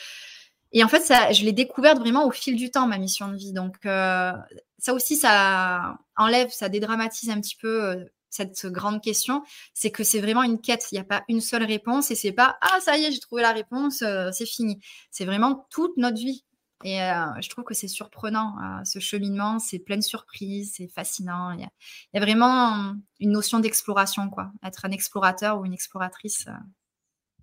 et 0.75 0.83
en 0.83 0.87
fait, 0.87 1.01
ça, 1.01 1.31
je 1.31 1.45
l'ai 1.45 1.51
découverte 1.51 1.99
vraiment 1.99 2.25
au 2.25 2.31
fil 2.31 2.55
du 2.55 2.71
temps, 2.71 2.87
ma 2.87 2.97
mission 2.97 3.27
de 3.27 3.35
vie. 3.35 3.53
Donc, 3.53 3.77
ça 3.83 4.93
aussi, 4.93 5.15
ça 5.15 5.97
enlève, 6.15 6.49
ça 6.49 6.69
dédramatise 6.69 7.29
un 7.29 7.39
petit 7.39 7.55
peu 7.55 8.05
cette 8.33 8.65
grande 8.65 9.01
question, 9.01 9.43
c'est 9.75 9.91
que 9.91 10.03
c'est 10.03 10.19
vraiment 10.19 10.41
une 10.41 10.59
quête. 10.59 10.87
Il 10.91 10.95
n'y 10.95 11.01
a 11.01 11.03
pas 11.03 11.23
une 11.29 11.39
seule 11.39 11.63
réponse 11.63 12.09
et 12.09 12.15
c'est 12.15 12.31
pas 12.31 12.57
ah 12.61 12.79
ça 12.81 12.97
y 12.97 13.05
est 13.05 13.11
j'ai 13.11 13.19
trouvé 13.19 13.43
la 13.43 13.51
réponse, 13.51 14.01
euh, 14.01 14.31
c'est 14.31 14.47
fini. 14.47 14.79
C'est 15.11 15.25
vraiment 15.25 15.67
toute 15.69 15.95
notre 15.97 16.17
vie. 16.17 16.43
Et 16.83 17.01
euh, 17.01 17.25
je 17.41 17.47
trouve 17.49 17.63
que 17.63 17.75
c'est 17.75 17.87
surprenant 17.87 18.55
euh, 18.57 18.83
ce 18.83 18.99
cheminement, 18.99 19.59
c'est 19.59 19.79
plein 19.79 19.97
de 19.97 20.01
surprises, 20.01 20.73
c'est 20.75 20.87
fascinant. 20.87 21.51
Il 21.51 21.59
y, 21.61 22.17
a, 22.17 22.19
vraiment 22.19 22.95
une 23.19 23.31
notion 23.31 23.59
d'exploration 23.59 24.29
quoi. 24.29 24.51
Être 24.65 24.83
un 24.85 24.91
explorateur 24.91 25.59
ou 25.59 25.65
une 25.65 25.73
exploratrice, 25.73 26.47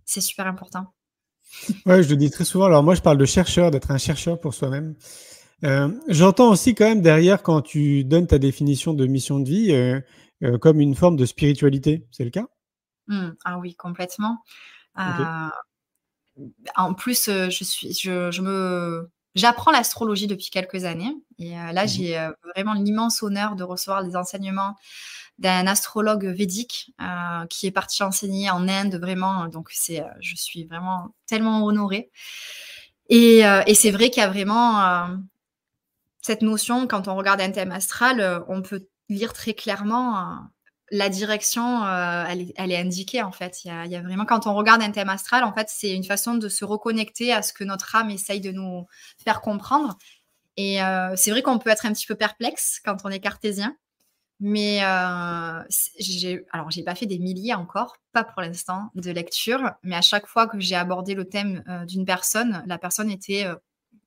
c'est 0.05 0.21
super 0.21 0.47
important. 0.47 0.87
Ouais, 1.87 2.03
je 2.03 2.09
le 2.11 2.17
dis 2.17 2.31
très 2.31 2.45
souvent. 2.45 2.67
Alors 2.67 2.83
moi 2.83 2.95
je 2.97 3.01
parle 3.01 3.19
de 3.19 3.25
chercheur, 3.25 3.71
d'être 3.71 3.93
un 3.93 3.99
chercheur 3.99 4.41
pour 4.41 4.55
soi-même. 4.55 4.97
J'entends 6.09 6.51
aussi 6.51 6.75
quand 6.75 6.87
même 6.87 7.03
derrière 7.03 7.43
quand 7.43 7.61
tu 7.61 8.03
donnes 8.05 8.27
ta 8.27 8.39
définition 8.39 8.95
de 8.95 9.07
mission 9.07 9.41
de 9.41 9.49
vie 9.49 9.73
euh, 10.43 10.59
comme 10.59 10.81
une 10.81 10.95
forme 10.95 11.17
de 11.17 11.27
spiritualité. 11.27 12.07
C'est 12.11 12.25
le 12.25 12.31
cas? 12.31 12.47
Mmh. 13.09 13.31
Ah 13.45 13.59
oui, 13.59 13.75
complètement. 13.75 14.43
Euh, 14.99 15.49
en 16.77 16.95
plus, 16.95 17.29
euh, 17.29 17.51
je 17.51 17.65
suis, 17.65 17.93
je, 17.93 18.41
me, 18.41 19.11
j'apprends 19.35 19.71
l'astrologie 19.71 20.27
depuis 20.27 20.49
quelques 20.49 20.85
années 20.85 21.15
et 21.39 21.51
là, 21.51 21.85
mmh 21.85 21.89
j'ai 21.89 22.31
vraiment 22.55 22.73
l'immense 22.75 23.23
honneur 23.23 23.55
de 23.55 23.65
recevoir 23.65 24.03
les 24.03 24.17
enseignements 24.17 24.77
d'un 25.39 25.67
astrologue 25.67 26.27
védique 26.27 26.93
qui 27.49 27.67
est 27.67 27.71
parti 27.71 28.03
enseigner 28.03 28.51
en 28.51 28.69
Inde, 28.69 28.97
vraiment. 28.97 29.47
Donc, 29.47 29.71
c'est, 29.73 30.05
je 30.21 30.37
suis 30.37 30.65
vraiment 30.65 31.15
tellement 31.27 31.65
honorée. 31.65 32.11
Et, 33.09 33.39
et 33.39 33.75
c'est 33.75 33.91
vrai 33.91 34.11
qu'il 34.11 34.23
y 34.23 34.27
a 34.27 34.29
vraiment 34.29 35.19
cette 36.21 36.43
notion, 36.43 36.87
quand 36.87 37.09
on 37.09 37.17
regarde 37.17 37.41
un 37.41 37.51
thème 37.51 37.73
astral, 37.73 38.45
on 38.49 38.61
peut 38.61 38.87
lire 39.11 39.33
très 39.33 39.55
clairement 39.55 40.19
euh, 40.19 40.35
la 40.91 41.09
direction, 41.09 41.85
euh, 41.85 42.25
elle, 42.57 42.73
est, 42.73 42.77
indiquée 42.77 43.23
en 43.23 43.33
fait. 43.33 43.65
Il 43.65 43.69
y, 43.71 43.97
a, 43.97 44.03
vraiment, 44.03 44.25
quand 44.25 44.47
on 44.47 44.55
regarde 44.55 44.83
un 44.83 44.91
thème 44.91 45.09
astral, 45.09 45.45
en 45.45 45.53
fait, 45.53 45.69
c'est 45.71 45.95
une 45.95 46.05
façon 46.05 46.35
de 46.35 46.49
se 46.49 46.65
reconnecter 46.65 47.33
à 47.33 47.43
ce 47.43 47.53
que 47.53 47.65
notre 47.65 47.95
âme 47.95 48.11
essaye 48.11 48.41
de 48.41 48.51
nous 48.51 48.87
faire 49.23 49.41
comprendre. 49.41 49.97
Et 50.57 50.83
euh, 50.83 51.15
c'est 51.17 51.31
vrai 51.31 51.43
qu'on 51.43 51.59
peut 51.59 51.71
être 51.71 51.87
un 51.87 51.93
petit 51.93 52.07
peu 52.07 52.17
perplexe 52.17 52.81
quand 52.85 52.99
on 53.05 53.09
est 53.09 53.21
cartésien. 53.21 53.77
Mais 54.41 54.83
euh, 54.83 55.63
j'ai, 55.99 56.47
alors 56.51 56.71
j'ai 56.71 56.83
pas 56.83 56.95
fait 56.95 57.07
des 57.07 57.19
milliers 57.19 57.55
encore, 57.55 57.97
pas 58.13 58.25
pour 58.25 58.41
l'instant, 58.41 58.91
de 58.95 59.11
lecture. 59.11 59.73
Mais 59.83 59.95
à 59.95 60.01
chaque 60.01 60.27
fois 60.27 60.49
que 60.49 60.59
j'ai 60.59 60.77
abordé 60.77 61.15
le 61.15 61.27
thème 61.27 61.63
d'une 61.87 62.07
personne, 62.07 62.65
la 62.67 62.79
personne 62.79 63.11
était 63.11 63.47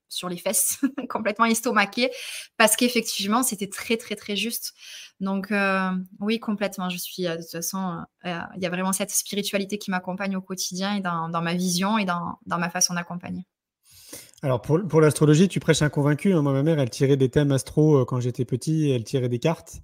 sur 0.08 0.28
les 0.28 0.36
fesses, 0.36 0.80
complètement 1.08 1.44
estomaqué, 1.44 2.10
parce 2.56 2.76
qu'effectivement, 2.76 3.42
c'était 3.42 3.68
très, 3.68 3.96
très, 3.96 4.16
très 4.16 4.36
juste. 4.36 4.74
Donc, 5.20 5.52
euh, 5.52 5.90
oui, 6.20 6.40
complètement. 6.40 6.88
Je 6.88 6.98
suis, 6.98 7.26
euh, 7.26 7.36
de 7.36 7.42
toute 7.42 7.50
façon, 7.50 7.98
euh, 8.24 8.38
il 8.56 8.62
y 8.62 8.66
a 8.66 8.70
vraiment 8.70 8.92
cette 8.92 9.10
spiritualité 9.10 9.78
qui 9.78 9.90
m'accompagne 9.90 10.36
au 10.36 10.40
quotidien 10.40 10.96
et 10.96 11.00
dans, 11.00 11.28
ma 11.42 11.54
vision 11.54 11.98
et 11.98 12.04
dans, 12.04 12.38
ma 12.46 12.70
façon 12.70 12.94
d'accompagner. 12.94 13.46
Alors, 14.42 14.60
pour, 14.60 14.80
pour 14.86 15.00
l'astrologie, 15.00 15.48
tu 15.48 15.60
prêches 15.60 15.82
un 15.82 15.88
convaincu. 15.88 16.34
Hein. 16.34 16.42
Moi, 16.42 16.52
ma 16.52 16.62
mère, 16.62 16.78
elle 16.78 16.90
tirait 16.90 17.16
des 17.16 17.30
thèmes 17.30 17.52
astro 17.52 18.04
quand 18.04 18.20
j'étais 18.20 18.44
petit, 18.44 18.90
elle 18.90 19.04
tirait 19.04 19.28
des 19.28 19.38
cartes. 19.38 19.76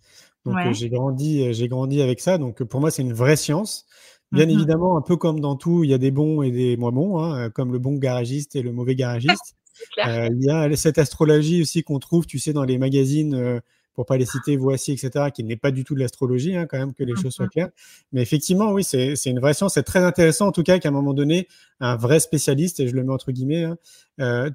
Donc, 0.45 0.57
j'ai 0.73 0.89
grandi, 0.89 1.53
j'ai 1.53 1.69
grandi 1.69 2.01
avec 2.01 2.21
ça. 2.21 2.39
Donc, 2.39 2.63
pour 2.65 2.81
moi, 2.81 2.91
c'est 2.91 3.03
une 3.03 3.13
vraie 3.13 3.37
science. 3.37 3.87
Bien 4.33 4.47
mmh 4.47 4.51
évidemment, 4.51 4.97
un 4.97 5.03
peu 5.03 5.17
comme 5.17 5.41
dans 5.41 5.57
tout, 5.57 5.83
il 5.83 5.91
y 5.91 5.95
a 5.95 5.99
des 5.99 6.13
bons 6.13 6.43
et 6.43 6.53
des 6.53 6.77
moins 6.77 6.93
bons, 6.93 7.19
hein, 7.19 7.51
comme 7.51 7.73
le 7.73 7.81
bon 7.81 7.97
garagiste 7.97 8.55
et 8.55 8.63
le 8.63 8.73
mauvais 8.73 8.95
garagiste. 8.95 9.57
Euh, 9.99 10.29
il 10.33 10.45
y 10.45 10.51
a 10.51 10.75
cette 10.77 10.99
astrologie 10.99 11.63
aussi 11.63 11.83
qu'on 11.83 11.99
trouve, 11.99 12.27
tu 12.27 12.39
sais, 12.39 12.53
dans 12.53 12.65
les 12.65 12.79
magazines, 12.79 13.35
euh, 13.35 13.61
pour 13.95 14.07
pas 14.07 14.17
les 14.17 14.27
citer, 14.27 14.57
voici, 14.57 14.93
etc., 14.93 15.27
qui 15.35 15.45
n'est 15.45 15.57
pas 15.57 15.71
du 15.71 15.85
tout 15.85 15.95
de 15.95 16.01
l'astrologie, 16.01 16.57
hein, 16.57 16.67
quand 16.67 16.79
même, 16.79 16.95
que 16.95 17.05
les 17.05 17.17
choses 17.17 17.35
soient 17.35 17.47
mmh 17.47 17.51
claires. 17.51 17.69
Mais 18.13 18.23
effectivement, 18.23 18.73
oui, 18.73 18.85
c'est 18.85 19.15
une 19.27 19.41
vraie 19.41 19.55
science. 19.55 19.75
C'est 19.75 19.83
très 19.83 20.01
intéressant, 20.01 20.47
en 20.47 20.53
tout 20.53 20.63
cas, 20.63 20.79
qu'à 20.79 20.89
un 20.89 20.93
moment 20.93 21.15
donné, 21.15 21.49
un 21.81 21.97
vrai 21.97 22.21
spécialiste, 22.21 22.81
et 22.81 22.89
je 22.89 22.95
le 22.95 23.03
mets 23.03 23.13
entre 23.13 23.33
guillemets, 23.33 23.65
hein, 23.65 23.77
euh, 24.21 24.51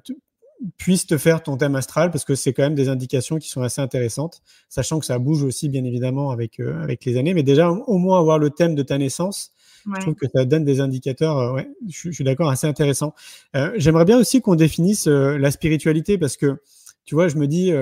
puisse 0.78 1.06
te 1.06 1.18
faire 1.18 1.42
ton 1.42 1.58
thème 1.58 1.76
astral 1.76 2.10
parce 2.10 2.24
que 2.24 2.34
c'est 2.34 2.54
quand 2.54 2.62
même 2.62 2.74
des 2.74 2.88
indications 2.88 3.36
qui 3.36 3.48
sont 3.50 3.60
assez 3.60 3.82
intéressantes, 3.82 4.40
sachant 4.70 4.98
que 4.98 5.04
ça 5.04 5.18
bouge 5.18 5.42
aussi 5.42 5.68
bien 5.68 5.84
évidemment 5.84 6.30
avec, 6.30 6.60
avec 6.60 7.04
les 7.04 7.18
années, 7.18 7.34
mais 7.34 7.42
déjà 7.42 7.70
au 7.70 7.98
moins 7.98 8.18
avoir 8.18 8.38
le 8.38 8.48
thème 8.48 8.74
de 8.74 8.82
ta 8.82 8.96
naissance, 8.96 9.52
je 9.94 10.00
trouve 10.00 10.14
que 10.14 10.26
ça 10.34 10.44
donne 10.44 10.64
des 10.64 10.80
indicateurs, 10.80 11.38
euh, 11.38 11.52
ouais, 11.54 11.70
je, 11.88 12.10
suis 12.10 12.24
d'accord, 12.24 12.50
assez 12.50 12.66
intéressant. 12.66 13.14
Euh, 13.54 13.72
j'aimerais 13.76 14.04
bien 14.04 14.18
aussi 14.18 14.40
qu'on 14.40 14.54
définisse 14.54 15.06
euh, 15.06 15.38
la 15.38 15.50
spiritualité 15.50 16.18
parce 16.18 16.36
que, 16.36 16.60
tu 17.04 17.14
vois, 17.14 17.28
je 17.28 17.36
me 17.36 17.46
dis, 17.46 17.72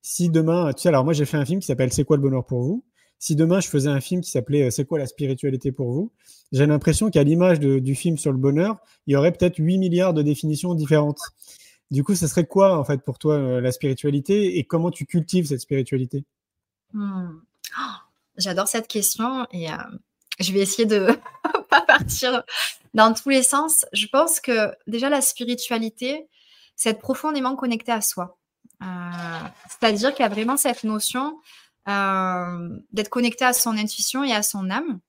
si 0.00 0.30
demain, 0.30 0.72
tu 0.72 0.82
sais, 0.82 0.88
alors 0.88 1.04
moi 1.04 1.12
j'ai 1.12 1.26
fait 1.26 1.36
un 1.36 1.44
film 1.44 1.60
qui 1.60 1.66
s'appelle 1.66 1.92
C'est 1.92 2.04
quoi 2.04 2.16
le 2.16 2.22
bonheur 2.22 2.46
pour 2.46 2.62
vous? 2.62 2.82
Si 3.18 3.36
demain 3.36 3.60
je 3.60 3.68
faisais 3.68 3.90
un 3.90 4.00
film 4.00 4.22
qui 4.22 4.30
s'appelait 4.30 4.70
C'est 4.70 4.86
quoi 4.86 4.98
la 4.98 5.04
spiritualité 5.04 5.70
pour 5.70 5.92
vous? 5.92 6.10
J'ai 6.50 6.64
l'impression 6.64 7.10
qu'à 7.10 7.22
l'image 7.22 7.60
du 7.60 7.94
film 7.94 8.16
sur 8.16 8.32
le 8.32 8.38
bonheur, 8.38 8.78
il 9.06 9.12
y 9.12 9.16
aurait 9.16 9.32
peut-être 9.32 9.58
8 9.58 9.76
milliards 9.76 10.14
de 10.14 10.22
définitions 10.22 10.74
différentes. 10.74 11.20
Du 11.90 12.04
coup, 12.04 12.14
ça 12.14 12.26
serait 12.26 12.46
quoi 12.46 12.78
en 12.78 12.84
fait 12.84 13.02
pour 13.02 13.18
toi 13.18 13.60
la 13.60 13.70
spiritualité 13.70 14.56
et 14.56 14.64
comment 14.64 14.90
tu 14.90 15.04
cultives 15.04 15.44
cette 15.44 15.60
spiritualité? 15.60 16.24
Mmh. 16.94 17.28
oh, 17.78 17.94
J'adore 18.38 18.66
cette 18.66 18.88
question 18.88 19.46
et 19.52 19.66
je 20.40 20.52
vais 20.52 20.60
essayer 20.60 20.86
de 20.86 21.08
pas 21.70 21.82
partir 21.82 22.42
dans 22.94 23.14
tous 23.14 23.28
les 23.28 23.42
sens. 23.42 23.86
Je 23.92 24.06
pense 24.06 24.40
que 24.40 24.72
déjà 24.86 25.08
la 25.08 25.20
spiritualité, 25.20 26.28
c'est 26.76 26.90
être 26.90 27.00
profondément 27.00 27.56
connecté 27.56 27.92
à 27.92 28.00
soi. 28.00 28.38
Euh, 28.82 28.86
c'est-à-dire 29.68 30.14
qu'il 30.14 30.22
y 30.22 30.26
a 30.26 30.30
vraiment 30.30 30.56
cette 30.56 30.84
notion 30.84 31.38
euh, 31.88 32.68
d'être 32.92 33.10
connecté 33.10 33.44
à 33.44 33.52
son 33.52 33.76
intuition 33.76 34.24
et 34.24 34.32
à 34.32 34.42
son 34.42 34.70
âme. 34.70 35.00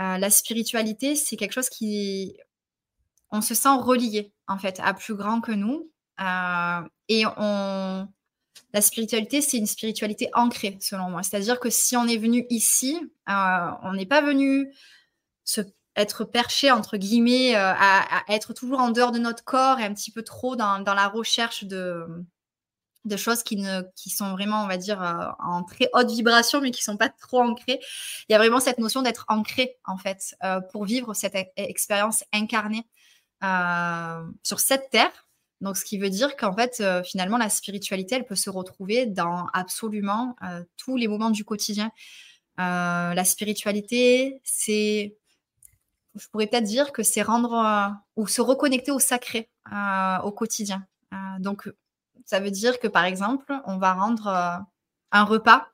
Euh, 0.00 0.18
la 0.18 0.30
spiritualité, 0.30 1.16
c'est 1.16 1.36
quelque 1.36 1.52
chose 1.52 1.68
qui, 1.68 2.36
on 3.30 3.40
se 3.40 3.54
sent 3.54 3.76
relié 3.80 4.32
en 4.46 4.58
fait 4.58 4.80
à 4.80 4.94
plus 4.94 5.14
grand 5.14 5.40
que 5.40 5.52
nous, 5.52 5.90
et 7.08 7.24
on, 7.38 8.08
la 8.72 8.80
spiritualité, 8.82 9.40
c'est 9.40 9.56
une 9.56 9.66
spiritualité 9.66 10.28
ancrée, 10.34 10.76
selon 10.80 11.08
moi. 11.08 11.22
C'est-à-dire 11.22 11.58
que 11.58 11.70
si 11.70 11.96
on 11.96 12.06
est 12.06 12.18
venu 12.18 12.46
ici, 12.50 13.00
on 13.26 13.92
n'est 13.94 14.06
pas 14.06 14.20
venu 14.20 14.70
se 15.44 15.62
être 15.96 16.24
perché, 16.24 16.70
entre 16.70 16.96
guillemets, 16.96 17.56
euh, 17.56 17.72
à, 17.76 18.22
être 18.28 18.52
toujours 18.52 18.80
en 18.80 18.90
dehors 18.90 19.12
de 19.12 19.18
notre 19.18 19.44
corps 19.44 19.80
et 19.80 19.84
un 19.84 19.94
petit 19.94 20.12
peu 20.12 20.22
trop 20.22 20.56
dans, 20.56 20.82
la 20.84 21.08
recherche 21.08 21.64
de, 21.64 22.06
de 23.04 23.16
choses 23.16 23.42
qui, 23.42 23.56
ne, 23.56 23.82
qui 23.96 24.10
sont 24.10 24.32
vraiment, 24.32 24.64
on 24.64 24.66
va 24.68 24.76
dire, 24.76 25.02
euh, 25.02 25.26
en 25.40 25.64
très 25.64 25.88
haute 25.92 26.10
vibration, 26.10 26.60
mais 26.60 26.70
qui 26.70 26.80
ne 26.80 26.92
sont 26.92 26.96
pas 26.96 27.08
trop 27.08 27.40
ancrées. 27.40 27.80
Il 28.28 28.32
y 28.32 28.34
a 28.34 28.38
vraiment 28.38 28.60
cette 28.60 28.78
notion 28.78 29.02
d'être 29.02 29.24
ancré, 29.28 29.78
en 29.84 29.98
fait, 29.98 30.34
pour 30.72 30.84
vivre 30.84 31.14
cette 31.14 31.34
e-, 31.34 31.44
expérience 31.56 32.24
incarnée 32.32 32.86
sur 34.42 34.60
cette 34.60 34.90
terre 34.90 35.30
donc, 35.60 35.76
ce 35.76 35.84
qui 35.84 35.98
veut 35.98 36.10
dire 36.10 36.36
qu'en 36.36 36.54
fait, 36.54 36.78
euh, 36.80 37.02
finalement, 37.02 37.36
la 37.36 37.50
spiritualité, 37.50 38.14
elle 38.14 38.24
peut 38.24 38.34
se 38.34 38.48
retrouver 38.48 39.06
dans 39.06 39.46
absolument 39.52 40.34
euh, 40.42 40.64
tous 40.78 40.96
les 40.96 41.06
moments 41.06 41.30
du 41.30 41.44
quotidien. 41.44 41.92
Euh, 42.58 43.14
la 43.14 43.24
spiritualité, 43.24 44.40
c'est, 44.42 45.16
je 46.16 46.26
pourrais 46.28 46.46
peut-être 46.46 46.64
dire 46.64 46.92
que 46.92 47.02
c'est 47.02 47.22
rendre 47.22 47.94
ou 48.16 48.26
se 48.26 48.40
reconnecter 48.40 48.90
au 48.90 48.98
sacré 48.98 49.50
au 50.24 50.32
quotidien. 50.32 50.86
donc, 51.38 51.68
ça 52.24 52.40
veut 52.40 52.50
dire 52.50 52.78
que, 52.78 52.88
par 52.88 53.04
exemple, 53.04 53.52
on 53.66 53.78
va 53.78 53.94
rendre 53.94 54.64
un 55.12 55.24
repas 55.24 55.68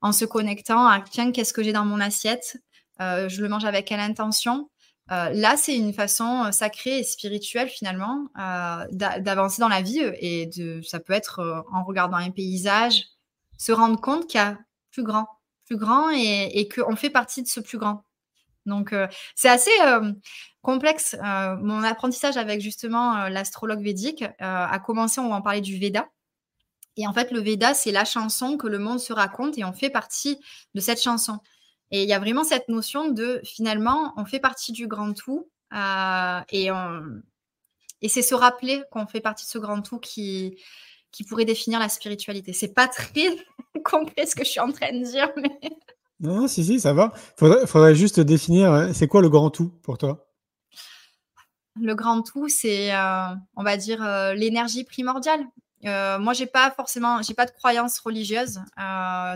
en 0.00 0.12
se 0.12 0.24
connectant 0.24 0.86
à 0.86 1.00
tiens, 1.00 1.32
qu'est-ce 1.32 1.52
que 1.52 1.62
j'ai 1.62 1.72
dans 1.72 1.84
mon 1.84 2.00
assiette? 2.00 2.58
Je 3.00 3.42
le 3.42 3.48
mange 3.48 3.64
avec 3.64 3.86
quelle 3.86 4.00
intention? 4.00 4.68
Euh, 5.10 5.30
là, 5.30 5.56
c'est 5.56 5.76
une 5.76 5.92
façon 5.92 6.44
euh, 6.44 6.50
sacrée 6.50 6.98
et 7.00 7.02
spirituelle 7.02 7.68
finalement 7.68 8.28
euh, 8.38 8.86
d'avancer 8.90 9.60
dans 9.60 9.68
la 9.68 9.82
vie 9.82 10.00
et 10.18 10.46
de, 10.46 10.80
ça 10.80 10.98
peut 10.98 11.12
être 11.12 11.64
en 11.72 11.84
regardant 11.84 12.16
un 12.16 12.30
paysage, 12.30 13.04
se 13.58 13.72
rendre 13.72 14.00
compte 14.00 14.26
qu'il 14.26 14.40
y 14.40 14.42
a 14.42 14.58
plus 14.92 15.02
grand, 15.02 15.28
plus 15.66 15.76
grand 15.76 16.10
et, 16.10 16.58
et 16.58 16.68
qu'on 16.68 16.96
fait 16.96 17.10
partie 17.10 17.42
de 17.42 17.48
ce 17.48 17.60
plus 17.60 17.76
grand. 17.76 18.02
Donc, 18.66 18.94
c'est 19.34 19.48
assez 19.48 19.70
complexe. 20.62 21.16
mon 21.22 21.82
apprentissage 21.82 22.36
avec 22.36 22.60
justement 22.60 23.28
l'astrologue 23.28 23.82
védique 23.82 24.24
a 24.38 24.78
commencé, 24.78 25.20
on 25.20 25.28
va 25.28 25.36
en 25.36 25.42
parler 25.42 25.60
du 25.60 25.78
Veda. 25.78 26.08
Et 26.96 27.06
en 27.06 27.12
fait, 27.12 27.30
le 27.30 27.40
Veda, 27.40 27.74
c'est 27.74 27.92
la 27.92 28.04
chanson 28.04 28.56
que 28.56 28.66
le 28.66 28.78
monde 28.78 29.00
se 29.00 29.12
raconte 29.12 29.58
et 29.58 29.64
on 29.64 29.72
fait 29.72 29.90
partie 29.90 30.38
de 30.74 30.80
cette 30.80 31.02
chanson. 31.02 31.40
Et 31.90 32.02
il 32.02 32.08
y 32.08 32.12
a 32.12 32.18
vraiment 32.18 32.44
cette 32.44 32.68
notion 32.68 33.10
de 33.10 33.40
finalement, 33.44 34.12
on 34.16 34.24
fait 34.24 34.40
partie 34.40 34.72
du 34.72 34.86
grand 34.86 35.12
tout. 35.12 35.48
et 36.50 36.68
c'est 38.08 38.22
se 38.22 38.34
rappeler 38.34 38.82
qu'on 38.90 39.06
fait 39.06 39.20
partie 39.20 39.44
de 39.44 39.50
ce 39.50 39.58
grand 39.58 39.82
tout 39.82 39.98
qui, 39.98 40.56
pourrait 41.28 41.44
définir 41.44 41.78
la 41.78 41.88
spiritualité. 41.88 42.52
C'est 42.52 42.74
pas 42.74 42.88
très 42.88 43.36
concret 43.84 44.26
ce 44.26 44.34
que 44.34 44.44
je 44.44 44.50
suis 44.50 44.60
en 44.60 44.72
train 44.72 44.92
de 44.92 45.04
dire, 45.04 45.30
mais. 45.36 45.58
Non, 46.20 46.46
si, 46.48 46.64
si, 46.64 46.80
ça 46.80 46.92
va. 46.92 47.12
Faudrait, 47.36 47.66
faudrait 47.66 47.94
juste 47.94 48.20
définir, 48.20 48.72
euh, 48.72 48.92
c'est 48.92 49.08
quoi 49.08 49.20
le 49.20 49.28
grand 49.28 49.50
tout 49.50 49.70
pour 49.82 49.98
toi? 49.98 50.26
Le 51.80 51.94
grand 51.94 52.22
tout, 52.22 52.48
c'est, 52.48 52.94
euh, 52.94 53.34
on 53.56 53.64
va 53.64 53.76
dire, 53.76 54.02
euh, 54.02 54.32
l'énergie 54.34 54.84
primordiale. 54.84 55.44
moi, 55.82 56.32
j'ai 56.32 56.46
pas 56.46 56.70
forcément, 56.70 57.20
j'ai 57.20 57.34
pas 57.34 57.46
de 57.46 57.50
croyance 57.50 57.98
religieuse, 57.98 58.60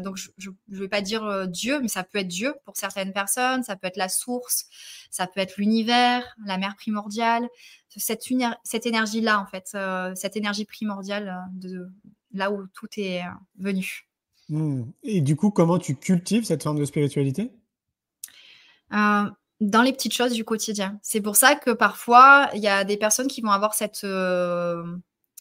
donc 0.02 0.16
je, 0.16 0.50
ne 0.68 0.78
vais 0.78 0.88
pas 0.88 1.02
dire 1.02 1.46
Dieu, 1.48 1.78
mais 1.82 1.88
ça 1.88 2.04
peut 2.04 2.20
être 2.20 2.28
Dieu 2.28 2.54
pour 2.64 2.76
certaines 2.76 3.12
personnes, 3.12 3.64
ça 3.64 3.76
peut 3.76 3.86
être 3.86 3.98
la 3.98 4.08
source, 4.08 4.64
ça 5.10 5.26
peut 5.26 5.40
être 5.40 5.58
l'univers, 5.58 6.24
la 6.46 6.56
mère 6.56 6.74
primordiale, 6.76 7.46
cette, 7.94 8.24
cette 8.64 8.86
énergie-là 8.86 9.40
en 9.40 9.46
fait, 9.46 9.76
cette 10.16 10.36
énergie 10.36 10.64
primordiale 10.64 11.38
de 11.52 11.90
là 12.32 12.50
où 12.50 12.66
tout 12.68 12.88
est 12.96 13.24
venu. 13.58 14.08
Mmh. 14.48 14.84
Et 15.02 15.20
du 15.20 15.37
coup, 15.37 15.50
comment 15.50 15.78
tu 15.78 15.94
cultives 15.94 16.44
cette 16.44 16.62
forme 16.62 16.78
de 16.78 16.84
spiritualité? 16.84 17.50
Euh, 18.92 19.24
Dans 19.61 19.82
les 19.82 19.92
petites 19.92 20.14
choses 20.14 20.32
du 20.32 20.44
quotidien. 20.44 20.98
C'est 21.02 21.20
pour 21.20 21.37
ça 21.37 21.54
que 21.54 21.70
parfois, 21.70 22.48
il 22.54 22.62
y 22.62 22.68
a 22.68 22.84
des 22.84 22.96
personnes 22.96 23.28
qui 23.28 23.42
vont 23.42 23.50
avoir 23.50 23.74
cette 23.74 24.04
euh, 24.04 24.82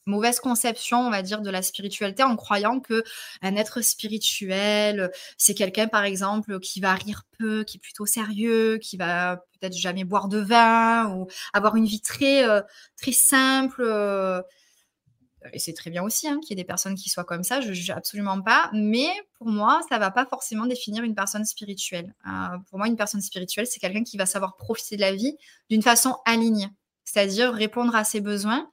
mauvaise 0.05 0.39
conception, 0.39 0.99
on 1.07 1.09
va 1.11 1.21
dire, 1.21 1.41
de 1.41 1.49
la 1.49 1.61
spiritualité 1.61 2.23
en 2.23 2.35
croyant 2.35 2.79
que 2.79 3.03
un 3.41 3.55
être 3.55 3.81
spirituel, 3.81 5.11
c'est 5.37 5.53
quelqu'un, 5.53 5.87
par 5.87 6.03
exemple, 6.03 6.59
qui 6.59 6.81
va 6.81 6.93
rire 6.93 7.23
peu, 7.37 7.63
qui 7.63 7.77
est 7.77 7.79
plutôt 7.79 8.05
sérieux, 8.05 8.77
qui 8.79 8.97
va 8.97 9.37
peut-être 9.59 9.77
jamais 9.77 10.03
boire 10.03 10.27
de 10.27 10.39
vin 10.39 11.13
ou 11.15 11.27
avoir 11.53 11.75
une 11.75 11.85
vie 11.85 12.01
très, 12.01 12.47
euh, 12.47 12.61
très 12.97 13.13
simple 13.13 13.83
et 15.53 15.59
c'est 15.59 15.73
très 15.73 15.89
bien 15.89 16.03
aussi 16.03 16.27
hein, 16.27 16.39
qu'il 16.39 16.51
y 16.51 16.53
ait 16.53 16.63
des 16.63 16.67
personnes 16.67 16.95
qui 16.95 17.09
soient 17.09 17.23
comme 17.23 17.43
ça, 17.43 17.61
je 17.61 17.69
ne 17.69 17.73
juge 17.73 17.89
absolument 17.89 18.41
pas, 18.41 18.69
mais 18.73 19.07
pour 19.37 19.47
moi, 19.47 19.81
ça 19.89 19.95
ne 19.95 19.99
va 19.99 20.11
pas 20.11 20.25
forcément 20.25 20.65
définir 20.65 21.03
une 21.03 21.15
personne 21.15 21.45
spirituelle. 21.45 22.13
Euh, 22.27 22.57
pour 22.69 22.77
moi, 22.79 22.87
une 22.87 22.95
personne 22.95 23.21
spirituelle, 23.21 23.67
c'est 23.67 23.79
quelqu'un 23.79 24.03
qui 24.03 24.17
va 24.17 24.25
savoir 24.25 24.55
profiter 24.55 24.95
de 24.95 25.01
la 25.01 25.13
vie 25.13 25.37
d'une 25.69 25.81
façon 25.81 26.17
alignée, 26.25 26.69
c'est-à-dire 27.03 27.53
répondre 27.53 27.95
à 27.95 28.03
ses 28.03 28.21
besoins, 28.21 28.69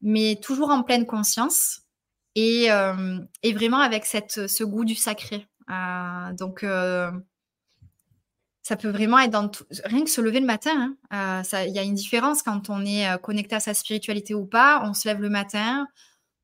mais 0.00 0.38
toujours 0.42 0.70
en 0.70 0.82
pleine 0.82 1.06
conscience 1.06 1.82
et, 2.34 2.70
euh, 2.70 3.18
vraiment 3.52 3.80
avec 3.80 4.06
cette, 4.06 4.46
ce 4.46 4.64
goût 4.64 4.84
du 4.84 4.94
sacré. 4.94 5.46
Euh, 5.70 6.32
donc, 6.32 6.64
ça 8.62 8.76
peut 8.76 8.88
vraiment 8.88 9.18
être 9.18 9.30
dans 9.30 9.48
tout... 9.48 9.64
rien 9.84 10.04
que 10.04 10.10
se 10.10 10.22
lever 10.22 10.40
le 10.40 10.46
matin. 10.46 10.94
Hein. 11.10 11.42
Il 11.66 11.72
y 11.72 11.78
a 11.78 11.82
une 11.82 11.94
différence 11.94 12.42
quand 12.42 12.70
on 12.70 12.84
est 12.84 13.06
connecté 13.20 13.54
à 13.54 13.60
sa 13.60 13.74
spiritualité 13.74 14.32
ou 14.32 14.46
pas. 14.46 14.82
On 14.84 14.94
se 14.94 15.06
lève 15.06 15.20
le 15.20 15.28
matin, 15.28 15.86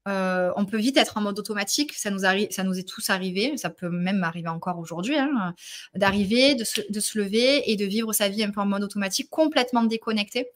euh, 0.08 0.50
on 0.56 0.64
peut 0.64 0.78
vite 0.78 0.96
être 0.96 1.18
en 1.18 1.20
mode 1.20 1.38
automatique, 1.38 1.92
ça 1.92 2.10
nous, 2.10 2.20
ça 2.50 2.64
nous 2.64 2.78
est 2.78 2.88
tous 2.88 3.10
arrivé, 3.10 3.56
ça 3.56 3.68
peut 3.68 3.90
même 3.90 4.24
arriver 4.24 4.48
encore 4.48 4.78
aujourd'hui, 4.78 5.18
hein, 5.18 5.54
d'arriver, 5.94 6.54
de 6.54 6.64
se, 6.64 7.18
lever 7.18 7.70
et 7.70 7.76
de 7.76 7.84
vivre 7.84 8.12
sa 8.12 8.28
vie 8.28 8.42
un 8.42 8.50
peu 8.50 8.60
en 8.60 8.66
mode 8.66 8.82
automatique, 8.82 9.28
complètement 9.28 9.82
déconnecté 9.82 10.48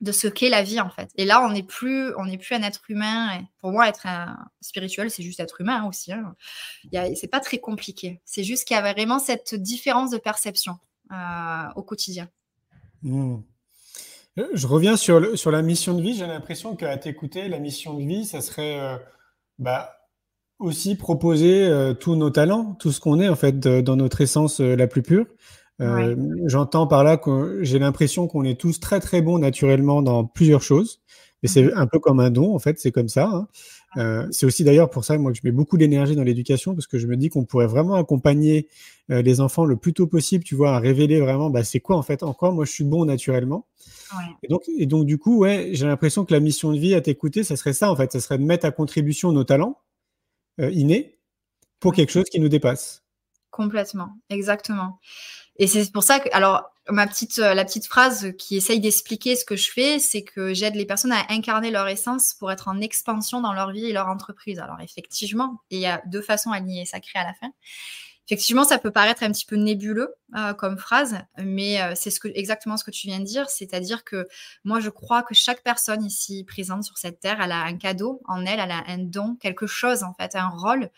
de 0.00 0.10
ce 0.10 0.26
qu'est 0.26 0.48
la 0.48 0.62
vie 0.64 0.80
en 0.80 0.90
fait. 0.90 1.10
Et 1.16 1.24
là, 1.24 1.40
on 1.46 1.52
n'est 1.52 1.62
plus, 1.62 2.12
plus 2.40 2.54
un 2.56 2.62
être 2.62 2.82
humain. 2.88 3.40
Pour 3.60 3.70
moi, 3.70 3.88
être 3.88 4.06
un 4.06 4.36
spirituel, 4.60 5.10
c'est 5.10 5.22
juste 5.22 5.38
être 5.38 5.60
humain 5.60 5.84
aussi. 5.84 6.12
Hein. 6.12 6.34
C'est 7.14 7.30
pas 7.30 7.40
très 7.40 7.58
compliqué. 7.58 8.20
C'est 8.24 8.42
juste 8.42 8.66
qu'il 8.66 8.76
y 8.76 8.78
avait 8.78 8.92
vraiment 8.92 9.20
cette 9.20 9.54
différence 9.54 10.10
de 10.10 10.18
perception 10.18 10.78
euh, 11.12 11.68
au 11.76 11.82
quotidien. 11.82 12.28
Mmh. 13.02 13.36
Euh, 14.38 14.48
je 14.54 14.66
reviens 14.66 14.96
sur, 14.96 15.38
sur 15.38 15.50
la 15.50 15.62
mission 15.62 15.94
de 15.94 16.02
vie. 16.02 16.14
J'ai 16.14 16.26
l'impression 16.26 16.76
qu'à 16.76 16.96
t'écouter, 16.96 17.48
la 17.48 17.58
mission 17.58 17.94
de 17.94 18.04
vie, 18.04 18.24
ça 18.24 18.40
serait 18.40 18.80
euh, 18.80 18.96
bah, 19.58 19.96
aussi 20.58 20.96
proposer 20.96 21.64
euh, 21.64 21.94
tous 21.94 22.16
nos 22.16 22.30
talents, 22.30 22.74
tout 22.78 22.92
ce 22.92 23.00
qu'on 23.00 23.20
est 23.20 23.28
en 23.28 23.36
fait 23.36 23.60
dans 23.60 23.96
notre 23.96 24.20
essence 24.20 24.60
la 24.60 24.86
plus 24.86 25.02
pure. 25.02 25.26
J'entends 26.46 26.86
par 26.86 27.02
là 27.02 27.16
que 27.16 27.58
j'ai 27.62 27.78
l'impression 27.78 28.28
qu'on 28.28 28.44
est 28.44 28.58
tous 28.58 28.78
très 28.78 29.00
très 29.00 29.22
bons 29.22 29.38
naturellement 29.38 30.02
dans 30.02 30.24
plusieurs 30.24 30.62
choses. 30.62 31.00
Mais 31.42 31.48
c'est 31.48 31.74
un 31.74 31.86
peu 31.86 31.98
comme 31.98 32.20
un 32.20 32.30
don, 32.30 32.54
en 32.54 32.58
fait, 32.58 32.78
c'est 32.78 32.90
comme 32.90 33.08
ça. 33.08 33.28
Hein. 33.30 33.48
Euh, 33.96 34.26
c'est 34.30 34.46
aussi 34.46 34.64
d'ailleurs 34.64 34.90
pour 34.90 35.04
ça 35.04 35.16
moi 35.18 35.32
que 35.32 35.38
je 35.38 35.42
mets 35.44 35.52
beaucoup 35.52 35.76
d'énergie 35.76 36.16
dans 36.16 36.24
l'éducation 36.24 36.74
parce 36.74 36.86
que 36.86 36.98
je 36.98 37.06
me 37.06 37.16
dis 37.16 37.28
qu'on 37.28 37.44
pourrait 37.44 37.66
vraiment 37.66 37.94
accompagner 37.94 38.68
euh, 39.10 39.22
les 39.22 39.40
enfants 39.40 39.64
le 39.64 39.76
plus 39.76 39.92
tôt 39.92 40.06
possible, 40.06 40.44
tu 40.44 40.54
vois, 40.54 40.74
à 40.74 40.78
révéler 40.78 41.20
vraiment 41.20 41.50
bah, 41.50 41.64
c'est 41.64 41.80
quoi 41.80 41.96
en 41.96 42.02
fait 42.02 42.22
en 42.22 42.32
quoi 42.32 42.50
moi 42.50 42.64
je 42.64 42.72
suis 42.72 42.84
bon 42.84 43.04
naturellement. 43.04 43.66
Et, 44.42 44.48
donc, 44.48 44.62
et 44.78 44.86
donc 44.86 45.06
du 45.06 45.18
coup, 45.18 45.38
ouais, 45.38 45.70
j'ai 45.72 45.86
l'impression 45.86 46.24
que 46.24 46.32
la 46.32 46.40
mission 46.40 46.72
de 46.72 46.78
vie 46.78 46.94
à 46.94 47.00
t'écouter, 47.00 47.42
ça 47.42 47.56
serait 47.56 47.72
ça 47.72 47.90
en 47.90 47.96
fait, 47.96 48.12
ça 48.12 48.20
serait 48.20 48.38
de 48.38 48.44
mettre 48.44 48.64
à 48.66 48.70
contribution 48.70 49.32
nos 49.32 49.44
talents 49.44 49.78
euh, 50.60 50.70
innés 50.70 51.18
pour 51.80 51.92
quelque 51.92 52.12
chose 52.12 52.24
qui 52.30 52.38
nous 52.40 52.48
dépasse. 52.48 53.02
Complètement, 53.50 54.16
exactement. 54.30 55.00
Et 55.56 55.66
c'est 55.66 55.92
pour 55.92 56.02
ça 56.02 56.20
que, 56.20 56.28
alors, 56.32 56.73
ma 56.90 57.06
petite, 57.06 57.38
euh, 57.38 57.54
la 57.54 57.64
petite 57.64 57.86
phrase 57.86 58.32
qui 58.38 58.56
essaye 58.56 58.80
d'expliquer 58.80 59.36
ce 59.36 59.44
que 59.44 59.56
je 59.56 59.70
fais, 59.70 59.98
c'est 59.98 60.22
que 60.22 60.52
j'aide 60.52 60.74
les 60.74 60.84
personnes 60.84 61.12
à 61.12 61.24
incarner 61.30 61.70
leur 61.70 61.88
essence 61.88 62.34
pour 62.34 62.52
être 62.52 62.68
en 62.68 62.80
expansion 62.80 63.40
dans 63.40 63.52
leur 63.52 63.70
vie 63.70 63.86
et 63.86 63.92
leur 63.92 64.08
entreprise. 64.08 64.58
Alors, 64.58 64.80
effectivement, 64.80 65.62
il 65.70 65.78
y 65.78 65.86
a 65.86 66.02
deux 66.06 66.22
façons 66.22 66.50
alignées 66.50 66.82
et 66.82 66.86
sacrées 66.86 67.18
à 67.18 67.24
la 67.24 67.34
fin. 67.34 67.50
Effectivement, 68.26 68.64
ça 68.64 68.78
peut 68.78 68.90
paraître 68.90 69.22
un 69.22 69.30
petit 69.30 69.44
peu 69.44 69.56
nébuleux 69.56 70.14
euh, 70.34 70.54
comme 70.54 70.78
phrase, 70.78 71.18
mais 71.36 71.82
euh, 71.82 71.92
c'est 71.94 72.10
ce 72.10 72.18
que, 72.18 72.28
exactement 72.28 72.78
ce 72.78 72.84
que 72.84 72.90
tu 72.90 73.06
viens 73.06 73.18
de 73.18 73.24
dire, 73.24 73.50
c'est-à-dire 73.50 74.02
que 74.02 74.26
moi, 74.64 74.80
je 74.80 74.88
crois 74.88 75.22
que 75.22 75.34
chaque 75.34 75.62
personne 75.62 76.02
ici 76.02 76.42
présente 76.44 76.84
sur 76.84 76.96
cette 76.96 77.20
terre, 77.20 77.42
elle 77.42 77.52
a 77.52 77.62
un 77.62 77.76
cadeau 77.76 78.22
en 78.24 78.46
elle, 78.46 78.60
elle 78.60 78.70
a 78.70 78.82
un 78.86 78.96
don, 78.96 79.36
quelque 79.36 79.66
chose 79.66 80.02
en 80.02 80.14
fait, 80.14 80.36
un 80.36 80.48
rôle, 80.48 80.90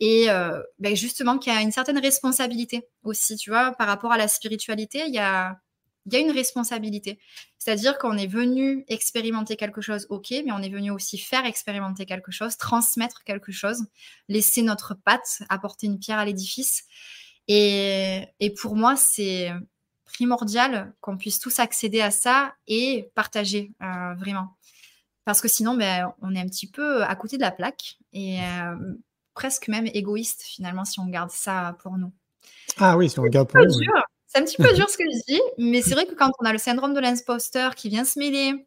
et 0.00 0.30
euh, 0.30 0.62
ben 0.78 0.94
justement 0.94 1.38
qu'il 1.38 1.52
y 1.52 1.56
a 1.56 1.62
une 1.62 1.72
certaine 1.72 1.98
responsabilité 1.98 2.86
aussi, 3.02 3.36
tu 3.36 3.50
vois, 3.50 3.72
par 3.72 3.86
rapport 3.86 4.12
à 4.12 4.18
la 4.18 4.28
spiritualité, 4.28 5.04
il 5.06 5.14
y 5.14 5.18
a, 5.18 5.58
y 6.06 6.16
a 6.16 6.18
une 6.18 6.30
responsabilité. 6.30 7.18
C'est-à-dire 7.58 7.98
qu'on 7.98 8.16
est 8.16 8.26
venu 8.26 8.84
expérimenter 8.88 9.56
quelque 9.56 9.80
chose, 9.80 10.06
ok, 10.10 10.30
mais 10.30 10.52
on 10.52 10.62
est 10.62 10.68
venu 10.68 10.90
aussi 10.90 11.18
faire 11.18 11.44
expérimenter 11.46 12.06
quelque 12.06 12.30
chose, 12.30 12.56
transmettre 12.56 13.24
quelque 13.24 13.52
chose, 13.52 13.86
laisser 14.28 14.62
notre 14.62 14.94
patte, 14.94 15.42
apporter 15.48 15.86
une 15.86 15.98
pierre 15.98 16.18
à 16.18 16.24
l'édifice. 16.24 16.84
Et, 17.48 18.24
et 18.40 18.50
pour 18.50 18.76
moi, 18.76 18.96
c'est 18.96 19.50
primordial 20.04 20.94
qu'on 21.00 21.16
puisse 21.16 21.38
tous 21.38 21.58
accéder 21.58 22.00
à 22.00 22.10
ça 22.10 22.54
et 22.66 23.10
partager 23.14 23.72
euh, 23.82 24.14
vraiment. 24.14 24.56
Parce 25.24 25.40
que 25.40 25.48
sinon, 25.48 25.74
ben, 25.74 26.12
on 26.22 26.34
est 26.34 26.40
un 26.40 26.46
petit 26.46 26.70
peu 26.70 27.02
à 27.02 27.14
côté 27.16 27.36
de 27.36 27.42
la 27.42 27.50
plaque. 27.50 27.98
Et 28.12 28.40
euh, 28.40 28.76
presque 29.36 29.68
même 29.68 29.86
égoïste 29.86 30.42
finalement 30.42 30.84
si 30.84 30.98
on 30.98 31.06
garde 31.06 31.30
ça 31.30 31.76
pour 31.82 31.96
nous. 31.98 32.12
Ah 32.78 32.96
oui, 32.96 33.08
si 33.08 33.20
on 33.20 33.24
garde 33.24 33.48
pour 33.48 33.60
nous. 33.60 33.72
C'est 34.26 34.38
un 34.40 34.44
petit 34.44 34.56
peu 34.56 34.72
dur 34.74 34.90
ce 34.90 34.96
que 34.96 35.04
je 35.04 35.34
dis, 35.34 35.40
mais 35.58 35.82
c'est 35.82 35.94
vrai 35.94 36.06
que 36.06 36.14
quand 36.14 36.32
on 36.40 36.44
a 36.44 36.52
le 36.52 36.58
syndrome 36.58 36.94
de 36.94 37.00
l'imposteur 37.00 37.76
qui 37.76 37.88
vient 37.88 38.04
se 38.04 38.18
mêler 38.18 38.66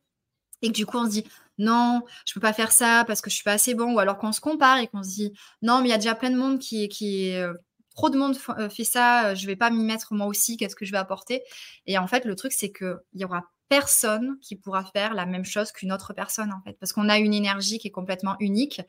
et 0.62 0.68
que 0.70 0.74
du 0.74 0.86
coup 0.86 0.98
on 0.98 1.06
se 1.06 1.12
dit 1.12 1.26
non, 1.58 2.04
je 2.26 2.34
peux 2.34 2.40
pas 2.40 2.54
faire 2.54 2.72
ça 2.72 3.04
parce 3.06 3.20
que 3.20 3.30
je 3.30 3.36
suis 3.36 3.44
pas 3.44 3.52
assez 3.52 3.74
bon, 3.74 3.94
ou 3.94 4.00
alors 4.00 4.18
qu'on 4.18 4.32
se 4.32 4.40
compare 4.40 4.78
et 4.78 4.88
qu'on 4.88 5.04
se 5.04 5.10
dit 5.10 5.34
non, 5.62 5.82
mais 5.82 5.90
il 5.90 5.92
y 5.92 5.94
a 5.94 5.98
déjà 5.98 6.16
plein 6.16 6.30
de 6.30 6.38
monde 6.38 6.60
qui, 6.60 6.88
qui 6.88 7.34
euh, 7.34 7.54
trop 7.96 8.10
de 8.10 8.18
monde 8.18 8.38
euh, 8.58 8.70
fait 8.70 8.86
ça, 8.86 9.36
je 9.36 9.46
vais 9.48 9.58
pas 9.58 9.72
m'y 9.72 9.84
mettre 9.84 10.14
moi 10.14 10.28
aussi, 10.28 10.56
qu'est-ce 10.56 10.76
que 10.76 10.86
je 10.86 10.92
vais 10.92 10.98
apporter? 11.00 11.42
Et 11.88 11.98
en 11.98 12.08
fait, 12.08 12.26
le 12.26 12.36
truc 12.36 12.54
c'est 12.54 12.70
que 12.70 13.00
il 13.14 13.22
y 13.22 13.26
aura 13.26 13.44
personne 13.70 14.38
qui 14.42 14.56
pourra 14.56 14.86
faire 14.86 15.14
la 15.14 15.26
même 15.26 15.46
chose 15.46 15.72
qu'une 15.72 15.92
autre 15.92 16.14
personne 16.14 16.54
en 16.54 16.62
fait, 16.64 16.78
parce 16.80 16.94
qu'on 16.94 17.10
a 17.10 17.18
une 17.18 17.34
énergie 17.34 17.80
qui 17.80 17.88
est 17.88 17.92
complètement 17.92 18.36
unique 18.40 18.82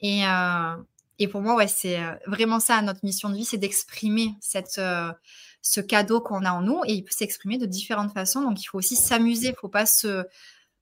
et, 0.00 0.26
euh, 0.26 0.76
et 1.20 1.28
pour 1.28 1.42
moi, 1.42 1.54
ouais, 1.54 1.68
c'est 1.68 2.02
euh, 2.02 2.12
vraiment 2.26 2.58
ça 2.60 2.80
notre 2.80 3.04
mission 3.04 3.28
de 3.28 3.36
vie, 3.36 3.44
c'est 3.44 3.58
d'exprimer 3.58 4.32
cette, 4.40 4.78
euh, 4.78 5.12
ce 5.60 5.82
cadeau 5.82 6.20
qu'on 6.22 6.46
a 6.46 6.50
en 6.50 6.62
nous 6.62 6.80
et 6.86 6.94
il 6.94 7.04
peut 7.04 7.12
s'exprimer 7.14 7.58
de 7.58 7.66
différentes 7.66 8.12
façons. 8.12 8.40
Donc, 8.40 8.60
il 8.60 8.64
faut 8.64 8.78
aussi 8.78 8.96
s'amuser, 8.96 9.48
il 9.48 9.52
ne 9.52 9.56
faut 9.56 9.68
pas 9.68 9.84
se, 9.84 10.24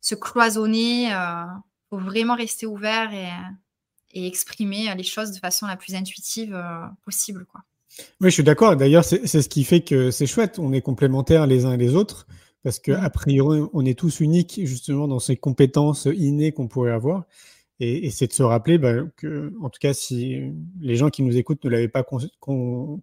se 0.01 0.15
cloisonner, 0.15 1.07
il 1.07 1.13
euh, 1.13 1.45
faut 1.91 1.99
vraiment 1.99 2.37
rester 2.37 2.67
ouvert 2.67 3.13
et, 3.13 3.29
et, 4.13 4.29
exprimer 4.29 4.95
les 4.95 5.03
choses 5.03 5.33
de 5.33 5.39
façon 5.41 5.67
la 5.67 5.77
plus 5.77 5.97
intuitive 5.97 6.57
possible. 7.05 7.45
Quoi. 7.51 7.63
Oui, 8.21 8.31
je 8.31 8.35
suis 8.35 8.45
d'accord. 8.45 8.77
D'ailleurs, 8.77 9.05
c'est 9.05 9.27
ce 9.27 9.49
qui 9.49 9.65
fait 9.65 9.81
que 9.81 10.13
c'est 10.13 10.27
chouette. 10.27 10.61
On 10.61 10.73
est 10.73 10.83
complémentaires 10.83 11.49
les 11.49 11.65
uns 11.65 11.73
et 11.73 11.77
les 11.79 11.97
autres 11.97 12.29
parce 12.63 12.79
qu'a 12.79 13.01
mmh. 13.01 13.11
priori, 13.11 13.61
on 13.73 13.85
est 13.85 13.99
tous 13.99 14.21
uniques 14.21 14.61
justement 14.65 15.09
dans 15.09 15.19
ces 15.19 15.37
compétences 15.37 16.07
innées 16.15 16.53
qu'on 16.53 16.69
pourrait 16.69 16.93
avoir. 16.93 17.25
Et, 17.81 18.11
c'est 18.11 18.27
de 18.27 18.33
se 18.33 18.43
rappeler 18.43 18.79
bah, 18.79 18.95
que, 19.17 19.53
en 19.61 19.71
tout 19.71 19.79
cas, 19.81 19.95
si 19.95 20.41
les 20.81 20.97
gens 20.97 21.11
qui 21.11 21.23
nous 21.23 21.37
écoutent 21.37 21.65
ne 21.65 21.71
l'avaient 21.71 21.89
pas 21.89 22.05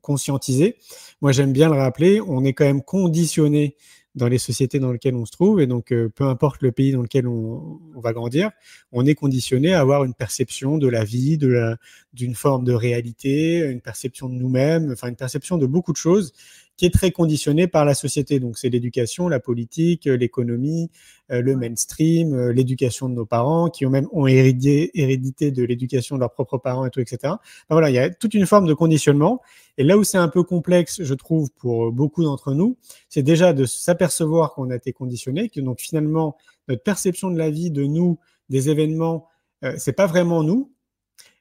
conscientisé, 0.02 0.78
moi 1.22 1.32
j'aime 1.32 1.54
bien 1.54 1.70
le 1.70 1.76
rappeler, 1.76 2.20
on 2.20 2.44
est 2.44 2.54
quand 2.54 2.66
même 2.66 2.84
conditionné 2.84 3.76
dans 4.16 4.28
les 4.28 4.38
sociétés 4.38 4.80
dans 4.80 4.92
lesquelles 4.92 5.16
on 5.16 5.26
se 5.26 5.32
trouve, 5.32 5.60
et 5.60 5.68
donc 5.68 5.92
euh, 5.92 6.10
peu 6.10 6.24
importe 6.24 6.62
le 6.62 6.72
pays 6.72 6.94
dans 6.94 7.02
lequel 7.02 7.28
on, 7.28 7.82
on, 7.96 8.00
va 8.00 8.14
grandir, 8.14 8.52
on 8.94 9.06
est 9.06 9.16
conditionné 9.16 9.74
à 9.74 9.82
avoir 9.82 10.06
une 10.06 10.14
perception 10.14 10.78
de 10.78 10.88
la 10.88 11.04
vie, 11.04 11.38
de 11.38 11.76
d'une 12.14 12.34
forme 12.34 12.64
de 12.64 12.72
réalité, 12.72 13.60
une 13.60 13.82
perception 13.82 14.30
de 14.30 14.36
nous-mêmes, 14.36 14.92
enfin 14.92 15.10
une 15.10 15.18
perception 15.18 15.58
de 15.58 15.66
beaucoup 15.66 15.92
de 15.92 15.98
choses 15.98 16.32
qui 16.78 16.86
est 16.86 16.94
très 16.94 17.12
conditionné 17.12 17.68
par 17.68 17.86
la 17.86 17.94
société. 17.94 18.40
Donc 18.40 18.58
c'est 18.58 18.70
l'éducation, 18.70 19.28
la 19.28 19.40
politique, 19.40 20.06
l'économie, 20.06 20.90
le 21.30 21.56
mainstream, 21.56 22.50
l'éducation 22.50 23.10
de 23.10 23.16
nos 23.16 23.26
parents, 23.26 23.70
qui 23.70 23.86
ont 23.86 23.90
même 23.90 24.08
ont 24.12 24.28
hérédité, 24.28 24.92
hérédité 24.94 25.52
de 25.52 25.64
l'éducation 25.64 26.16
de 26.16 26.20
leurs 26.22 26.34
propres 26.34 26.58
parents 26.58 26.86
et 26.86 26.90
tout, 26.90 27.00
etc. 27.00 27.34
voilà, 27.70 27.90
il 27.90 27.94
y 27.94 28.00
a 28.00 28.10
toute 28.10 28.34
une 28.34 28.46
forme 28.46 28.68
de 28.68 28.74
conditionnement. 28.74 29.42
Et 29.78 29.84
là 29.84 29.98
où 29.98 30.04
c'est 30.04 30.18
un 30.18 30.28
peu 30.28 30.44
complexe, 30.44 31.04
je 31.04 31.14
trouve, 31.14 31.50
pour 31.52 31.92
beaucoup 31.92 32.24
d'entre 32.24 32.54
nous, 32.54 32.78
c'est 33.10 33.24
déjà 33.24 33.54
de 33.54 33.66
s'apercevoir 33.66 34.54
qu'on 34.54 34.70
a 34.70 34.76
été 34.76 34.94
conditionné, 34.94 35.50
que 35.50 35.60
donc 35.62 35.80
finalement 35.80 36.38
notre 36.68 36.84
perception 36.84 37.30
de 37.32 37.38
la 37.38 37.50
vie, 37.50 37.72
de 37.72 37.84
nous, 37.84 38.20
des 38.50 38.70
événements, 38.70 39.28
euh, 39.64 39.76
c'est 39.78 39.94
pas 39.94 40.08
vraiment 40.08 40.44
nous. 40.44 40.72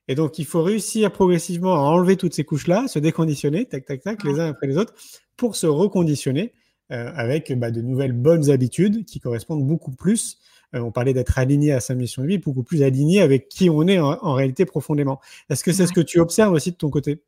Et 0.09 0.14
donc, 0.14 0.38
il 0.38 0.44
faut 0.44 0.62
réussir 0.62 1.11
progressivement 1.12 1.74
à 1.74 1.78
enlever 1.78 2.16
toutes 2.16 2.34
ces 2.34 2.44
couches-là, 2.44 2.88
se 2.88 2.98
déconditionner, 2.98 3.64
tac, 3.66 3.86
tac, 3.86 4.02
tac, 4.02 4.24
les 4.24 4.38
uns 4.38 4.48
après 4.48 4.66
les 4.66 4.76
autres, 4.76 4.94
pour 5.36 5.57
se 5.57 5.66
reconditionner 5.66 6.52
euh, 6.92 7.11
avec 7.14 7.50
bah, 7.59 7.70
de 7.70 7.80
nouvelles 7.80 8.12
bonnes 8.12 8.50
habitudes 8.50 9.07
qui 9.07 9.18
correspondent 9.18 9.66
beaucoup 9.66 9.92
plus. 9.92 10.38
Euh, 10.74 10.80
on 10.80 10.92
parlait 10.92 11.14
d'être 11.14 11.38
aligné 11.38 11.72
à 11.72 11.80
sa 11.80 11.94
mission 11.94 12.22
de 12.22 12.28
vie, 12.28 12.38
beaucoup 12.38 12.62
plus 12.62 12.82
aligné 12.82 13.22
avec 13.22 13.48
qui 13.48 13.70
on 13.70 13.86
est 13.86 13.98
en, 13.98 14.34
réalité 14.34 14.66
profondément. 14.66 15.20
Est-ce 15.48 15.64
que 15.64 15.72
c'est 15.72 15.86
ce 15.86 15.92
que 15.92 16.02
tu 16.02 16.20
observes 16.20 16.52
aussi 16.52 16.72
de 16.72 16.76
ton 16.76 16.90
côté? 16.90 17.22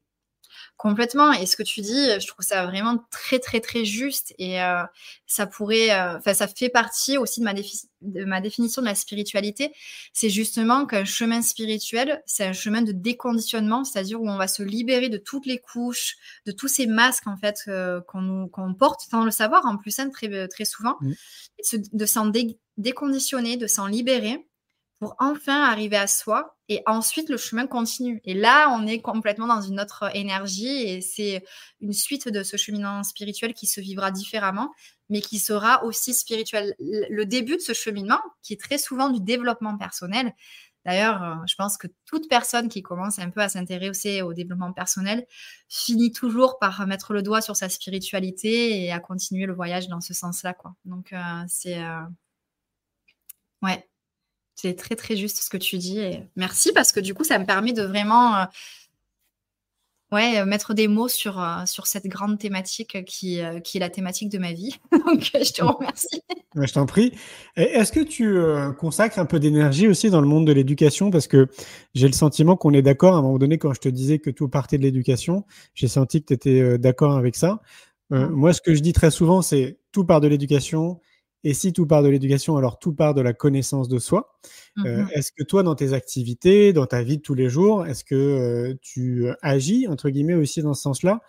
Complètement. 0.77 1.33
Et 1.33 1.47
ce 1.47 1.57
que 1.57 1.63
tu 1.63 1.81
dis, 1.81 2.21
je 2.21 2.27
trouve 2.27 2.45
ça 2.45 2.67
vraiment 2.67 3.03
très, 3.11 3.39
très, 3.39 3.61
très 3.61 3.87
juste. 3.87 4.35
Et 4.39 4.63
euh, 4.63 4.83
ça 5.27 5.47
pourrait, 5.47 5.91
euh, 5.91 6.19
enfin, 6.19 6.35
ça 6.35 6.47
fait 6.47 6.69
partie 6.69 7.17
aussi 7.17 7.41
de 7.41 7.45
ma, 7.45 7.55
de 7.55 8.25
ma 8.27 8.43
définition 8.43 8.83
de 8.83 8.87
la 8.87 8.95
spiritualité. 8.95 9.73
C'est 10.13 10.29
justement 10.29 10.85
qu'un 10.85 11.07
chemin 11.07 11.41
spirituel, 11.41 12.23
c'est 12.27 12.45
un 12.45 12.53
chemin 12.53 12.83
de 12.83 12.93
déconditionnement, 12.93 13.85
c'est-à-dire 13.85 14.21
où 14.21 14.29
on 14.29 14.37
va 14.37 14.49
se 14.49 14.63
libérer 14.63 15.09
de 15.09 15.17
toutes 15.17 15.47
les 15.47 15.59
couches, 15.59 16.17
de 16.45 16.53
tous 16.53 16.69
ces 16.69 16.87
masques, 16.87 17.27
en 17.27 17.39
fait, 17.39 17.63
euh, 17.69 18.03
qu'on 18.03 18.75
porte 18.79 19.01
sans 19.11 19.25
le 19.25 19.31
savoir, 19.31 19.65
en 19.65 19.79
plus, 19.79 19.99
hein, 19.99 20.11
très, 20.11 20.47
très 20.49 20.67
souvent. 20.67 20.97
Mmh. 21.01 21.13
de 21.95 22.07
s'en 22.07 22.31
déconditionner, 22.77 23.57
de 23.57 23.67
s'en 23.67 23.87
libérer 23.87 24.47
pour 24.99 25.15
enfin 25.19 25.63
arriver 25.63 25.97
à 25.97 26.07
soi 26.07 26.57
et 26.69 26.83
ensuite 26.87 27.29
le 27.29 27.37
chemin 27.37 27.67
continue. 27.67 28.21
Et 28.25 28.35
là, 28.35 28.71
on 28.71 28.87
est 28.87 29.01
complètement 29.01 29.47
dans 29.47 29.61
une 29.61 29.81
autre 29.81 30.11
énergie 30.17 30.83
et 30.83 31.01
c'est 31.01 31.45
une 31.81 31.93
suite 31.93 32.29
de 32.29 32.43
ce 32.43 32.57
cheminement 32.57 33.03
spirituel 33.03 33.53
qui 33.55 33.67
se 33.67 33.81
vivra 33.81 34.11
différemment, 34.11 34.73
mais 35.11 35.21
qui 35.21 35.39
sera 35.39 35.85
aussi 35.85 36.15
spirituel. 36.15 36.75
Le 36.79 37.25
début 37.25 37.57
de 37.57 37.61
ce 37.61 37.75
cheminement, 37.75 38.21
qui 38.43 38.55
est 38.55 38.61
très 38.61 38.79
souvent 38.79 39.11
du 39.11 39.21
développement 39.21 39.77
personnel, 39.77 40.33
D'ailleurs, 40.87 41.21
euh, 41.21 41.35
je 41.49 41.57
pense 41.57 41.77
que 41.77 41.89
toute 42.05 42.29
personne 42.29 42.69
qui 42.69 42.81
commence 42.81 43.19
un 43.19 43.31
peu 43.31 43.41
à 43.41 43.49
s'intéresser 43.49 44.23
au 44.23 44.33
développement 44.33 44.73
personnel 44.73 45.27
finit 45.69 46.13
toujours 46.13 46.61
par 46.61 46.87
mettre 46.87 47.13
le 47.13 47.23
doigt 47.23 47.41
sur 47.41 47.57
sa 47.57 47.69
spiritualité 47.69 48.85
et 48.85 48.93
à 48.93 49.01
continuer 49.01 49.47
le 49.47 49.53
voyage 49.53 49.89
dans 49.89 50.01
ce 50.01 50.15
sens-là. 50.15 50.57
Donc, 50.85 51.13
euh, 51.13 51.45
c'est. 51.49 51.83
Euh, 51.83 52.03
ouais, 53.63 53.89
c'est 54.57 54.75
très 54.75 54.97
très 54.97 55.17
juste 55.17 55.43
ce 55.43 55.51
que 55.51 55.59
tu 55.59 55.77
dis 55.77 56.01
et 56.01 56.23
merci 56.35 56.73
parce 56.73 56.91
que 56.91 56.99
du 56.99 57.15
coup 57.15 57.25
ça 57.25 57.39
me 57.39 57.45
permet 57.45 57.73
de 57.73 57.83
vraiment 57.83 58.37
euh, 58.37 58.45
ouais, 60.13 60.45
mettre 60.47 60.73
des 60.73 60.89
mots 60.89 61.09
sur, 61.09 61.39
euh, 61.39 61.67
sur 61.67 61.87
cette 61.87 62.07
grande 62.07 62.39
thématique 62.39 63.05
qui, 63.05 63.41
euh, 63.41 63.61
qui 63.61 63.77
est 63.77 63.81
la 63.81 63.91
thématique 63.91 64.31
de 64.31 64.39
ma 64.39 64.53
vie. 64.53 64.75
Donc 64.93 65.31
je 65.35 65.53
te 65.53 65.63
remercie. 65.63 66.23
je 66.55 66.73
t'en 66.73 66.87
prie. 66.87 67.13
Est-ce 67.57 67.93
que 67.93 68.01
tu 68.01 68.39
consacres 68.79 69.19
un 69.19 69.27
peu 69.27 69.39
d'énergie 69.39 69.89
aussi 69.89 70.09
dans 70.09 70.23
le 70.23 70.27
monde 70.27 70.47
de 70.47 70.53
l'éducation? 70.53 71.11
Parce 71.11 71.27
que 71.27 71.49
j'ai 71.95 72.07
le 72.07 72.15
sentiment 72.15 72.57
qu'on 72.57 72.73
est 72.73 72.83
d'accord 72.83 73.15
à 73.15 73.19
un 73.19 73.23
moment 73.23 73.39
donné 73.39 73.59
quand 73.59 73.75
je 73.75 73.81
te 73.81 73.91
disais 73.91 74.19
que 74.19 74.31
tout 74.31 74.49
partait 74.49 74.79
de 74.79 74.83
l'éducation. 74.83 75.45
J'ai 75.75 75.89
senti 75.89 76.23
que 76.23 76.29
tu 76.29 76.33
étais 76.33 76.79
d'accord 76.79 77.17
avec 77.17 77.37
ça. 77.37 77.61
Mmh. 78.09 78.27
Moi, 78.29 78.55
ce 78.55 78.63
que 78.63 78.75
je 78.75 78.81
dis 78.81 78.95
très 78.95 79.11
souvent, 79.11 79.43
c'est 79.43 79.79
tout 79.93 80.05
part 80.05 80.23
de 80.23 80.29
l'éducation 80.29 80.99
et 81.47 81.55
si 81.55 81.73
tout 81.73 81.87
part 81.87 82.03
de 82.03 82.09
l'éducation, 82.09 82.57
alors 82.57 82.81
tout 82.81 82.93
part 82.93 83.15
de 83.15 83.21
la 83.21 83.33
connaissance 83.33 83.87
de 83.89 84.01
soi. 84.01 84.37
Euh, 84.85 85.05
mmh 85.05 85.09
est-ce 85.15 85.31
que 85.31 85.45
toi, 85.45 85.63
dans 85.63 85.77
tes 85.77 85.93
activités, 85.93 86.73
dans 86.73 86.87
ta 86.87 87.05
vie 87.05 87.19
de 87.19 87.23
tous 87.23 87.35
les 87.35 87.49
jours, 87.49 87.87
est-ce 87.87 88.03
que 88.03 88.17
euh, 88.17 88.75
tu 88.83 89.29
agis, 89.43 89.87
entre 89.87 90.11
guillemets, 90.11 90.35
aussi 90.35 90.61
dans 90.61 90.75
ce 90.75 90.83
sens-là? 90.83 91.21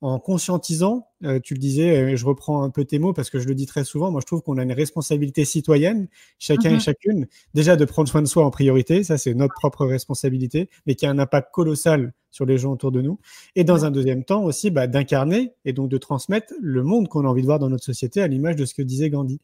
En 0.00 0.18
conscientisant, 0.18 1.08
euh, 1.24 1.40
tu 1.40 1.54
le 1.54 1.60
disais, 1.60 2.16
je 2.16 2.24
reprends 2.24 2.62
un 2.62 2.70
peu 2.70 2.84
tes 2.84 2.98
mots 2.98 3.12
parce 3.12 3.28
que 3.28 3.38
je 3.38 3.46
le 3.46 3.54
dis 3.54 3.66
très 3.66 3.84
souvent, 3.84 4.10
moi 4.10 4.20
je 4.20 4.26
trouve 4.26 4.42
qu'on 4.42 4.56
a 4.56 4.62
une 4.62 4.72
responsabilité 4.72 5.44
citoyenne, 5.44 6.08
chacun 6.38 6.70
et 6.70 6.76
mmh 6.76 6.80
chacune, 6.80 7.26
déjà 7.52 7.76
de 7.76 7.84
prendre 7.84 8.08
soin 8.08 8.22
de 8.22 8.26
soi 8.26 8.44
en 8.44 8.50
priorité, 8.50 9.04
ça 9.04 9.18
c'est 9.18 9.34
notre 9.34 9.54
propre 9.54 9.84
responsabilité, 9.84 10.70
mais 10.86 10.94
qui 10.94 11.04
a 11.04 11.10
un 11.10 11.18
impact 11.18 11.52
colossal 11.52 12.12
sur 12.30 12.46
les 12.46 12.58
gens 12.58 12.72
autour 12.72 12.92
de 12.92 13.02
nous. 13.02 13.18
Et 13.56 13.64
dans 13.64 13.84
un 13.84 13.90
deuxième 13.90 14.24
temps 14.24 14.44
aussi, 14.44 14.70
bah, 14.70 14.86
d'incarner 14.86 15.52
et 15.64 15.72
donc 15.72 15.90
de 15.90 15.98
transmettre 15.98 16.54
le 16.60 16.82
monde 16.82 17.08
qu'on 17.08 17.24
a 17.24 17.28
envie 17.28 17.42
de 17.42 17.46
voir 17.46 17.58
dans 17.58 17.68
notre 17.68 17.84
société 17.84 18.22
à 18.22 18.28
l'image 18.28 18.56
de 18.56 18.64
ce 18.64 18.74
que 18.74 18.82
disait 18.82 19.10
Gandhi. 19.10 19.40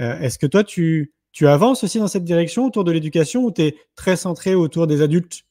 Euh, 0.00 0.18
est-ce 0.20 0.38
que 0.38 0.46
toi, 0.46 0.64
tu, 0.64 1.12
tu 1.32 1.46
avances 1.46 1.84
aussi 1.84 1.98
dans 1.98 2.08
cette 2.08 2.24
direction 2.24 2.66
autour 2.66 2.84
de 2.84 2.92
l'éducation 2.92 3.44
ou 3.44 3.50
tu 3.50 3.62
es 3.62 3.76
très 3.94 4.16
centré 4.16 4.54
autour 4.54 4.86
des 4.86 5.02
adultes? 5.02 5.44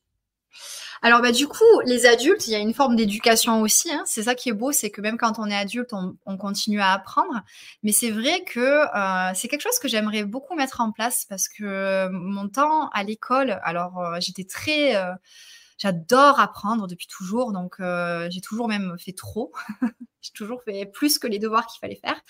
Alors 1.02 1.22
bah 1.22 1.32
du 1.32 1.47
coup, 1.47 1.64
les 1.86 2.06
adultes, 2.06 2.47
il 2.47 2.52
y 2.52 2.56
a 2.56 2.60
une 2.60 2.74
forme 2.74 2.95
d'éducation 2.95 3.62
aussi. 3.62 3.91
Hein. 3.91 4.04
C'est 4.06 4.24
ça 4.24 4.36
qui 4.36 4.49
est 4.49 4.54
beau, 4.54 4.72
c'est 4.72 4.91
que 4.91 5.02
même 5.02 5.18
quand 5.18 5.39
on 5.39 5.47
est 5.47 5.56
adulte, 5.56 5.93
on, 5.93 6.38
continue 6.38 6.80
à 6.80 6.93
apprendre. 6.93 7.41
Mais 7.84 7.91
c'est 7.91 8.12
vrai 8.12 8.43
que 8.45 8.60
euh, 8.60 9.32
c'est 9.34 9.47
quelque 9.47 9.62
chose 9.62 9.80
que 9.80 9.88
j'aimerais 9.88 10.24
beaucoup 10.24 10.56
mettre 10.56 10.80
en 10.82 10.91
place 10.91 11.26
parce 11.28 11.47
que 11.47 12.08
mon 12.10 12.49
temps 12.49 12.89
à 12.89 13.04
l'école, 13.04 13.60
alors 13.64 13.99
euh, 13.99 14.18
j'étais 14.20 14.43
très 14.43 14.95
euh, 14.95 15.14
J'adore 15.82 16.39
apprendre 16.39 16.86
depuis 16.86 17.08
toujours, 17.08 17.52
donc 17.52 17.78
euh, 17.80 18.28
j'ai 18.30 18.39
toujours 18.39 18.68
même 18.68 18.97
fait 18.99 19.14
trop. 19.14 19.52
j'ai 20.22 20.32
toujours 20.34 20.61
fait 20.63 20.86
plus 20.86 21.19
que 21.19 21.28
les 21.28 21.39
devoirs 21.39 21.65
qu'il 21.67 21.80
fallait 21.80 21.99
faire. 21.99 22.22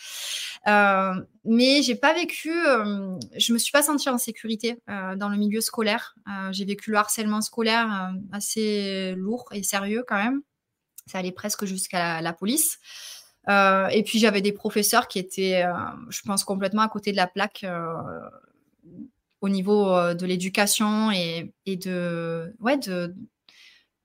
Euh, 0.67 1.21
mais 1.43 1.81
j'ai 1.81 1.95
pas 1.95 2.13
vécu, 2.13 2.51
euh, 2.51 3.17
je 3.37 3.53
me 3.53 3.57
suis 3.57 3.71
pas 3.71 3.83
sentie 3.83 4.09
en 4.09 4.17
sécurité 4.17 4.81
euh, 4.89 5.15
dans 5.15 5.29
le 5.29 5.37
milieu 5.37 5.61
scolaire. 5.61 6.15
j'ai 6.51 6.65
vécu 6.65 6.91
le 6.91 6.97
harcèlement 6.97 7.41
scolaire 7.41 8.13
assez 8.31 9.13
lourd 9.17 9.45
et 9.51 9.63
sérieux 9.63 10.03
quand 10.07 10.21
même. 10.21 10.41
Ça 11.07 11.17
allait 11.17 11.31
presque 11.31 11.65
jusqu'à 11.65 12.21
la, 12.21 12.33
police. 12.33 12.79
et 13.49 14.03
puis 14.05 14.19
j'avais 14.19 14.41
des 14.41 14.53
professeurs 14.53 15.07
qui 15.07 15.19
étaient, 15.19 15.65
je 16.09 16.21
pense, 16.21 16.43
complètement 16.43 16.83
à 16.83 16.89
côté 16.89 17.11
de 17.11 17.17
la 17.17 17.27
plaque 17.27 17.65
au 19.41 19.49
niveau 19.49 20.13
de 20.13 20.25
l'éducation 20.25 21.11
et, 21.11 21.51
et, 21.65 21.75
de, 21.75 22.55
ouais, 22.59 22.77
de, 22.77 23.15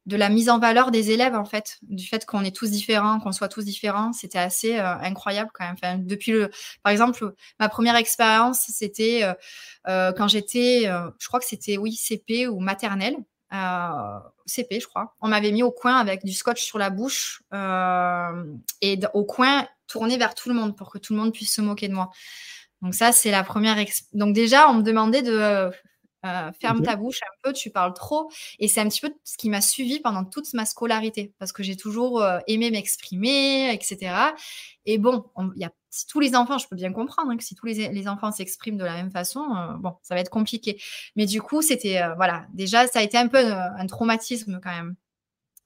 de 0.06 0.16
la 0.16 0.28
mise 0.28 0.48
en 0.48 0.58
valeur 0.60 0.92
des 0.92 1.10
élèves, 1.10 1.34
en 1.34 1.44
fait, 1.44 1.78
du 1.82 2.06
fait 2.06 2.24
qu'on 2.24 2.44
est 2.44 2.54
tous 2.54 2.70
différents, 2.70 3.18
qu'on 3.18 3.32
soit 3.32 3.48
tous 3.48 3.64
différents. 3.64 4.12
C'était 4.12 4.38
assez 4.38 4.78
euh, 4.78 4.94
incroyable 4.98 5.50
quand 5.52 5.64
même. 5.82 6.06
Depuis 6.06 6.30
le, 6.30 6.50
par 6.84 6.92
exemple, 6.92 7.34
ma 7.58 7.68
première 7.68 7.96
expérience, 7.96 8.60
c'était 8.68 9.24
euh, 9.24 9.34
euh, 9.88 10.12
quand 10.12 10.28
j'étais, 10.28 10.84
je 11.18 11.26
crois 11.26 11.40
que 11.40 11.46
c'était, 11.46 11.76
oui, 11.76 11.94
CP 11.94 12.46
ou 12.46 12.60
maternelle. 12.60 13.16
CP, 14.46 14.80
je 14.80 14.86
crois. 14.86 15.14
On 15.20 15.28
m'avait 15.28 15.50
mis 15.50 15.64
au 15.64 15.72
coin 15.72 15.96
avec 15.96 16.24
du 16.24 16.32
scotch 16.32 16.62
sur 16.62 16.78
la 16.78 16.90
bouche 16.90 17.42
et 18.80 19.00
au 19.12 19.24
coin 19.24 19.66
tourné 19.88 20.18
vers 20.18 20.34
tout 20.34 20.48
le 20.48 20.54
monde 20.54 20.76
pour 20.76 20.90
que 20.90 20.98
tout 20.98 21.14
le 21.14 21.18
monde 21.18 21.32
puisse 21.32 21.52
se 21.52 21.60
moquer 21.60 21.88
de 21.88 21.94
moi. 21.94 22.10
Donc 22.82 22.94
ça, 22.94 23.10
c'est 23.10 23.30
la 23.30 23.42
première. 23.42 23.76
Donc 24.12 24.34
déjà, 24.34 24.68
on 24.68 24.74
me 24.74 24.82
demandait 24.82 25.22
de 25.22 25.70
euh, 26.24 26.50
ferme 26.60 26.82
ta 26.82 26.96
bouche 26.96 27.20
un 27.22 27.34
peu, 27.42 27.52
tu 27.52 27.70
parles 27.70 27.94
trop. 27.94 28.30
Et 28.58 28.68
c'est 28.68 28.80
un 28.80 28.88
petit 28.88 29.00
peu 29.00 29.12
ce 29.24 29.36
qui 29.36 29.50
m'a 29.50 29.60
suivi 29.60 30.00
pendant 30.00 30.24
toute 30.24 30.52
ma 30.54 30.64
scolarité, 30.64 31.34
parce 31.38 31.52
que 31.52 31.62
j'ai 31.62 31.76
toujours 31.76 32.22
euh, 32.22 32.38
aimé 32.46 32.70
m'exprimer, 32.70 33.72
etc. 33.72 34.14
Et 34.86 34.98
bon, 34.98 35.24
il 35.56 35.62
y 35.62 35.64
a 35.64 35.70
si 35.90 36.06
tous 36.06 36.20
les 36.20 36.34
enfants, 36.36 36.58
je 36.58 36.68
peux 36.68 36.76
bien 36.76 36.92
comprendre 36.92 37.30
hein, 37.30 37.38
que 37.38 37.44
si 37.44 37.54
tous 37.54 37.64
les, 37.64 38.08
enfants 38.08 38.30
s'expriment 38.30 38.76
de 38.76 38.84
la 38.84 38.94
même 38.94 39.10
façon, 39.10 39.40
euh, 39.56 39.74
bon, 39.78 39.94
ça 40.02 40.14
va 40.14 40.20
être 40.20 40.30
compliqué. 40.30 40.80
Mais 41.16 41.24
du 41.24 41.40
coup, 41.40 41.62
c'était, 41.62 42.02
voilà, 42.16 42.46
déjà, 42.52 42.86
ça 42.86 42.98
a 42.98 43.02
été 43.02 43.16
un 43.16 43.28
peu 43.28 43.38
un 43.38 43.86
traumatisme 43.86 44.60
quand 44.62 44.72
même. 44.72 44.96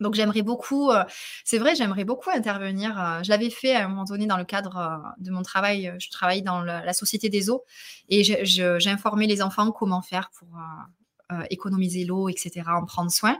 Donc 0.01 0.15
j'aimerais 0.15 0.43
beaucoup, 0.43 0.91
euh, 0.91 1.05
c'est 1.45 1.59
vrai, 1.59 1.75
j'aimerais 1.75 2.05
beaucoup 2.05 2.31
intervenir. 2.31 2.99
Euh, 2.99 3.23
je 3.23 3.29
l'avais 3.29 3.51
fait 3.51 3.75
à 3.75 3.85
un 3.85 3.89
moment 3.89 4.05
donné 4.05 4.27
dans 4.27 4.39
le 4.39 4.45
cadre 4.45 4.77
euh, 4.77 5.09
de 5.19 5.31
mon 5.31 5.43
travail. 5.43 5.93
Je 5.99 6.11
travaille 6.11 6.43
dans 6.43 6.63
la 6.63 6.93
Société 6.93 7.29
des 7.29 7.51
eaux 7.51 7.65
et 8.09 8.25
j'informais 8.25 9.27
les 9.27 9.43
enfants 9.43 9.71
comment 9.73 10.03
faire 10.03 10.31
pour 10.39 10.49
économiser 11.49 12.05
l'eau, 12.05 12.29
etc., 12.29 12.63
en 12.67 12.85
prendre 12.85 13.11
soin. 13.11 13.39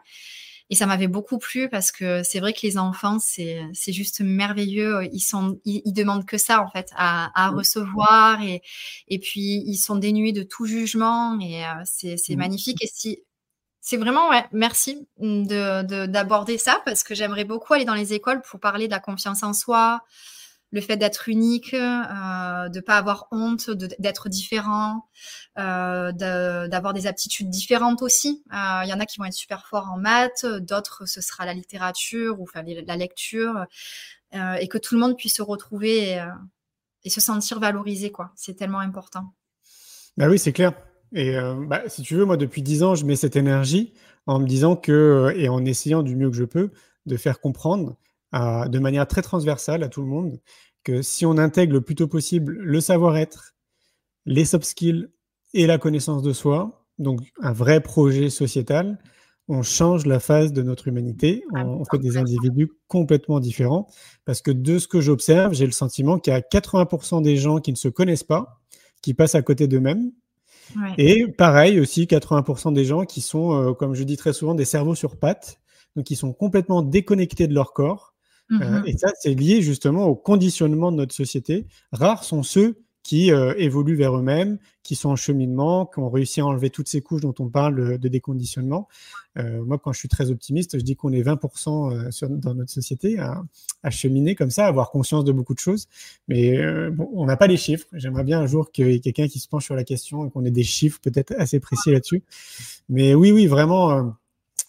Et 0.73 0.77
ça 0.77 0.87
m'avait 0.87 1.09
beaucoup 1.09 1.39
plu 1.39 1.69
parce 1.69 1.91
que 1.91 2.23
c'est 2.23 2.39
vrai 2.39 2.53
que 2.53 2.61
les 2.63 2.79
enfants, 2.79 3.19
c'est 3.19 3.93
juste 3.93 4.21
merveilleux. 4.21 5.09
Ils 5.13 5.21
sont, 5.21 5.59
ils, 5.65 5.93
demandent 5.93 6.25
que 6.25 6.39
ça 6.39 6.63
en 6.63 6.69
fait, 6.69 6.91
à, 6.95 7.51
recevoir 7.51 8.43
et 8.43 8.63
et 9.09 9.19
puis 9.19 9.65
ils 9.67 9.79
sont 9.79 9.97
dénués 9.97 10.33
de 10.33 10.45
tout 10.45 10.67
jugement 10.67 11.39
et 11.41 11.65
c'est 11.85 12.17
mmh. 12.29 12.37
magnifique. 12.37 12.85
Et 12.85 12.89
si 12.93 13.25
c'est 13.81 13.97
vraiment, 13.97 14.29
ouais, 14.29 14.45
merci 14.53 15.09
de, 15.19 16.07
d'aborder 16.07 16.59
ça 16.59 16.81
parce 16.85 17.03
que 17.03 17.15
j'aimerais 17.15 17.45
beaucoup 17.45 17.73
aller 17.73 17.87
dans 17.87 17.95
les 17.95 18.13
écoles 18.13 18.43
pour 18.43 18.61
parler 18.61 18.87
de 18.87 18.93
la 18.93 19.01
confiance 19.01 19.43
en 19.43 19.55
soi, 19.55 20.03
le 20.71 20.81
fait 20.81 20.97
d'être 20.97 21.29
unique, 21.29 21.75
euh, 21.75 22.69
de 22.69 22.81
pas 22.81 22.97
avoir 22.97 23.27
honte, 23.33 23.71
d'être 23.71 24.29
différent, 24.29 25.09
euh, 25.59 26.13
d'avoir 26.13 26.93
des 26.93 27.07
aptitudes 27.07 27.49
différentes 27.49 28.03
aussi. 28.03 28.45
Euh, 28.53 28.83
il 28.85 28.89
y 28.89 28.93
en 28.93 29.01
a 29.01 29.07
qui 29.07 29.19
vont 29.19 29.25
être 29.25 29.33
super 29.33 29.67
forts 29.67 29.91
en 29.91 29.97
maths, 29.97 30.45
d'autres 30.45 31.07
ce 31.07 31.21
sera 31.21 31.47
la 31.47 31.55
littérature 31.55 32.39
ou 32.39 32.45
enfin 32.45 32.63
la 32.63 32.97
lecture. 32.97 33.67
et 34.33 34.69
que 34.69 34.79
tout 34.79 34.95
le 34.95 35.01
monde 35.01 35.17
puisse 35.17 35.37
se 35.37 35.43
retrouver 35.43 36.23
et, 37.05 37.11
se 37.11 37.21
sentir 37.21 37.59
valorisé. 37.59 38.13
quoi. 38.13 38.31
C'est 38.37 38.55
tellement 38.55 38.79
important. 38.79 39.33
Bah 40.17 40.29
oui, 40.29 40.39
c'est 40.39 40.53
clair. 40.53 40.75
Et 41.13 41.35
bah, 41.67 41.83
si 41.89 42.03
tu 42.03 42.15
veux, 42.15 42.25
moi, 42.25 42.37
depuis 42.37 42.63
dix 42.63 42.83
ans, 42.83 42.95
je 42.95 43.05
mets 43.05 43.17
cette 43.17 43.37
énergie 43.37 43.95
en 44.27 44.39
me 44.39 44.47
disant 44.47 44.77
que, 44.77 45.33
et 45.37 45.49
en 45.49 45.65
essayant 45.65 46.03
du 46.03 46.17
mieux 46.17 46.31
que 46.31 46.37
je 46.37 46.45
peux, 46.45 46.71
de 47.07 47.17
faire 47.17 47.41
comprendre 47.41 47.97
de 48.33 48.79
manière 48.79 49.09
très 49.09 49.23
transversale 49.23 49.83
à 49.83 49.89
tout 49.89 50.03
le 50.03 50.07
monde 50.07 50.41
que 50.85 51.03
si 51.03 51.27
on 51.27 51.37
intègre 51.39 51.75
le 51.75 51.81
plus 51.81 51.95
tôt 51.95 52.09
possible 52.09 52.55
le 52.55 52.81
savoir-être, 52.81 53.55
les 54.27 54.45
soft 54.45 54.65
skills 54.65 55.09
et 55.53 55.67
la 55.67 55.79
connaissance 55.79 56.23
de 56.23 56.33
soi, 56.33 56.87
donc 56.99 57.21
un 57.43 57.53
vrai 57.53 57.81
projet 57.81 58.31
sociétal, 58.31 58.99
on 59.49 59.63
change 59.63 60.07
la 60.07 60.21
phase 60.21 60.53
de 60.53 60.63
notre 60.63 60.87
humanité, 60.87 61.43
ah, 61.55 61.67
on, 61.67 61.85
fait 61.85 61.99
des 61.99 62.17
individus 62.17 62.71
complètement 62.87 63.41
différents, 63.41 63.89
parce 64.25 64.43
que 64.43 64.53
de 64.53 64.79
ce 64.79 64.87
que 64.87 65.01
j'observe, 65.01 65.55
j'ai 65.55 65.67
le 65.67 65.73
sentiment 65.73 66.19
qu'il 66.19 66.33
y 66.33 66.37
a 66.37 66.41
80% 66.41 67.21
des 67.21 67.37
gens 67.37 67.59
qui 67.59 67.73
ne 67.73 67.77
se 67.77 67.89
connaissent 67.89 68.23
pas, 68.23 68.61
qui 69.03 69.13
passent 69.13 69.35
à 69.35 69.43
côté 69.43 69.67
d'eux-mêmes, 69.67 70.13
et 70.99 71.27
pareil 71.27 71.81
aussi, 71.81 72.07
80% 72.07 72.73
des 72.73 72.85
gens 72.85 73.05
qui 73.05 73.21
sont, 73.21 73.53
euh, 73.53 73.73
comme 73.73 73.95
je 73.95 74.03
dis 74.03 74.17
très 74.17 74.33
souvent, 74.33 74.55
des 74.55 74.65
cerveaux 74.65 74.95
sur 74.95 75.17
pattes, 75.17 75.61
donc 75.97 76.07
qui 76.07 76.17
sont 76.17 76.33
complètement 76.33 76.83
déconnectés 76.83 77.47
de 77.49 77.55
leur 77.55 77.73
corps. 77.73 78.15
Euh, 78.53 78.81
mmh 78.81 78.83
et 78.87 78.97
ça, 78.97 79.09
c'est 79.21 79.35
lié 79.35 79.63
justement 79.63 80.07
au 80.07 80.17
conditionnement 80.17 80.91
de 80.91 80.97
notre 80.97 81.15
société. 81.15 81.67
Rares 81.93 82.25
sont 82.25 82.43
ceux 82.43 82.83
qui 83.03 83.33
euh, 83.33 83.55
évoluent 83.57 83.97
vers 83.97 84.17
eux-mêmes, 84.17 84.59
qui 84.83 84.95
sont 84.95 85.11
en 85.11 85.17
cheminement, 85.17 85.87
qui 85.87 86.01
ont 86.01 86.11
réussi 86.11 86.41
à 86.41 86.47
enlever 86.47 86.71
toutes 86.71 86.89
ces 86.89 87.01
couches 87.01 87.23
dont 87.23 87.35
on 87.39 87.49
parle 87.49 87.99
de, 87.99 88.09
déconditionnement. 88.09 88.89
Euh, 89.39 89.65
moi, 89.65 89.79
quand 89.79 89.93
je 89.93 89.99
suis 89.99 90.09
très 90.09 90.31
optimiste, 90.31 90.79
je 90.79 90.83
dis 90.83 90.97
qu'on 90.97 91.13
est 91.13 91.23
20% 91.23 92.11
sur, 92.11 92.29
dans 92.29 92.55
notre 92.55 92.71
société 92.71 93.19
à, 93.19 93.43
à, 93.83 93.91
cheminer 93.91 94.35
comme 94.35 94.51
ça, 94.51 94.67
à 94.67 94.69
avoir 94.69 94.91
conscience 94.91 95.25
de 95.25 95.33
beaucoup 95.33 95.55
de 95.55 95.61
choses. 95.61 95.89
Mais 96.29 96.59
bon, 96.91 97.09
on 97.15 97.27
n'a 97.27 97.37
pas 97.37 97.47
les 97.47 97.57
chiffres. 97.57 97.87
J'aimerais 97.93 98.25
bien 98.25 98.41
un 98.41 98.47
jour 98.47 98.73
qu'il 98.73 98.91
y 98.91 98.95
ait 98.95 99.01
quelqu'un 99.01 99.29
qui 99.29 99.39
se 99.39 99.49
penche 99.49 99.65
sur 99.65 99.77
la 99.77 99.85
question 99.85 100.27
et 100.27 100.31
qu'on 100.31 100.45
ait 100.45 100.51
des 100.51 100.65
chiffres 100.65 100.99
peut-être 101.01 101.33
assez 101.39 101.61
précis 101.61 101.93
là-dessus. 101.93 102.25
Mais 102.89 103.15
oui, 103.15 103.33
oui, 103.33 103.47
vraiment 103.47 104.15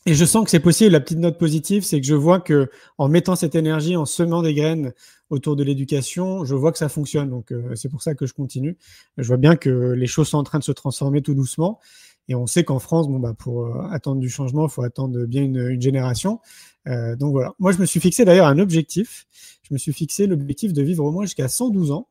et 0.05 0.13
je 0.13 0.25
sens 0.25 0.43
que 0.43 0.49
c'est 0.49 0.59
possible. 0.59 0.91
La 0.91 0.99
petite 0.99 1.19
note 1.19 1.37
positive, 1.37 1.83
c'est 1.83 1.99
que 2.01 2.07
je 2.07 2.15
vois 2.15 2.39
que 2.39 2.69
en 2.97 3.07
mettant 3.07 3.35
cette 3.35 3.55
énergie, 3.55 3.95
en 3.95 4.05
semant 4.05 4.41
des 4.41 4.53
graines 4.53 4.93
autour 5.29 5.55
de 5.55 5.63
l'éducation, 5.63 6.43
je 6.45 6.55
vois 6.55 6.71
que 6.71 6.77
ça 6.77 6.89
fonctionne. 6.89 7.29
Donc 7.29 7.51
euh, 7.51 7.75
c'est 7.75 7.89
pour 7.89 8.01
ça 8.01 8.15
que 8.15 8.25
je 8.25 8.33
continue. 8.33 8.77
Je 9.17 9.27
vois 9.27 9.37
bien 9.37 9.55
que 9.55 9.69
les 9.69 10.07
choses 10.07 10.29
sont 10.29 10.37
en 10.37 10.43
train 10.43 10.59
de 10.59 10.63
se 10.63 10.71
transformer 10.71 11.21
tout 11.21 11.33
doucement. 11.33 11.79
Et 12.27 12.35
on 12.35 12.47
sait 12.47 12.63
qu'en 12.63 12.79
France, 12.79 13.07
bon, 13.07 13.19
bah, 13.19 13.33
pour 13.37 13.65
euh, 13.65 13.81
attendre 13.91 14.21
du 14.21 14.29
changement, 14.29 14.67
il 14.67 14.71
faut 14.71 14.83
attendre 14.83 15.25
bien 15.25 15.43
une, 15.43 15.69
une 15.69 15.81
génération. 15.81 16.39
Euh, 16.87 17.15
donc 17.15 17.31
voilà. 17.31 17.53
Moi, 17.59 17.71
je 17.71 17.77
me 17.77 17.85
suis 17.85 17.99
fixé 17.99 18.25
d'ailleurs 18.25 18.47
un 18.47 18.59
objectif. 18.59 19.25
Je 19.63 19.73
me 19.73 19.77
suis 19.77 19.93
fixé 19.93 20.27
l'objectif 20.27 20.73
de 20.73 20.81
vivre 20.81 21.03
au 21.03 21.11
moins 21.11 21.23
jusqu'à 21.23 21.47
112 21.47 21.91
ans, 21.91 22.07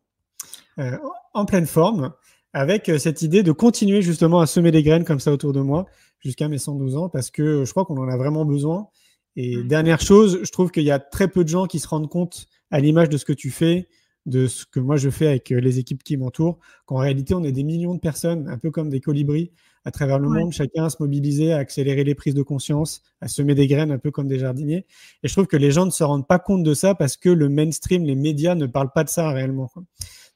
euh, 0.79 0.97
en 1.35 1.45
pleine 1.45 1.67
forme, 1.67 2.13
avec 2.53 2.89
euh, 2.89 2.99
cette 2.99 3.23
idée 3.23 3.43
de 3.43 3.53
continuer 3.53 4.03
justement 4.03 4.41
à 4.41 4.47
semer 4.47 4.71
des 4.71 4.83
graines 4.83 5.05
comme 5.05 5.21
ça 5.21 5.33
autour 5.33 5.53
de 5.53 5.61
moi 5.61 5.87
jusqu'à 6.21 6.49
mes 6.49 6.59
112 6.59 6.97
ans 6.97 7.09
parce 7.09 7.31
que 7.31 7.65
je 7.65 7.71
crois 7.71 7.85
qu'on 7.85 7.99
en 7.99 8.09
a 8.09 8.17
vraiment 8.17 8.45
besoin. 8.45 8.89
Et 9.37 9.63
dernière 9.63 10.01
chose, 10.01 10.41
je 10.43 10.51
trouve 10.51 10.71
qu'il 10.71 10.83
y 10.85 10.91
a 10.91 10.99
très 10.99 11.29
peu 11.29 11.45
de 11.45 11.49
gens 11.49 11.67
qui 11.67 11.79
se 11.79 11.89
rendent 11.89 12.09
compte 12.09 12.47
à 12.71 12.81
l'image 12.81 13.09
de 13.09 13.17
ce 13.17 13.25
que 13.25 13.33
tu 13.33 13.51
fais, 13.51 13.89
de 14.27 14.47
ce 14.47 14.67
que 14.67 14.81
moi 14.81 14.97
je 14.97 15.09
fais 15.09 15.27
avec 15.27 15.51
euh, 15.53 15.61
les 15.61 15.79
équipes 15.79 16.03
qui 16.03 16.17
m'entourent, 16.17 16.59
qu'en 16.87 16.97
réalité 16.97 17.35
on 17.35 17.43
est 17.43 17.53
des 17.53 17.65
millions 17.65 17.95
de 17.95 18.01
personnes, 18.01 18.49
un 18.49 18.59
peu 18.59 18.71
comme 18.71 18.91
des 18.91 19.01
colibris 19.01 19.53
à 19.85 19.91
travers 19.91 20.19
le 20.19 20.29
monde, 20.29 20.53
chacun 20.53 20.85
à 20.85 20.91
se 20.91 20.97
mobiliser, 21.01 21.53
à 21.53 21.59
accélérer 21.59 22.05
les 22.05 22.15
prises 22.15 22.35
de 22.35 22.43
conscience, 22.43 23.03
à 23.21 23.29
semer 23.29 23.55
des 23.55 23.67
graines 23.67 23.91
un 23.91 23.99
peu 23.99 24.11
comme 24.11 24.29
des 24.29 24.39
jardiniers. 24.39 24.85
Et 25.23 25.29
je 25.29 25.33
trouve 25.33 25.47
que 25.47 25.57
les 25.57 25.71
gens 25.71 25.87
ne 25.87 25.91
se 25.91 26.05
rendent 26.05 26.27
pas 26.27 26.39
compte 26.39 26.63
de 26.63 26.75
ça 26.75 26.95
parce 26.95 27.17
que 27.17 27.31
le 27.31 27.49
mainstream, 27.49 28.05
les 28.05 28.15
médias 28.15 28.55
ne 28.55 28.67
parlent 28.67 28.93
pas 28.95 29.05
de 29.05 29.09
ça 29.09 29.31
réellement. 29.31 29.71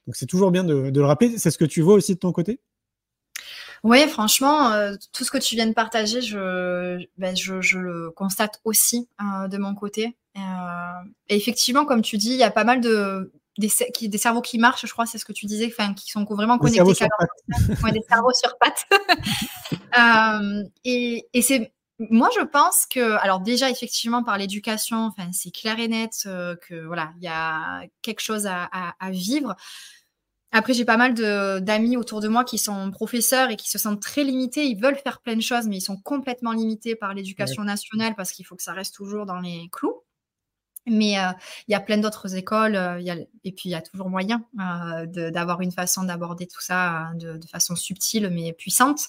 Donc 0.07 0.15
c'est 0.15 0.25
toujours 0.25 0.49
bien 0.49 0.63
de, 0.63 0.89
de 0.89 0.99
le 0.99 1.05
rappeler. 1.05 1.37
C'est 1.37 1.51
ce 1.51 1.59
que 1.59 1.65
tu 1.65 1.81
vois 1.81 1.93
aussi 1.93 2.15
de 2.15 2.19
ton 2.19 2.31
côté? 2.31 2.59
Oui, 3.85 4.09
franchement, 4.09 4.71
euh, 4.71 4.95
tout 5.13 5.23
ce 5.23 5.29
que 5.29 5.37
tu 5.37 5.53
viens 5.53 5.67
de 5.67 5.73
partager, 5.73 6.19
je, 6.19 7.05
ben, 7.19 7.37
je, 7.37 7.61
je 7.61 7.77
le 7.77 8.09
constate 8.09 8.59
aussi 8.63 9.07
euh, 9.21 9.47
de 9.47 9.59
mon 9.59 9.75
côté. 9.75 10.17
Euh, 10.35 10.41
et 11.29 11.35
effectivement, 11.35 11.85
comme 11.85 12.01
tu 12.01 12.17
dis, 12.17 12.31
il 12.31 12.37
y 12.37 12.43
a 12.43 12.49
pas 12.49 12.63
mal 12.63 12.81
de 12.81 13.31
des, 13.59 13.69
qui, 13.93 14.09
des 14.09 14.17
cerveaux 14.17 14.41
qui 14.41 14.57
marchent, 14.57 14.87
je 14.87 14.91
crois, 14.91 15.05
c'est 15.05 15.19
ce 15.19 15.23
que 15.23 15.33
tu 15.33 15.45
disais, 15.45 15.71
qui 15.95 16.09
sont 16.09 16.23
vraiment 16.23 16.57
connectés. 16.57 16.83
Des 16.83 16.95
cerveaux 16.95 16.95
sur 16.95 17.77
pattes. 17.79 17.93
des 17.93 18.01
cerveaux 18.09 18.33
sur 18.33 18.57
pattes. 18.57 18.87
et, 20.83 21.27
et 21.31 21.41
c'est 21.43 21.71
moi, 21.99 22.29
je 22.35 22.43
pense 22.43 22.87
que, 22.87 23.17
alors 23.19 23.39
déjà, 23.39 23.69
effectivement, 23.69 24.23
par 24.23 24.39
l'éducation, 24.39 25.05
enfin, 25.05 25.29
c'est 25.31 25.51
clair 25.51 25.79
et 25.79 25.87
net 25.87 26.23
que 26.23 26.85
voilà, 26.87 27.13
il 27.17 27.23
y 27.23 27.29
a 27.29 27.83
quelque 28.01 28.21
chose 28.21 28.47
à, 28.47 28.67
à, 28.71 28.95
à 28.99 29.11
vivre. 29.11 29.55
Après, 30.57 30.73
j'ai 30.73 30.85
pas 30.85 30.95
mal 30.95 31.13
d'amis 31.61 31.97
autour 31.97 32.21
de 32.21 32.29
moi 32.29 32.45
qui 32.45 32.57
sont 32.57 32.89
professeurs 32.89 33.49
et 33.49 33.57
qui 33.57 33.69
se 33.69 33.77
sentent 33.77 34.01
très 34.01 34.23
limités. 34.23 34.65
Ils 34.65 34.79
veulent 34.79 34.95
faire 34.95 35.19
plein 35.19 35.35
de 35.35 35.41
choses, 35.41 35.67
mais 35.67 35.75
ils 35.75 35.81
sont 35.81 35.97
complètement 35.97 36.53
limités 36.53 36.95
par 36.95 37.13
l'éducation 37.13 37.65
nationale 37.65 38.15
parce 38.15 38.31
qu'il 38.31 38.45
faut 38.45 38.55
que 38.55 38.63
ça 38.63 38.71
reste 38.71 38.95
toujours 38.95 39.25
dans 39.25 39.41
les 39.41 39.67
clous. 39.69 40.01
Mais 40.87 41.19
euh, 41.19 41.31
il 41.67 41.73
y 41.73 41.75
a 41.75 41.81
plein 41.81 41.97
d'autres 41.97 42.35
écoles, 42.37 42.77
euh, 42.77 43.01
y 43.01 43.09
a, 43.09 43.17
et 43.43 43.51
puis 43.51 43.63
il 43.65 43.71
y 43.71 43.75
a 43.75 43.81
toujours 43.81 44.09
moyen 44.09 44.45
euh, 44.61 45.05
d'avoir 45.29 45.59
une 45.59 45.73
façon 45.73 46.03
d'aborder 46.03 46.47
tout 46.47 46.61
ça 46.61 47.11
de, 47.15 47.37
de, 47.37 47.47
façon 47.47 47.75
subtile 47.75 48.29
mais 48.31 48.53
puissante. 48.53 49.07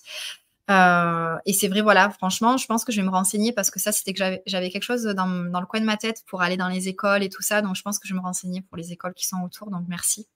Euh, 0.69 1.37
et 1.47 1.53
c'est 1.53 1.69
vrai, 1.69 1.81
voilà, 1.81 2.11
franchement, 2.11 2.57
je 2.57 2.67
pense 2.67 2.85
que 2.85 2.93
je 2.93 3.01
vais 3.01 3.07
me 3.07 3.11
renseigner 3.13 3.53
parce 3.53 3.71
que 3.71 3.79
ça, 3.79 3.93
c'était 3.93 4.13
que 4.13 4.41
j'avais 4.47 4.71
quelque 4.71 4.83
chose 4.83 5.05
dans, 5.05 5.29
dans, 5.29 5.61
le 5.61 5.67
coin 5.67 5.81
de 5.81 5.85
ma 5.85 5.97
tête 5.97 6.25
pour 6.27 6.43
aller 6.43 6.57
dans 6.57 6.69
les 6.69 6.89
écoles 6.89 7.23
et 7.23 7.29
tout 7.29 7.43
ça. 7.43 7.63
Donc, 7.63 7.77
je 7.77 7.83
pense 7.83 7.99
que 7.99 8.09
je 8.09 8.15
vais 8.15 8.19
me 8.19 8.25
renseigner 8.25 8.63
pour 8.63 8.77
les 8.77 8.93
écoles 8.93 9.15
qui 9.15 9.27
sont 9.27 9.43
autour. 9.43 9.71
Donc, 9.71 9.85
merci. 9.89 10.27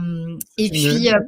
Euh, 0.00 0.38
et 0.58 0.70
puis, 0.70 1.12
euh, 1.12 1.18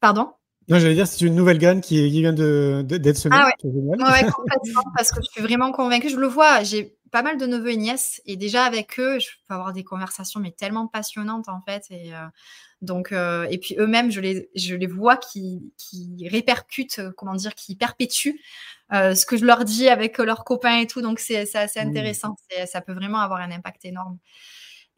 pardon? 0.00 0.32
Non, 0.68 0.78
j'allais 0.78 0.94
dire, 0.94 1.06
c'est 1.06 1.24
une 1.24 1.34
nouvelle 1.34 1.58
graine 1.58 1.80
qui, 1.80 2.08
vient 2.10 2.32
d'être 2.32 2.86
de, 2.86 3.12
semée. 3.12 3.36
Ah 3.38 3.50
ouais. 3.64 3.70
ouais, 3.72 4.30
complètement, 4.32 4.82
parce 4.96 5.10
que 5.10 5.20
je 5.22 5.30
suis 5.30 5.42
vraiment 5.42 5.72
convaincue. 5.72 6.08
Je 6.08 6.16
le 6.16 6.26
vois, 6.26 6.62
j'ai 6.62 6.96
pas 7.10 7.22
mal 7.22 7.36
de 7.36 7.46
neveux 7.46 7.72
et 7.72 7.76
nièces, 7.76 8.22
et 8.24 8.36
déjà 8.36 8.64
avec 8.64 8.98
eux, 8.98 9.18
je 9.18 9.28
peux 9.46 9.54
avoir 9.54 9.72
des 9.72 9.84
conversations, 9.84 10.40
mais 10.40 10.50
tellement 10.50 10.86
passionnantes 10.86 11.48
en 11.48 11.60
fait. 11.60 11.84
Et, 11.90 12.12
donc, 12.82 13.12
euh, 13.12 13.46
et 13.48 13.58
puis 13.58 13.76
eux-mêmes, 13.78 14.10
je 14.10 14.20
les, 14.20 14.50
je 14.56 14.74
les 14.74 14.88
vois 14.88 15.16
qui, 15.16 15.72
qui 15.78 16.28
répercutent, 16.28 16.98
euh, 16.98 17.12
comment 17.16 17.34
dire, 17.34 17.54
qui 17.54 17.76
perpétuent 17.76 18.40
euh, 18.92 19.14
ce 19.14 19.24
que 19.24 19.36
je 19.36 19.44
leur 19.44 19.64
dis 19.64 19.88
avec 19.88 20.18
leurs 20.18 20.44
copains 20.44 20.80
et 20.80 20.88
tout. 20.88 21.00
Donc, 21.00 21.20
c'est 21.20 21.38
assez 21.54 21.82
mmh. 21.82 21.88
intéressant. 21.88 22.36
Ça 22.66 22.80
peut 22.80 22.92
vraiment 22.92 23.20
avoir 23.20 23.40
un 23.40 23.52
impact 23.52 23.84
énorme. 23.84 24.18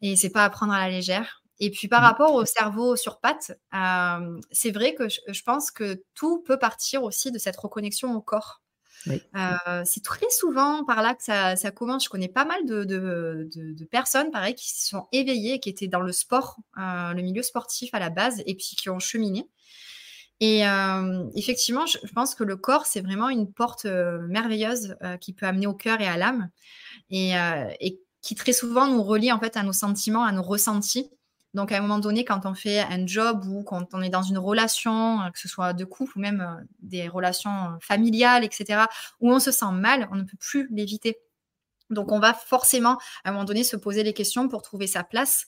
Et 0.01 0.15
c'est 0.15 0.31
pas 0.31 0.43
à 0.43 0.49
prendre 0.49 0.73
à 0.73 0.79
la 0.79 0.89
légère. 0.89 1.43
Et 1.59 1.71
puis 1.71 1.87
par 1.87 2.01
mmh. 2.01 2.05
rapport 2.05 2.33
au 2.33 2.45
cerveau 2.45 2.95
sur 2.95 3.19
pattes, 3.19 3.57
euh, 3.73 4.39
c'est 4.51 4.71
vrai 4.71 4.93
que 4.93 5.07
je, 5.07 5.21
je, 5.27 5.41
pense 5.43 5.71
que 5.71 6.03
tout 6.13 6.41
peut 6.41 6.59
partir 6.59 7.03
aussi 7.03 7.31
de 7.31 7.37
cette 7.37 7.55
reconnexion 7.55 8.13
au 8.13 8.21
corps. 8.21 8.61
Euh, 9.35 9.81
c'est 9.85 10.03
très 10.03 10.29
souvent 10.29 10.83
par 10.83 11.01
là 11.01 11.13
que 11.15 11.23
ça, 11.23 11.55
ça, 11.55 11.71
commence. 11.71 12.05
Je 12.05 12.09
connais 12.09 12.27
pas 12.27 12.45
mal 12.45 12.65
de, 12.65 12.83
de, 12.83 13.49
de, 13.53 13.85
personnes, 13.85 14.31
pareil, 14.31 14.55
qui 14.55 14.69
se 14.69 14.87
sont 14.87 15.07
éveillées, 15.11 15.59
qui 15.59 15.69
étaient 15.69 15.87
dans 15.87 16.01
le 16.01 16.11
sport, 16.11 16.57
euh, 16.77 17.13
le 17.13 17.21
milieu 17.21 17.43
sportif 17.43 17.93
à 17.93 17.99
la 17.99 18.09
base, 18.09 18.41
et 18.45 18.55
puis 18.55 18.75
qui 18.77 18.89
ont 18.89 18.99
cheminé. 18.99 19.47
Et 20.41 20.67
euh, 20.67 21.23
effectivement, 21.35 21.85
je, 21.85 21.97
pense 22.13 22.35
que 22.35 22.43
le 22.43 22.57
corps, 22.57 22.85
c'est 22.85 23.01
vraiment 23.01 23.29
une 23.29 23.51
porte 23.51 23.85
merveilleuse 23.85 24.95
qui 25.21 25.33
peut 25.33 25.45
amener 25.45 25.67
au 25.67 25.73
cœur 25.73 26.01
et 26.01 26.07
à 26.07 26.17
l'âme, 26.17 26.49
et, 27.09 27.33
et, 27.79 28.01
qui 28.21 28.35
très 28.35 28.53
souvent 28.53 28.87
nous 28.87 29.03
relie 29.03 29.31
en 29.31 29.39
fait 29.39 29.55
à 29.55 29.63
nos 29.63 29.73
sentiments, 29.73 30.23
à 30.23 30.31
nos 30.31 30.41
ressentis. 30.41 31.09
Donc, 31.55 31.71
à 31.71 31.77
un 31.77 31.81
moment 31.81 31.99
donné, 31.99 32.25
quand 32.25 32.45
on 32.45 32.53
fait 32.53 32.81
un 32.81 33.07
job 33.07 33.45
ou 33.47 33.63
quand 33.63 33.93
on 33.93 34.01
est 34.01 34.09
dans 34.09 34.23
une 34.23 34.37
relation, 34.37 35.21
euh, 35.21 35.29
que 35.31 35.39
ce 35.39 35.47
soit 35.47 35.71
de 35.71 35.85
couple 35.85 36.17
ou 36.17 36.21
même 36.21 36.41
euh, 36.41 36.63
des 36.81 37.07
relations 37.07 37.49
euh, 37.49 37.77
familiales, 37.79 38.43
etc., 38.43 38.83
où 39.21 39.31
on 39.31 39.39
se 39.39 39.51
sent 39.51 39.71
mal, 39.71 40.09
on 40.11 40.15
ne 40.15 40.23
peut 40.23 40.37
plus 40.37 40.67
l'éviter. 40.69 41.17
Donc, 41.91 42.11
on 42.11 42.19
va 42.19 42.33
forcément, 42.33 42.97
à 43.23 43.29
un 43.29 43.31
moment 43.31 43.45
donné, 43.45 43.63
se 43.63 43.77
poser 43.77 44.03
les 44.03 44.11
questions 44.11 44.49
pour 44.49 44.63
trouver 44.63 44.87
sa 44.87 45.03
place. 45.03 45.45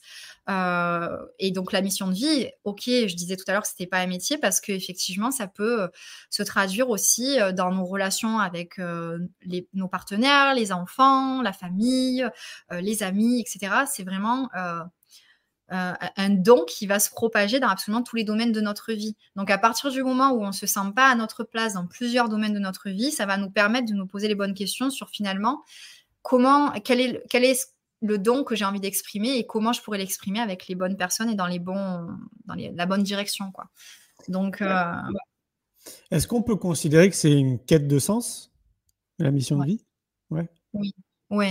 et 1.38 1.50
donc, 1.50 1.72
la 1.72 1.82
mission 1.82 2.06
de 2.08 2.14
vie, 2.14 2.48
ok, 2.64 2.84
je 2.86 3.14
disais 3.14 3.36
tout 3.36 3.44
à 3.48 3.52
l'heure 3.52 3.62
que 3.62 3.68
c'était 3.68 3.88
pas 3.88 3.98
un 3.98 4.06
métier 4.06 4.38
parce 4.38 4.60
qu'effectivement, 4.60 5.32
ça 5.32 5.48
peut 5.48 5.90
se 6.30 6.44
traduire 6.44 6.90
aussi 6.90 7.38
dans 7.54 7.72
nos 7.72 7.84
relations 7.84 8.38
avec 8.38 8.78
nos 8.78 9.88
partenaires, 9.88 10.54
les 10.54 10.70
enfants, 10.70 11.42
la 11.42 11.52
famille, 11.52 12.24
les 12.70 13.02
amis, 13.02 13.40
etc. 13.40 13.82
C'est 13.92 14.04
vraiment 14.04 14.48
euh, 15.72 15.92
un 16.16 16.30
don 16.30 16.64
qui 16.64 16.86
va 16.86 16.98
se 16.98 17.10
propager 17.10 17.60
dans 17.60 17.68
absolument 17.68 18.02
tous 18.02 18.16
les 18.16 18.24
domaines 18.24 18.52
de 18.52 18.60
notre 18.60 18.92
vie. 18.92 19.16
Donc 19.36 19.50
à 19.50 19.58
partir 19.58 19.90
du 19.90 20.02
moment 20.02 20.30
où 20.30 20.42
on 20.42 20.48
ne 20.48 20.52
se 20.52 20.66
sent 20.66 20.92
pas 20.96 21.10
à 21.10 21.14
notre 21.14 21.44
place 21.44 21.74
dans 21.74 21.86
plusieurs 21.86 22.28
domaines 22.28 22.54
de 22.54 22.58
notre 22.58 22.88
vie, 22.88 23.10
ça 23.10 23.26
va 23.26 23.36
nous 23.36 23.50
permettre 23.50 23.86
de 23.86 23.94
nous 23.94 24.06
poser 24.06 24.28
les 24.28 24.34
bonnes 24.34 24.54
questions 24.54 24.90
sur 24.90 25.10
finalement 25.10 25.62
comment, 26.22 26.70
quel 26.84 27.00
est, 27.00 27.22
quel 27.28 27.44
est 27.44 27.74
le 28.00 28.18
don 28.18 28.44
que 28.44 28.54
j'ai 28.54 28.64
envie 28.64 28.80
d'exprimer 28.80 29.36
et 29.36 29.46
comment 29.46 29.72
je 29.72 29.82
pourrais 29.82 29.98
l'exprimer 29.98 30.40
avec 30.40 30.68
les 30.68 30.74
bonnes 30.74 30.96
personnes 30.96 31.28
et 31.28 31.34
dans, 31.34 31.46
les 31.46 31.58
bons, 31.58 32.08
dans 32.46 32.54
la 32.54 32.86
bonne 32.86 33.02
direction. 33.02 33.50
Quoi. 33.50 33.68
Donc, 34.28 34.62
euh, 34.62 34.84
Est-ce 36.10 36.26
qu'on 36.26 36.42
peut 36.42 36.56
considérer 36.56 37.10
que 37.10 37.16
c'est 37.16 37.32
une 37.32 37.58
quête 37.58 37.88
de 37.88 37.98
sens, 37.98 38.52
la 39.18 39.30
mission 39.30 39.58
de 39.58 39.66
vie? 39.66 39.84
Ouais. 40.30 40.48
Oui. 40.72 40.94
Oui, 41.30 41.46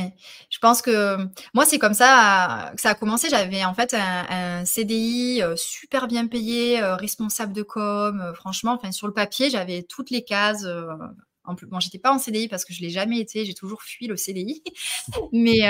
je 0.49 0.57
pense 0.57 0.81
que 0.81 1.17
moi, 1.53 1.65
c'est 1.65 1.77
comme 1.77 1.93
ça 1.93 2.71
que 2.75 2.81
ça 2.81 2.91
a 2.91 2.95
commencé. 2.95 3.29
J'avais 3.29 3.63
en 3.63 3.75
fait 3.75 3.93
un, 3.93 4.65
CDI 4.65 5.41
super 5.55 6.07
bien 6.07 6.27
payé, 6.27 6.81
responsable 6.81 7.53
de 7.53 7.61
com. 7.61 8.33
franchement, 8.35 8.73
enfin, 8.73 8.91
sur 8.91 9.07
le 9.07 9.13
papier, 9.13 9.49
j'avais 9.51 9.83
toutes 9.83 10.09
les 10.09 10.23
cases. 10.23 10.65
en 11.43 11.55
plus, 11.55 11.67
bon, 11.67 11.79
j'étais 11.79 11.99
pas 11.99 12.11
en 12.11 12.17
CDI 12.17 12.47
parce 12.47 12.65
que 12.65 12.73
je 12.73 12.81
l'ai 12.81 12.89
jamais 12.89 13.19
été. 13.19 13.45
J'ai 13.45 13.53
toujours 13.53 13.83
fui 13.83 14.07
le 14.07 14.17
CDI. 14.17 14.63
mais 15.31 15.61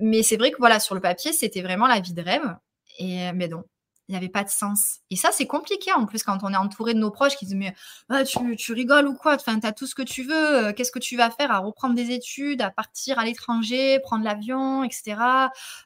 mais 0.00 0.22
c'est 0.22 0.36
vrai 0.36 0.50
que 0.50 0.58
voilà, 0.58 0.78
sur 0.78 0.94
le 0.94 1.00
papier, 1.00 1.32
c'était 1.32 1.62
vraiment 1.62 1.86
la 1.86 2.00
vie 2.00 2.12
de 2.14 2.22
rêve. 2.22 2.54
Et 2.98 3.32
mais 3.32 3.48
non, 3.48 3.64
il 4.08 4.12
n'y 4.12 4.16
avait 4.16 4.30
pas 4.30 4.42
de 4.42 4.48
sens. 4.48 5.00
Et 5.10 5.16
ça, 5.16 5.30
c'est 5.32 5.46
compliqué 5.46 5.92
en 5.92 6.06
plus 6.06 6.22
quand 6.22 6.38
on 6.42 6.52
est 6.52 6.56
entouré 6.56 6.94
de 6.94 6.98
nos 6.98 7.10
proches 7.10 7.36
qui 7.36 7.44
disent 7.44 7.54
Mais 7.54 7.74
ah, 8.08 8.24
tu, 8.24 8.72
rigoles 8.72 9.06
ou 9.06 9.14
quoi? 9.14 9.34
Enfin, 9.34 9.60
tu 9.60 9.72
tout 9.74 9.86
ce 9.86 9.94
que 9.94 10.02
tu 10.02 10.22
veux. 10.22 10.68
Euh, 10.68 10.72
qu'est-ce 10.72 10.90
que 10.90 10.98
tu 10.98 11.16
vas 11.16 11.30
faire? 11.30 11.50
À 11.50 11.58
reprendre 11.58 11.94
des 11.94 12.10
études, 12.10 12.62
à 12.62 12.70
partir 12.70 13.18
à 13.18 13.24
l'étranger, 13.24 14.00
prendre 14.00 14.24
l'avion, 14.24 14.82
etc. 14.82 15.16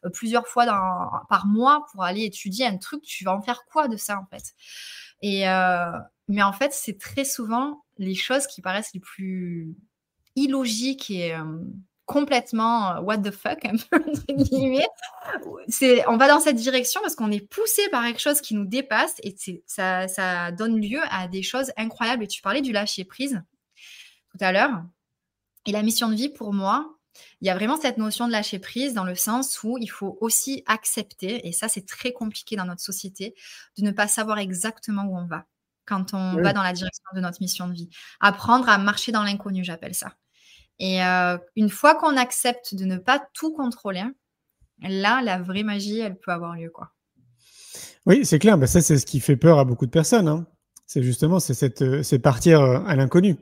Euh, 0.04 0.10
plusieurs 0.10 0.46
fois 0.46 0.66
par 1.28 1.46
mois 1.46 1.84
pour 1.90 2.04
aller 2.04 2.22
étudier 2.22 2.64
un 2.66 2.76
truc. 2.76 3.02
Tu 3.02 3.24
vas 3.24 3.34
en 3.34 3.42
faire 3.42 3.64
quoi 3.64 3.88
de 3.88 3.96
ça 3.96 4.18
en 4.18 4.26
fait? 4.26 4.54
Et 5.20 5.48
euh, 5.48 5.90
mais 6.28 6.42
en 6.42 6.52
fait, 6.52 6.72
c'est 6.72 6.98
très 6.98 7.24
souvent 7.24 7.84
les 7.98 8.14
choses 8.14 8.46
qui 8.46 8.62
paraissent 8.62 8.94
les 8.94 9.00
plus 9.00 9.74
illogiques 10.36 11.10
et 11.10 11.34
complètement 12.12 12.96
euh, 12.96 13.00
what 13.00 13.18
the 13.18 13.30
fuck, 13.30 13.64
un 13.64 13.76
peu, 13.76 13.96
entre 14.08 14.44
guillemets. 14.44 14.86
C'est, 15.68 16.06
on 16.08 16.16
va 16.16 16.28
dans 16.28 16.40
cette 16.40 16.56
direction 16.56 17.00
parce 17.00 17.16
qu'on 17.16 17.30
est 17.30 17.40
poussé 17.40 17.88
par 17.88 18.04
quelque 18.04 18.20
chose 18.20 18.40
qui 18.40 18.54
nous 18.54 18.66
dépasse 18.66 19.14
et 19.22 19.34
ça, 19.66 20.06
ça 20.08 20.52
donne 20.52 20.80
lieu 20.80 21.00
à 21.10 21.26
des 21.26 21.42
choses 21.42 21.72
incroyables. 21.76 22.24
Et 22.24 22.28
tu 22.28 22.42
parlais 22.42 22.60
du 22.60 22.72
lâcher 22.72 23.04
prise 23.04 23.42
tout 24.30 24.38
à 24.40 24.52
l'heure. 24.52 24.82
Et 25.66 25.72
la 25.72 25.82
mission 25.82 26.08
de 26.08 26.14
vie, 26.14 26.28
pour 26.28 26.52
moi, 26.52 26.98
il 27.40 27.46
y 27.46 27.50
a 27.50 27.54
vraiment 27.54 27.76
cette 27.76 27.98
notion 27.98 28.26
de 28.26 28.32
lâcher 28.32 28.58
prise 28.58 28.94
dans 28.94 29.04
le 29.04 29.14
sens 29.14 29.62
où 29.62 29.78
il 29.78 29.88
faut 29.88 30.18
aussi 30.20 30.62
accepter, 30.66 31.46
et 31.46 31.52
ça 31.52 31.68
c'est 31.68 31.86
très 31.86 32.12
compliqué 32.12 32.56
dans 32.56 32.64
notre 32.64 32.80
société, 32.80 33.34
de 33.78 33.84
ne 33.84 33.90
pas 33.90 34.08
savoir 34.08 34.38
exactement 34.38 35.04
où 35.04 35.16
on 35.16 35.26
va 35.26 35.46
quand 35.84 36.14
on 36.14 36.40
va 36.40 36.52
dans 36.52 36.62
la 36.62 36.72
direction 36.72 37.04
de 37.14 37.20
notre 37.20 37.38
mission 37.40 37.66
de 37.68 37.74
vie. 37.74 37.90
Apprendre 38.20 38.68
à 38.68 38.78
marcher 38.78 39.12
dans 39.12 39.24
l'inconnu, 39.24 39.64
j'appelle 39.64 39.94
ça. 39.94 40.14
Et 40.82 41.00
euh, 41.00 41.38
une 41.54 41.70
fois 41.70 41.94
qu'on 41.94 42.16
accepte 42.16 42.74
de 42.74 42.84
ne 42.84 42.96
pas 42.96 43.24
tout 43.34 43.52
contrôler, 43.52 44.02
là, 44.82 45.22
la 45.22 45.38
vraie 45.40 45.62
magie, 45.62 46.00
elle 46.00 46.18
peut 46.18 46.32
avoir 46.32 46.56
lieu. 46.56 46.70
quoi. 46.70 46.90
Oui, 48.04 48.26
c'est 48.26 48.40
clair. 48.40 48.58
Bah, 48.58 48.66
ça, 48.66 48.80
c'est 48.80 48.98
ce 48.98 49.06
qui 49.06 49.20
fait 49.20 49.36
peur 49.36 49.60
à 49.60 49.64
beaucoup 49.64 49.86
de 49.86 49.92
personnes. 49.92 50.26
Hein. 50.26 50.44
C'est 50.88 51.04
justement, 51.04 51.38
c'est 51.38 51.82
euh, 51.82 52.18
partir 52.18 52.60
euh, 52.62 52.80
à 52.84 52.96
l'inconnu. 52.96 53.36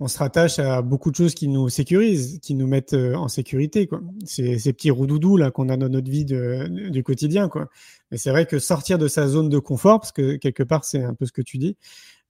On 0.00 0.08
se 0.08 0.18
rattache 0.18 0.58
à 0.58 0.82
beaucoup 0.82 1.10
de 1.10 1.16
choses 1.16 1.34
qui 1.34 1.46
nous 1.46 1.68
sécurisent, 1.68 2.40
qui 2.40 2.54
nous 2.54 2.66
mettent 2.66 2.94
en 2.94 3.28
sécurité. 3.28 3.86
Quoi. 3.86 4.00
Ces, 4.24 4.58
ces 4.58 4.72
petits 4.72 4.90
roudoudous 4.90 5.36
là 5.36 5.50
qu'on 5.52 5.68
a 5.68 5.76
dans 5.76 5.88
notre 5.88 6.10
vie 6.10 6.24
du 6.24 7.02
quotidien. 7.04 7.48
Quoi. 7.48 7.68
Mais 8.10 8.18
c'est 8.18 8.30
vrai 8.30 8.46
que 8.46 8.58
sortir 8.58 8.98
de 8.98 9.08
sa 9.08 9.28
zone 9.28 9.48
de 9.48 9.58
confort, 9.58 10.00
parce 10.00 10.12
que 10.12 10.36
quelque 10.36 10.62
part, 10.62 10.84
c'est 10.84 11.02
un 11.02 11.14
peu 11.14 11.26
ce 11.26 11.32
que 11.32 11.42
tu 11.42 11.58
dis, 11.58 11.76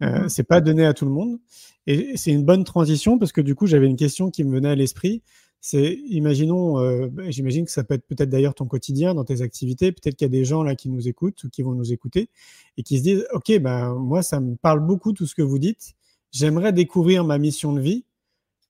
euh, 0.02 0.24
mmh 0.24 0.28
c'est 0.28 0.44
pas 0.44 0.60
donné 0.60 0.84
à 0.84 0.94
tout 0.94 1.04
le 1.04 1.10
monde. 1.10 1.38
Et 1.86 2.16
c'est 2.16 2.32
une 2.32 2.44
bonne 2.44 2.64
transition 2.64 3.18
parce 3.18 3.32
que 3.32 3.40
du 3.40 3.54
coup, 3.54 3.66
j'avais 3.66 3.86
une 3.86 3.96
question 3.96 4.30
qui 4.30 4.44
me 4.44 4.50
venait 4.52 4.70
à 4.70 4.74
l'esprit. 4.74 5.22
C'est, 5.60 5.94
imaginons, 6.08 6.78
euh, 6.78 7.08
bah, 7.10 7.24
j'imagine 7.28 7.64
que 7.64 7.70
ça 7.70 7.84
peut 7.84 7.94
être 7.94 8.06
peut-être 8.06 8.28
d'ailleurs 8.28 8.54
ton 8.54 8.66
quotidien 8.66 9.14
dans 9.14 9.24
tes 9.24 9.40
activités. 9.40 9.92
Peut-être 9.92 10.16
qu'il 10.16 10.26
y 10.26 10.30
a 10.30 10.32
des 10.32 10.44
gens 10.44 10.62
là 10.62 10.74
qui 10.74 10.88
nous 10.90 11.08
écoutent 11.08 11.42
ou 11.44 11.50
qui 11.50 11.62
vont 11.62 11.72
nous 11.72 11.92
écouter 11.92 12.28
et 12.76 12.82
qui 12.82 12.98
se 12.98 13.02
disent, 13.02 13.26
OK, 13.32 13.58
ben, 13.60 13.94
moi, 13.94 14.22
ça 14.22 14.40
me 14.40 14.56
parle 14.56 14.80
beaucoup 14.80 15.12
tout 15.12 15.26
ce 15.26 15.34
que 15.34 15.42
vous 15.42 15.58
dites. 15.58 15.94
J'aimerais 16.34 16.72
découvrir 16.72 17.22
ma 17.22 17.38
mission 17.38 17.72
de 17.72 17.80
vie, 17.80 18.04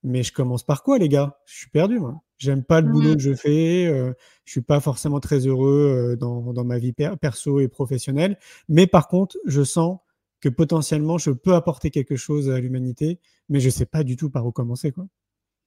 mais 0.03 0.23
je 0.23 0.35
commence 0.35 0.63
par 0.63 0.83
quoi, 0.83 0.99
les 0.99 1.09
gars? 1.09 1.39
Je 1.47 1.61
suis 1.61 1.71
perdu, 1.71 1.99
moi. 1.99 2.21
J'aime 2.37 2.63
pas 2.63 2.83
le 2.83 2.91
boulot 2.91 3.15
que 3.15 3.23
je 3.23 3.33
fais. 3.33 3.87
Euh, 3.87 4.13
je 4.45 4.53
suis 4.53 4.61
pas 4.61 4.81
forcément 4.81 5.19
très 5.19 5.47
heureux 5.47 6.13
euh, 6.13 6.17
dans, 6.17 6.53
dans, 6.53 6.65
ma 6.65 6.79
vie 6.79 6.93
perso 6.93 7.61
et 7.61 7.69
professionnelle. 7.69 8.39
Mais 8.69 8.87
par 8.87 9.09
contre, 9.09 9.39
je 9.47 9.63
sens 9.63 9.99
que 10.43 10.51
potentiellement 10.51 11.17
je 11.17 11.31
peux 11.31 11.55
apporter 11.55 11.91
quelque 11.91 12.17
chose 12.17 12.51
à 12.51 12.61
l'humanité, 12.61 13.19
mais 13.49 13.61
je 13.61 13.67
ne 13.67 13.73
sais 13.73 13.87
pas 13.87 14.05
du 14.05 14.19
tout 14.19 14.29
par 14.29 14.45
où 14.47 14.53
commencer. 14.53 14.93
Quoi. 14.93 15.07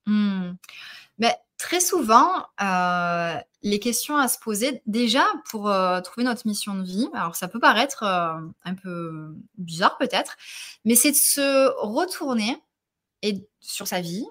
Mmh. 0.05 0.51
Mais 1.17 1.33
très 1.57 1.79
souvent, 1.79 2.45
euh, 2.61 3.35
les 3.63 3.79
questions 3.79 4.15
à 4.15 4.27
se 4.27 4.37
poser, 4.39 4.81
déjà 4.85 5.25
pour 5.49 5.69
euh, 5.69 5.99
trouver 6.01 6.23
notre 6.23 6.47
mission 6.47 6.75
de 6.75 6.83
vie, 6.83 7.09
alors 7.13 7.35
ça 7.35 7.47
peut 7.47 7.59
paraître 7.59 8.03
euh, 8.03 8.39
un 8.63 8.75
peu 8.75 9.35
bizarre 9.57 9.97
peut-être, 9.97 10.37
mais 10.85 10.95
c'est 10.95 11.11
de 11.11 11.17
se 11.17 11.69
retourner 11.79 12.61
et, 13.23 13.47
sur 13.59 13.87
sa 13.87 14.01
vie 14.01 14.25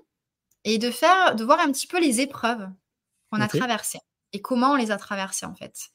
et 0.64 0.78
de, 0.78 0.90
faire, 0.90 1.34
de 1.34 1.44
voir 1.44 1.60
un 1.60 1.72
petit 1.72 1.86
peu 1.86 2.00
les 2.00 2.20
épreuves 2.20 2.68
qu'on 3.30 3.40
a 3.40 3.48
traversées 3.48 4.00
et 4.32 4.40
comment 4.40 4.72
on 4.72 4.76
les 4.76 4.90
a 4.90 4.96
traversées 4.96 5.46
en 5.46 5.54
fait. 5.54 5.88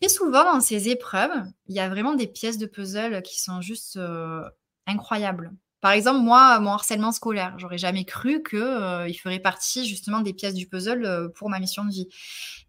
Très 0.00 0.08
souvent, 0.08 0.44
dans 0.44 0.60
ces 0.60 0.88
épreuves, 0.90 1.44
il 1.66 1.74
y 1.74 1.80
a 1.80 1.88
vraiment 1.88 2.14
des 2.14 2.26
pièces 2.26 2.58
de 2.58 2.66
puzzle 2.66 3.22
qui 3.22 3.40
sont 3.40 3.62
juste 3.62 3.98
incroyables. 4.86 5.52
Par 5.80 5.92
exemple, 5.92 6.20
moi, 6.20 6.58
mon 6.60 6.72
harcèlement 6.72 7.12
scolaire, 7.12 7.54
j'aurais 7.58 7.78
jamais 7.78 8.04
cru 8.04 8.42
qu'il 8.42 8.58
euh, 8.58 9.12
ferait 9.12 9.38
partie 9.38 9.86
justement 9.86 10.20
des 10.20 10.32
pièces 10.32 10.54
du 10.54 10.66
puzzle 10.66 11.04
euh, 11.04 11.28
pour 11.28 11.50
ma 11.50 11.58
mission 11.58 11.84
de 11.84 11.90
vie. 11.90 12.08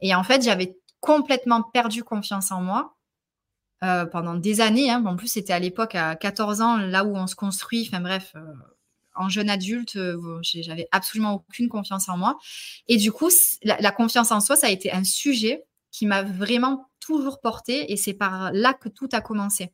Et 0.02 0.14
en 0.14 0.24
fait, 0.24 0.44
j'avais 0.44 0.78
complètement 1.00 1.64
perdu 1.64 2.04
confiance 2.04 2.52
en 2.52 2.62
moi 2.62 2.94
pendant 4.12 4.34
des 4.34 4.60
années. 4.60 4.90
Hein. 4.90 5.06
En 5.06 5.16
plus, 5.16 5.28
c'était 5.28 5.54
à 5.54 5.60
l'époque, 5.60 5.94
à 5.94 6.16
14 6.16 6.62
ans, 6.62 6.78
là 6.78 7.06
où 7.06 7.16
on 7.16 7.28
se 7.28 7.36
construit. 7.36 7.88
Enfin 7.88 8.02
bref, 8.02 8.34
en 9.16 9.30
jeune 9.30 9.52
adulte, 9.52 10.00
j'avais 10.42 10.88
absolument 10.92 11.36
aucune 11.36 11.70
confiance 11.70 12.10
en 12.10 12.18
moi. 12.18 12.40
Et 12.88 12.98
du 12.98 13.12
coup, 13.12 13.30
la, 13.62 13.92
confiance 13.92 14.32
en 14.32 14.40
soi, 14.40 14.56
ça 14.56 14.66
a 14.66 14.72
été 14.72 14.92
un 14.92 15.04
sujet 15.04 15.64
qui 15.92 16.08
m'a 16.08 16.24
vraiment 16.24 16.87
toujours 17.08 17.40
porté 17.40 17.92
et 17.92 17.98
c'est 17.98 18.14
par 18.14 18.52
là 18.52 18.74
que 18.74 18.90
tout 18.90 19.08
a 19.14 19.22
commencé. 19.22 19.72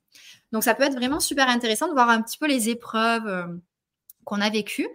Donc 0.52 0.64
ça 0.64 0.76
peut 0.76 0.84
être 0.84 0.94
vraiment 0.94 1.20
super 1.20 1.50
intéressant 1.50 1.88
de 1.88 1.94
voir 1.94 2.10
un 2.10 2.22
petit 2.22 2.38
peu 2.38 2.48
les 2.48 2.70
épreuves 2.70 3.28
euh, 3.28 3.48
qu'on 4.24 4.40
a 4.40 4.50
vécues 4.50 4.88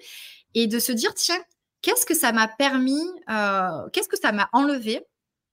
et 0.54 0.68
de 0.68 0.78
se 0.78 0.92
dire 0.92 1.12
tiens, 1.14 1.42
qu'est-ce 1.82 2.06
que 2.06 2.14
ça 2.14 2.32
m'a 2.32 2.46
permis, 2.46 3.04
euh, 3.28 3.88
qu'est-ce 3.92 4.08
que 4.08 4.18
ça 4.18 4.30
m'a 4.30 4.48
enlevé 4.52 5.04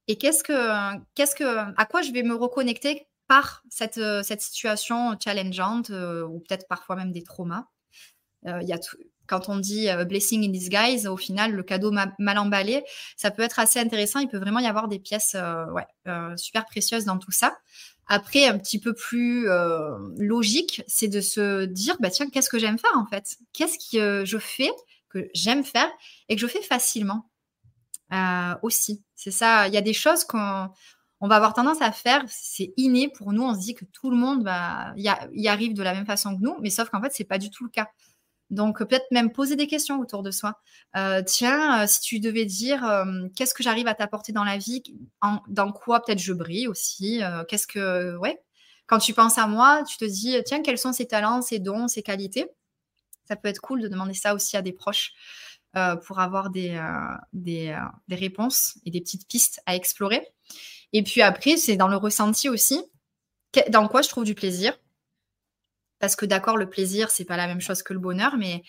et 0.07 0.17
qu'est-ce 0.17 0.43
que, 0.43 0.95
qu'est-ce 1.15 1.35
que, 1.35 1.43
à 1.75 1.85
quoi 1.85 2.03
je 2.03 2.11
vais 2.11 2.23
me 2.23 2.35
reconnecter 2.35 3.07
par 3.27 3.63
cette, 3.69 3.99
cette 4.23 4.41
situation 4.41 5.17
challengeante 5.19 5.89
euh, 5.89 6.23
ou 6.23 6.39
peut-être 6.39 6.67
parfois 6.67 6.95
même 6.95 7.11
des 7.11 7.23
traumas. 7.23 7.65
Il 8.43 8.67
y 8.67 8.73
a 8.73 8.77
tout, 8.77 8.95
quand 9.27 9.49
on 9.49 9.57
dit 9.57 9.89
euh, 9.89 10.05
blessing 10.05 10.45
in 10.45 10.51
disguise, 10.51 11.07
au 11.07 11.17
final, 11.17 11.53
le 11.53 11.63
cadeau 11.63 11.91
mal 11.91 12.37
emballé, 12.37 12.83
ça 13.17 13.31
peut 13.31 13.41
être 13.41 13.59
assez 13.59 13.79
intéressant. 13.79 14.19
Il 14.19 14.27
peut 14.27 14.37
vraiment 14.37 14.59
y 14.59 14.67
avoir 14.67 14.87
des 14.87 14.99
pièces 14.99 15.35
euh, 15.35 15.65
euh, 16.07 16.35
super 16.37 16.65
précieuses 16.65 17.05
dans 17.05 17.17
tout 17.17 17.31
ça. 17.31 17.57
Après, 18.07 18.45
un 18.45 18.57
petit 18.59 18.79
peu 18.79 18.93
plus 18.93 19.47
logique, 20.19 20.83
c'est 20.85 21.07
de 21.07 21.21
se 21.21 21.65
dire, 21.65 21.95
bah, 21.99 22.11
tiens, 22.11 22.29
qu'est-ce 22.29 22.51
que 22.51 22.59
j'aime 22.59 22.77
faire 22.77 22.95
en 22.95 23.07
fait? 23.07 23.37
Qu'est-ce 23.51 23.79
que 23.91 24.23
je 24.25 24.37
fais 24.37 24.69
que 25.09 25.27
j'aime 25.33 25.63
faire 25.63 25.89
et 26.29 26.35
que 26.35 26.41
je 26.41 26.45
fais 26.45 26.61
facilement? 26.61 27.27
Aussi 28.61 29.03
C'est 29.15 29.31
ça, 29.31 29.67
il 29.67 29.73
y 29.73 29.77
a 29.77 29.81
des 29.81 29.93
choses 29.93 30.23
qu'on 30.23 30.69
on 31.21 31.27
va 31.27 31.37
avoir 31.37 31.53
tendance 31.53 31.81
à 31.81 31.91
faire, 31.91 32.23
c'est 32.27 32.73
inné 32.77 33.09
pour 33.09 33.33
nous, 33.33 33.41
on 33.41 33.55
se 33.55 33.59
dit 33.59 33.73
que 33.73 33.85
tout 33.85 34.11
le 34.11 34.17
monde 34.17 34.43
va 34.43 34.93
y, 34.95 35.47
arrive 35.47 35.73
de 35.73 35.81
la 35.81 35.93
même 35.93 36.05
façon 36.05 36.35
que 36.35 36.41
nous, 36.41 36.55
mais 36.61 36.69
sauf 36.69 36.89
qu'en 36.89 37.01
fait, 37.01 37.11
c'est 37.13 37.23
pas 37.23 37.37
du 37.37 37.49
tout 37.49 37.63
le 37.63 37.69
cas. 37.69 37.89
Donc 38.51 38.79
peut-être 38.79 39.05
même 39.11 39.31
poser 39.31 39.55
des 39.55 39.67
questions 39.67 39.99
autour 39.99 40.21
de 40.21 40.31
soi. 40.31 40.59
Euh, 40.95 41.23
tiens, 41.25 41.83
euh, 41.83 41.87
si 41.87 41.99
tu 42.01 42.19
devais 42.19 42.45
dire 42.45 42.85
euh, 42.85 43.27
qu'est-ce 43.35 43.53
que 43.53 43.63
j'arrive 43.63 43.87
à 43.87 43.95
t'apporter 43.95 44.33
dans 44.33 44.43
la 44.43 44.57
vie, 44.57 44.83
dans 45.47 45.71
quoi 45.71 46.01
peut-être 46.01 46.19
je 46.19 46.33
brille 46.33 46.67
aussi, 46.67 47.21
qu'est-ce 47.47 47.67
que 47.67 48.15
ouais. 48.17 48.41
Quand 48.87 48.99
tu 48.99 49.13
penses 49.13 49.39
à 49.39 49.47
moi, 49.47 49.83
tu 49.87 49.97
te 49.97 50.05
dis 50.05 50.37
tiens 50.45 50.61
quels 50.61 50.77
sont 50.77 50.93
ses 50.93 51.07
talents, 51.07 51.41
ses 51.41 51.59
dons, 51.59 51.87
ses 51.87 52.03
qualités? 52.03 52.45
Ça 53.27 53.35
peut 53.35 53.47
être 53.47 53.61
cool 53.61 53.81
de 53.81 53.87
demander 53.87 54.13
ça 54.13 54.35
aussi 54.35 54.55
à 54.57 54.61
des 54.61 54.73
proches 54.73 55.13
pour 56.05 56.19
avoir 56.19 56.51
des, 56.51 56.79
des, 57.33 57.77
des 58.07 58.15
réponses 58.15 58.77
et 58.85 58.91
des 58.91 59.01
petites 59.01 59.27
pistes 59.27 59.59
à 59.65 59.75
explorer. 59.75 60.25
Et 60.93 61.01
puis 61.01 61.23
après, 61.23 61.57
c'est 61.57 61.75
dans 61.75 61.87
le 61.87 61.97
ressenti 61.97 62.47
aussi. 62.47 62.81
Dans 63.69 63.87
quoi 63.87 64.03
je 64.03 64.09
trouve 64.09 64.23
du 64.23 64.35
plaisir? 64.35 64.77
Parce 65.99 66.15
que 66.15 66.25
d'accord, 66.25 66.57
le 66.57 66.69
plaisir, 66.69 67.09
c'est 67.09 67.25
pas 67.25 67.37
la 67.37 67.47
même 67.47 67.61
chose 67.61 67.83
que 67.83 67.93
le 67.93 67.99
bonheur, 67.99 68.37
mais 68.37 68.63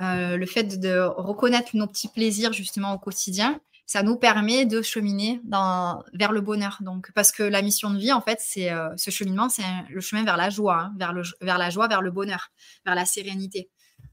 euh, 0.00 0.36
le 0.36 0.46
fait 0.46 0.80
de 0.80 0.98
reconnaître 1.00 1.76
nos 1.76 1.86
petits 1.86 2.08
plaisirs 2.08 2.52
justement 2.52 2.92
au 2.94 2.98
quotidien, 2.98 3.60
ça 3.86 4.02
nous 4.02 4.16
permet 4.16 4.64
de 4.64 4.80
cheminer 4.80 5.40
vers 5.44 6.32
le 6.32 6.40
bonheur. 6.40 6.78
Donc, 6.80 7.12
parce 7.14 7.30
que 7.30 7.42
la 7.42 7.62
mission 7.62 7.90
de 7.90 7.98
vie, 7.98 8.12
en 8.12 8.20
fait, 8.20 8.40
c'est 8.40 8.72
euh, 8.72 8.88
ce 8.96 9.10
cheminement, 9.10 9.48
c'est 9.48 9.62
le 9.90 10.00
chemin 10.00 10.24
vers 10.24 10.36
la 10.36 10.50
joie, 10.50 10.90
hein, 10.92 10.94
vers 11.40 11.58
la 11.58 11.70
joie, 11.70 11.88
vers 11.88 12.02
le 12.02 12.10
bonheur, 12.10 12.50
vers 12.86 12.94
la 12.94 13.04
sérénité. 13.04 13.70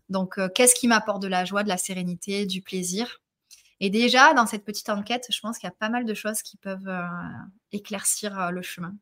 Donc, 0.09 0.37
euh, 0.37 0.49
qu'est-ce 0.53 0.75
qui 0.75 0.87
m'apporte 0.87 1.21
de 1.21 1.27
la 1.27 1.45
joie, 1.45 1.63
de 1.63 1.69
la 1.69 1.77
sérénité, 1.77 2.45
du 2.45 2.61
plaisir? 2.61 3.21
Et 3.79 3.89
déjà, 3.89 4.33
dans 4.33 4.45
cette 4.45 4.65
petite 4.65 4.89
enquête, 4.89 5.27
je 5.31 5.39
pense 5.39 5.57
qu'il 5.57 5.67
y 5.67 5.71
a 5.71 5.75
pas 5.79 5.89
mal 5.89 6.03
de 6.03 6.13
choses 6.13 6.41
qui 6.41 6.57
peuvent 6.57 6.91
éclaircir 7.71 8.51
le 8.51 8.61
chemin. 8.61 8.93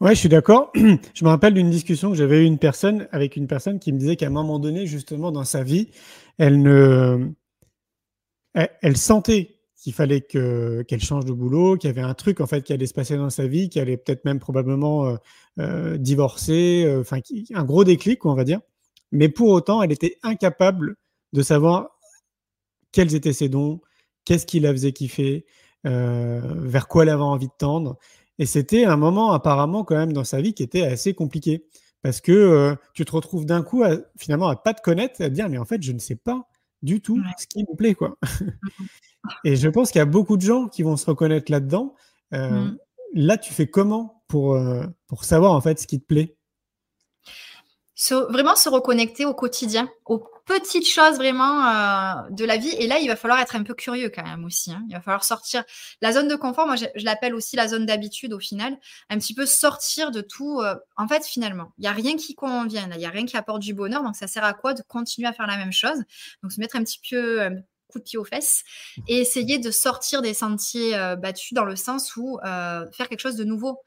Ouais, 0.00 0.14
je 0.14 0.20
suis 0.20 0.28
d'accord. 0.28 0.72
Je 0.74 1.24
me 1.24 1.28
rappelle 1.28 1.54
d'une 1.54 1.70
discussion 1.70 2.10
que 2.10 2.16
j'avais 2.16 2.42
eu 2.42 2.46
une 2.46 2.58
personne 2.58 3.08
avec 3.12 3.36
une 3.36 3.46
personne 3.46 3.78
qui 3.78 3.92
me 3.92 3.98
disait 3.98 4.16
qu'à 4.16 4.26
un 4.26 4.30
moment 4.30 4.58
donné, 4.58 4.86
justement, 4.86 5.30
dans 5.30 5.44
sa 5.44 5.62
vie, 5.62 5.88
elle 6.38 7.34
sentait 8.96 9.50
qu'il 9.76 9.92
fallait 9.92 10.22
que 10.22 10.82
qu'elle 10.88 11.02
change 11.02 11.26
de 11.26 11.32
boulot, 11.32 11.76
qu'il 11.76 11.88
y 11.88 11.92
avait 11.92 12.00
un 12.00 12.14
truc 12.14 12.40
en 12.40 12.46
fait 12.46 12.62
qui 12.62 12.72
allait 12.72 12.86
se 12.86 12.94
passer 12.94 13.16
dans 13.16 13.30
sa 13.30 13.46
vie, 13.46 13.68
qui 13.68 13.78
allait 13.80 13.96
peut-être 13.98 14.24
même 14.24 14.40
probablement 14.40 15.16
divorcer, 15.98 16.96
enfin 17.00 17.18
un 17.54 17.64
gros 17.64 17.84
déclic, 17.84 18.24
on 18.26 18.34
va 18.34 18.44
dire. 18.44 18.60
Mais 19.12 19.28
pour 19.28 19.48
autant, 19.50 19.82
elle 19.82 19.92
était 19.92 20.16
incapable 20.22 20.96
de 21.32 21.42
savoir 21.42 21.90
quels 22.92 23.14
étaient 23.14 23.32
ses 23.32 23.48
dons, 23.48 23.80
qu'est-ce 24.24 24.46
qui 24.46 24.60
la 24.60 24.72
faisait 24.72 24.92
kiffer, 24.92 25.46
vers 25.84 26.88
quoi 26.88 27.02
elle 27.04 27.10
avait 27.10 27.22
envie 27.22 27.48
de 27.48 27.52
tendre. 27.58 27.98
Et 28.38 28.46
c'était 28.46 28.84
un 28.84 28.96
moment 28.96 29.32
apparemment 29.32 29.84
quand 29.84 29.96
même 29.96 30.12
dans 30.12 30.24
sa 30.24 30.40
vie 30.40 30.54
qui 30.54 30.62
était 30.62 30.82
assez 30.82 31.14
compliqué. 31.14 31.64
Parce 32.02 32.20
que 32.20 32.32
euh, 32.32 32.74
tu 32.92 33.04
te 33.04 33.12
retrouves 33.12 33.46
d'un 33.46 33.62
coup 33.62 33.82
à, 33.82 33.96
finalement 34.18 34.48
à 34.48 34.56
pas 34.56 34.74
te 34.74 34.82
connaître, 34.82 35.22
à 35.22 35.28
te 35.28 35.34
dire 35.34 35.48
mais 35.48 35.58
en 35.58 35.64
fait 35.64 35.82
je 35.82 35.92
ne 35.92 35.98
sais 35.98 36.16
pas 36.16 36.46
du 36.82 37.00
tout 37.00 37.18
ce 37.38 37.46
qui 37.46 37.62
me 37.62 37.74
plaît 37.74 37.94
quoi. 37.94 38.18
et 39.44 39.56
je 39.56 39.68
pense 39.68 39.90
qu'il 39.90 40.00
y 40.00 40.02
a 40.02 40.06
beaucoup 40.06 40.36
de 40.36 40.42
gens 40.42 40.68
qui 40.68 40.82
vont 40.82 40.98
se 40.98 41.06
reconnaître 41.06 41.50
là-dedans. 41.50 41.94
Euh, 42.34 42.66
mmh. 42.66 42.78
Là 43.14 43.38
tu 43.38 43.54
fais 43.54 43.68
comment 43.68 44.22
pour, 44.28 44.54
euh, 44.54 44.84
pour 45.06 45.24
savoir 45.24 45.52
en 45.52 45.62
fait 45.62 45.80
ce 45.80 45.86
qui 45.86 45.98
te 45.98 46.04
plaît? 46.04 46.36
Vraiment 48.28 48.56
se 48.56 48.68
reconnecter 48.68 49.24
au 49.24 49.34
quotidien, 49.34 49.88
aux 50.04 50.26
petites 50.46 50.88
choses 50.88 51.16
vraiment 51.16 51.66
euh, 51.66 52.30
de 52.30 52.44
la 52.44 52.56
vie. 52.56 52.70
Et 52.78 52.86
là, 52.86 52.98
il 52.98 53.08
va 53.08 53.16
falloir 53.16 53.40
être 53.40 53.56
un 53.56 53.62
peu 53.62 53.74
curieux 53.74 54.10
quand 54.14 54.24
même 54.24 54.44
aussi. 54.44 54.72
Hein. 54.72 54.84
Il 54.88 54.94
va 54.94 55.00
falloir 55.00 55.24
sortir 55.24 55.64
la 56.02 56.12
zone 56.12 56.28
de 56.28 56.36
confort. 56.36 56.66
Moi, 56.66 56.76
je, 56.76 56.86
l'appelle 57.04 57.34
aussi 57.34 57.56
la 57.56 57.68
zone 57.68 57.86
d'habitude 57.86 58.32
au 58.32 58.38
final. 58.38 58.76
Un 59.10 59.18
petit 59.18 59.34
peu 59.34 59.46
sortir 59.46 60.10
de 60.10 60.20
tout. 60.20 60.60
Euh, 60.60 60.74
en 60.96 61.08
fait, 61.08 61.24
finalement, 61.24 61.72
il 61.78 61.82
n'y 61.82 61.88
a 61.88 61.92
rien 61.92 62.16
qui 62.16 62.34
convient. 62.34 62.88
Il 62.92 62.98
n'y 62.98 63.06
a 63.06 63.10
rien 63.10 63.26
qui 63.26 63.36
apporte 63.36 63.60
du 63.60 63.74
bonheur. 63.74 64.02
Donc, 64.02 64.16
ça 64.16 64.26
sert 64.26 64.44
à 64.44 64.54
quoi 64.54 64.74
de 64.74 64.82
continuer 64.82 65.28
à 65.28 65.32
faire 65.32 65.46
la 65.46 65.56
même 65.56 65.72
chose? 65.72 66.02
Donc, 66.42 66.52
se 66.52 66.60
mettre 66.60 66.76
un 66.76 66.84
petit 66.84 67.00
peu 67.08 67.42
un 67.42 67.56
coup 67.94 68.00
de 68.00 68.04
pied 68.04 68.18
aux 68.18 68.24
fesses 68.24 68.64
et 69.08 69.18
essayer 69.18 69.58
de 69.58 69.70
sortir 69.70 70.20
des 70.20 70.34
sentiers 70.34 70.96
euh, 70.96 71.16
battus 71.16 71.54
dans 71.54 71.64
le 71.64 71.76
sens 71.76 72.16
où 72.16 72.38
faire 72.42 73.08
quelque 73.08 73.20
chose 73.20 73.36
de 73.36 73.44
nouveau. 73.44 73.80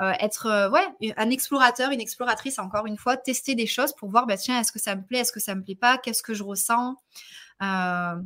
Euh, 0.00 0.12
être 0.18 0.46
euh, 0.46 0.70
ouais, 0.70 1.14
un 1.16 1.30
explorateur, 1.30 1.92
une 1.92 2.00
exploratrice, 2.00 2.58
encore 2.58 2.86
une 2.86 2.98
fois, 2.98 3.16
tester 3.16 3.54
des 3.54 3.66
choses 3.66 3.92
pour 3.94 4.10
voir, 4.10 4.26
bah, 4.26 4.36
tiens, 4.36 4.60
est-ce 4.60 4.72
que 4.72 4.80
ça 4.80 4.96
me 4.96 5.04
plaît, 5.04 5.20
est-ce 5.20 5.30
que 5.30 5.40
ça 5.40 5.54
me 5.54 5.62
plaît 5.62 5.76
pas, 5.76 5.98
qu'est-ce 5.98 6.22
que 6.22 6.34
je 6.34 6.42
ressens. 6.42 6.96
Euh, 7.62 8.16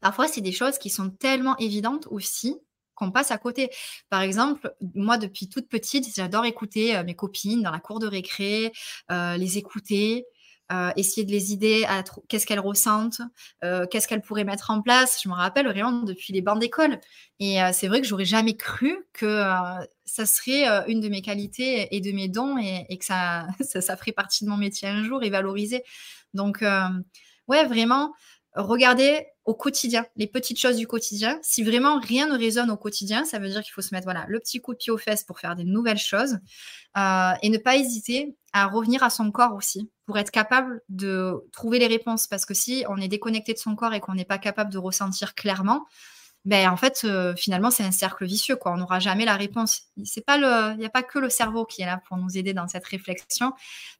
parfois, 0.00 0.26
c'est 0.26 0.40
des 0.40 0.52
choses 0.52 0.78
qui 0.78 0.88
sont 0.88 1.10
tellement 1.10 1.56
évidentes 1.58 2.06
aussi 2.10 2.56
qu'on 2.94 3.12
passe 3.12 3.30
à 3.30 3.36
côté. 3.36 3.68
Par 4.08 4.22
exemple, 4.22 4.74
moi, 4.94 5.18
depuis 5.18 5.50
toute 5.50 5.68
petite, 5.68 6.06
j'adore 6.16 6.46
écouter 6.46 7.02
mes 7.04 7.14
copines 7.14 7.62
dans 7.62 7.70
la 7.70 7.78
cour 7.78 7.98
de 7.98 8.06
récré, 8.06 8.72
les 9.10 9.58
écouter, 9.58 10.24
euh, 10.72 10.90
essayer 10.96 11.24
de 11.24 11.30
les 11.30 11.52
aider 11.52 11.84
à 11.88 12.02
qu'est-ce 12.28 12.44
qu'elles 12.44 12.60
ressentent, 12.60 13.20
euh, 13.62 13.86
qu'est-ce 13.86 14.08
qu'elles 14.08 14.22
pourraient 14.22 14.44
mettre 14.44 14.70
en 14.70 14.82
place. 14.82 15.20
Je 15.22 15.28
me 15.28 15.34
rappelle 15.34 15.66
vraiment 15.66 16.02
depuis 16.02 16.32
les 16.32 16.42
bancs 16.42 16.58
d'école. 16.58 16.98
Et 17.38 17.62
euh, 17.62 17.70
c'est 17.72 17.86
vrai 17.86 18.00
que 18.00 18.06
j'aurais 18.06 18.24
jamais 18.24 18.56
cru 18.56 19.06
que 19.12 19.42
ça 20.04 20.26
serait 20.26 20.66
une 20.88 21.00
de 21.00 21.08
mes 21.08 21.22
qualités 21.22 21.94
et 21.94 22.00
de 22.00 22.10
mes 22.10 22.28
dons 22.28 22.58
et, 22.58 22.96
que 22.98 23.04
ça, 23.04 23.46
ça, 23.60 23.96
ferait 23.96 24.12
partie 24.12 24.44
de 24.44 24.50
mon 24.50 24.56
métier 24.56 24.88
un 24.88 25.04
jour 25.04 25.22
et 25.22 25.30
valorisé. 25.30 25.84
Donc, 26.34 26.64
ouais, 27.48 27.64
vraiment, 27.66 28.12
regarder 28.56 29.26
au 29.44 29.54
quotidien, 29.54 30.04
les 30.16 30.26
petites 30.26 30.58
choses 30.58 30.76
du 30.76 30.86
quotidien. 30.86 31.38
Si 31.42 31.62
vraiment 31.62 32.00
rien 32.00 32.26
ne 32.26 32.36
résonne 32.36 32.70
au 32.70 32.76
quotidien, 32.76 33.24
ça 33.24 33.38
veut 33.38 33.48
dire 33.48 33.62
qu'il 33.62 33.72
faut 33.72 33.82
se 33.82 33.94
mettre 33.94 34.04
voilà, 34.04 34.24
le 34.28 34.40
petit 34.40 34.60
coup 34.60 34.72
de 34.72 34.78
pied 34.78 34.90
aux 34.90 34.98
fesses 34.98 35.22
pour 35.22 35.38
faire 35.38 35.54
des 35.54 35.64
nouvelles 35.64 35.98
choses 35.98 36.38
et 36.96 37.48
ne 37.48 37.58
pas 37.58 37.76
hésiter 37.76 38.36
à 38.52 38.66
revenir 38.66 39.02
à 39.02 39.10
son 39.10 39.30
corps 39.30 39.54
aussi 39.54 39.90
pour 40.06 40.18
être 40.18 40.30
capable 40.30 40.80
de 40.88 41.44
trouver 41.52 41.78
les 41.78 41.86
réponses. 41.86 42.26
Parce 42.26 42.46
que 42.46 42.54
si 42.54 42.84
on 42.88 42.96
est 42.96 43.08
déconnecté 43.08 43.52
de 43.52 43.58
son 43.58 43.76
corps 43.76 43.94
et 43.94 44.00
qu'on 44.00 44.14
n'est 44.14 44.24
pas 44.24 44.38
capable 44.38 44.72
de 44.72 44.78
ressentir 44.78 45.34
clairement, 45.34 45.86
ben 46.46 46.68
en 46.70 46.76
fait, 46.76 47.02
euh, 47.04 47.34
finalement, 47.34 47.72
c'est 47.72 47.82
un 47.82 47.90
cercle 47.90 48.24
vicieux. 48.24 48.54
Quoi. 48.54 48.72
On 48.72 48.76
n'aura 48.76 49.00
jamais 49.00 49.24
la 49.24 49.36
réponse. 49.36 49.82
Il 49.96 50.04
n'y 50.04 50.86
a 50.86 50.90
pas 50.90 51.02
que 51.02 51.18
le 51.18 51.28
cerveau 51.28 51.66
qui 51.66 51.82
est 51.82 51.86
là 51.86 52.00
pour 52.06 52.16
nous 52.16 52.38
aider 52.38 52.54
dans 52.54 52.68
cette 52.68 52.86
réflexion. 52.86 53.52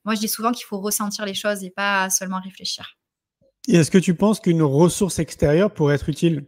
Moi, 0.04 0.14
je 0.14 0.20
dis 0.20 0.28
souvent 0.28 0.52
qu'il 0.52 0.64
faut 0.64 0.78
ressentir 0.78 1.26
les 1.26 1.34
choses 1.34 1.64
et 1.64 1.70
pas 1.70 2.08
seulement 2.08 2.40
réfléchir. 2.40 2.96
Et 3.68 3.76
est-ce 3.76 3.90
que 3.90 3.98
tu 3.98 4.14
penses 4.14 4.40
qu'une 4.40 4.62
ressource 4.62 5.18
extérieure 5.18 5.72
pourrait 5.72 5.96
être 5.96 6.08
utile? 6.08 6.46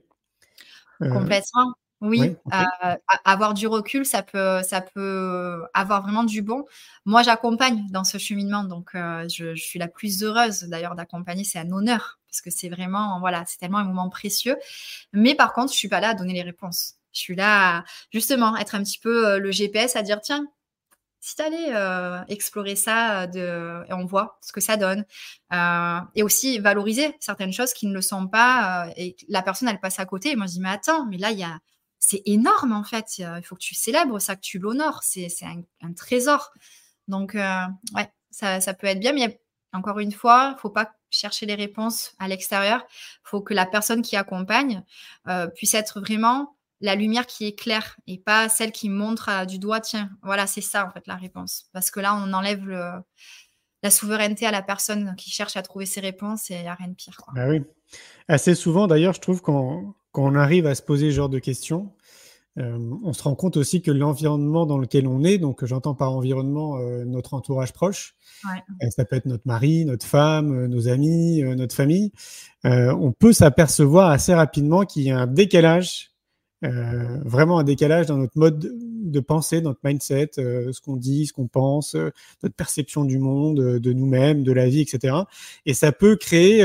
Euh, 1.03 1.11
Complètement. 1.11 1.75
Oui, 2.01 2.37
euh, 2.55 2.95
avoir 3.25 3.55
du 3.55 3.67
recul, 3.67 4.07
ça 4.07 4.23
peut, 4.23 4.63
ça 4.63 4.81
peut 4.81 5.65
avoir 5.75 6.03
vraiment 6.03 6.23
du 6.23 6.43
bon. 6.43 6.65
Moi, 7.05 7.25
j'accompagne 7.25 7.85
dans 7.91 8.05
ce 8.05 8.19
cheminement, 8.19 8.63
donc 8.63 8.91
euh, 8.95 9.27
je, 9.29 9.57
suis 9.57 9.81
la 9.81 9.89
plus 9.89 10.23
heureuse 10.23 10.63
d'ailleurs 10.63 10.95
d'accompagner. 10.95 11.43
C'est 11.43 11.59
un 11.59 11.73
honneur 11.73 12.21
parce 12.31 12.41
que 12.41 12.51
c'est 12.51 12.69
vraiment, 12.69 13.19
voilà, 13.19 13.43
c'est 13.47 13.59
tellement 13.59 13.79
un 13.79 13.85
moment 13.85 14.11
précieux. 14.11 14.57
Mais 15.13 15.35
par 15.35 15.53
contre, 15.53 15.73
je 15.73 15.79
suis 15.79 15.89
pas 15.89 15.99
là 15.99 16.11
à 16.11 16.15
donner 16.15 16.35
les 16.35 16.43
réponses. 16.43 16.95
Je 17.13 17.19
suis 17.19 17.35
là, 17.35 17.79
à, 17.79 17.85
justement, 18.13 18.57
être 18.57 18.77
un 18.77 18.85
petit 18.85 19.01
peu 19.01 19.39
le 19.41 19.51
GPS 19.51 19.97
à 19.97 20.03
dire 20.03 20.21
tiens, 20.21 20.47
si 21.21 21.37
tu 21.37 21.43
allais 21.43 22.25
explorer 22.29 22.77
ça 22.77 23.25
et 23.25 23.93
on 23.93 24.05
voit 24.05 24.39
ce 24.41 24.53
que 24.53 24.61
ça 24.61 24.77
donne. 24.77 25.05
et 26.15 26.23
aussi 26.23 26.59
valoriser 26.59 27.17
certaines 27.21 27.53
choses 27.53 27.73
qui 27.73 27.87
ne 27.87 27.95
le 27.95 28.03
sont 28.03 28.29
pas 28.29 28.89
et 28.97 29.17
la 29.29 29.43
personne, 29.43 29.69
elle 29.69 29.81
passe 29.81 29.99
à 29.99 30.07
côté. 30.07 30.31
Et 30.31 30.37
moi, 30.37 30.47
je 30.47 30.53
dis, 30.53 30.61
mais 30.61 30.71
attends, 30.71 31.07
mais 31.07 31.19
là, 31.19 31.31
il 31.31 31.39
y 31.39 31.45
a, 31.45 31.59
c'est 31.99 32.23
énorme 32.27 32.73
en 32.73 32.85
fait. 32.85 33.19
Il 33.19 33.43
faut 33.45 33.55
que 33.55 33.61
tu 33.61 33.75
célèbres 33.75 34.19
ça, 34.19 34.37
que 34.37 34.41
tu 34.41 34.59
l'honores. 34.59 35.03
C'est 35.03 35.29
un, 35.43 35.93
trésor. 35.93 36.53
Donc, 37.09 37.35
euh, 37.35 37.65
ouais, 37.95 38.11
ça, 38.31 38.75
peut 38.75 38.87
être 38.87 39.01
bien. 39.01 39.13
Mais 39.13 39.41
encore 39.73 39.99
une 39.99 40.13
fois, 40.13 40.51
il 40.51 40.55
ne 40.55 40.59
faut 40.59 40.71
pas 40.71 40.93
chercher 41.11 41.47
les 41.47 41.55
réponses 41.55 42.13
à 42.19 42.29
l'extérieur. 42.29 42.87
Faut 43.23 43.41
que 43.41 43.55
la 43.55 43.67
personne 43.67 44.03
qui 44.03 44.17
accompagne 44.17 44.83
euh, 45.27 45.49
puisse 45.49 45.75
être 45.75 46.01
vraiment 46.01 46.57
la 46.81 46.95
lumière 46.95 47.27
qui 47.27 47.47
est 47.47 47.59
claire 47.59 47.97
et 48.07 48.19
pas 48.19 48.49
celle 48.49 48.73
qui 48.73 48.89
montre 48.89 49.47
du 49.47 49.59
doigt, 49.59 49.81
tiens, 49.81 50.11
voilà, 50.23 50.47
c'est 50.47 50.61
ça 50.61 50.87
en 50.87 50.91
fait 50.91 51.07
la 51.07 51.17
réponse. 51.17 51.67
Parce 51.73 51.91
que 51.91 52.01
là, 52.01 52.15
on 52.15 52.33
enlève 52.33 52.67
la 53.83 53.91
souveraineté 53.91 54.47
à 54.47 54.51
la 54.51 54.63
personne 54.63 55.15
qui 55.17 55.31
cherche 55.31 55.57
à 55.57 55.63
trouver 55.63 55.87
ses 55.87 56.01
réponses 56.01 56.51
et 56.51 56.55
il 56.55 56.63
n'y 56.63 56.69
a 56.69 56.75
rien 56.75 56.89
de 56.89 56.95
pire. 56.95 57.19
Bah 57.35 57.49
oui. 57.49 57.63
Assez 58.29 58.55
souvent, 58.55 58.87
d'ailleurs, 58.87 59.15
je 59.15 59.21
trouve 59.21 59.41
qu'on 59.41 59.95
quand 60.13 60.25
on 60.25 60.35
arrive 60.35 60.67
à 60.67 60.75
se 60.75 60.83
poser 60.83 61.11
ce 61.11 61.17
genre 61.17 61.29
de 61.29 61.39
questions, 61.39 61.93
euh, 62.59 62.77
on 63.05 63.13
se 63.13 63.23
rend 63.23 63.35
compte 63.35 63.57
aussi 63.57 63.83
que 63.83 63.91
l'environnement 63.91 64.67
dans 64.67 64.79
lequel 64.79 65.07
on 65.07 65.23
est, 65.23 65.39
donc 65.39 65.65
j'entends 65.65 65.95
par 65.95 66.13
environnement 66.13 66.79
euh, 66.79 67.05
notre 67.05 67.35
entourage 67.35 67.73
proche, 67.73 68.17
euh, 68.47 68.91
ça 68.91 69.05
peut 69.05 69.17
être 69.17 69.27
notre 69.27 69.47
mari, 69.47 69.85
notre 69.85 70.07
femme, 70.07 70.67
nos 70.67 70.89
amis, 70.89 71.43
notre 71.43 71.75
famille, 71.75 72.13
on 72.65 73.13
peut 73.13 73.33
s'apercevoir 73.33 74.11
assez 74.11 74.35
rapidement 74.35 74.85
qu'il 74.85 75.03
y 75.03 75.11
a 75.11 75.19
un 75.19 75.27
décalage, 75.27 76.11
vraiment 76.63 77.59
un 77.59 77.65
décalage 77.65 78.07
dans 78.07 78.17
notre 78.17 78.37
mode 78.37 78.73
de 78.81 79.21
pensée, 79.21 79.61
notre 79.61 79.81
mindset, 79.85 80.31
ce 80.37 80.81
qu'on 80.81 80.97
dit, 80.97 81.27
ce 81.27 81.33
qu'on 81.33 81.47
pense, 81.47 81.95
notre 82.43 82.55
perception 82.57 83.05
du 83.05 83.19
monde, 83.19 83.79
de 83.79 83.93
nous-mêmes, 83.93 84.43
de 84.43 84.53
la 84.53 84.69
vie, 84.69 84.81
etc. 84.81 85.15
Et 85.67 85.75
ça 85.75 85.93
peut 85.93 86.17
créer 86.17 86.63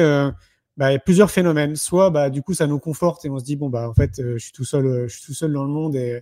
bah, 0.77 0.97
plusieurs 0.99 1.31
phénomènes. 1.31 1.75
Soit, 1.75 2.09
bah, 2.09 2.29
du 2.29 2.41
coup, 2.41 2.53
ça 2.53 2.67
nous 2.67 2.79
conforte 2.79 3.25
et 3.25 3.29
on 3.29 3.39
se 3.39 3.43
dit, 3.43 3.55
bon, 3.55 3.69
bah, 3.69 3.89
en 3.89 3.93
fait, 3.93 4.19
euh, 4.19 4.33
je 4.37 4.43
suis 4.43 4.51
tout 4.51 4.65
seul, 4.65 4.85
euh, 4.85 5.07
je 5.07 5.17
suis 5.17 5.25
tout 5.25 5.33
seul 5.33 5.53
dans 5.53 5.65
le 5.65 5.71
monde 5.71 5.95
et, 5.95 6.21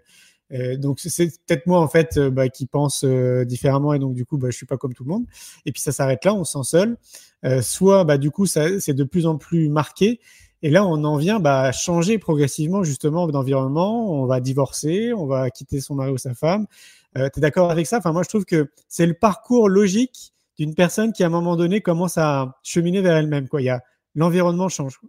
donc 0.77 0.99
c'est 0.99 1.27
peut-être 1.47 1.65
moi 1.65 1.79
en 1.79 1.87
fait 1.87 2.17
euh, 2.17 2.29
bah, 2.29 2.49
qui 2.49 2.65
pense 2.65 3.05
différemment 3.05 3.93
et 3.93 3.99
donc 3.99 4.15
du 4.15 4.25
coup 4.25 4.37
bah, 4.37 4.49
je 4.49 4.57
suis 4.57 4.65
pas 4.65 4.75
comme 4.75 4.93
tout 4.93 5.05
le 5.05 5.09
monde 5.09 5.23
et 5.65 5.71
puis 5.71 5.81
ça 5.81 5.93
s'arrête 5.93 6.25
là 6.25 6.33
on 6.33 6.43
se 6.43 6.59
sent 6.61 6.97
seul 7.41 7.61
soit 7.61 8.03
du 8.17 8.31
coup 8.31 8.45
c'est 8.45 8.89
de 8.89 9.03
plus 9.05 9.27
en 9.27 9.37
plus 9.37 9.69
marqué 9.69 10.19
et 10.61 10.69
là 10.69 10.85
on 10.85 11.03
en 11.03 11.17
vient 11.17 11.39
bah, 11.39 11.61
à 11.61 11.71
changer 11.71 12.17
progressivement 12.17 12.83
justement 12.83 13.27
d'environnement 13.27 14.11
on 14.11 14.25
va 14.25 14.39
divorcer 14.39 15.13
on 15.13 15.25
va 15.25 15.49
quitter 15.49 15.81
son 15.81 15.95
mari 15.95 16.11
ou 16.11 16.17
sa 16.17 16.33
femme 16.33 16.67
tu 17.15 17.21
es 17.21 17.41
d'accord 17.41 17.71
avec 17.71 17.87
ça? 17.87 17.97
Enfin 17.97 18.13
moi 18.13 18.23
je 18.23 18.29
trouve 18.29 18.45
que 18.45 18.71
c'est 18.87 19.05
le 19.05 19.13
parcours 19.13 19.69
logique 19.69 20.33
d'une 20.57 20.75
personne 20.75 21.11
qui 21.11 21.23
à 21.23 21.27
un 21.27 21.29
moment 21.29 21.55
donné 21.55 21.81
commence 21.81 22.17
à 22.17 22.59
cheminer 22.63 23.01
vers 23.01 23.17
elle-même 23.17 23.47
quoi 23.47 23.61
il 23.61 23.65
y 23.65 23.69
a 23.69 23.81
l'environnement 24.15 24.69
change. 24.69 24.99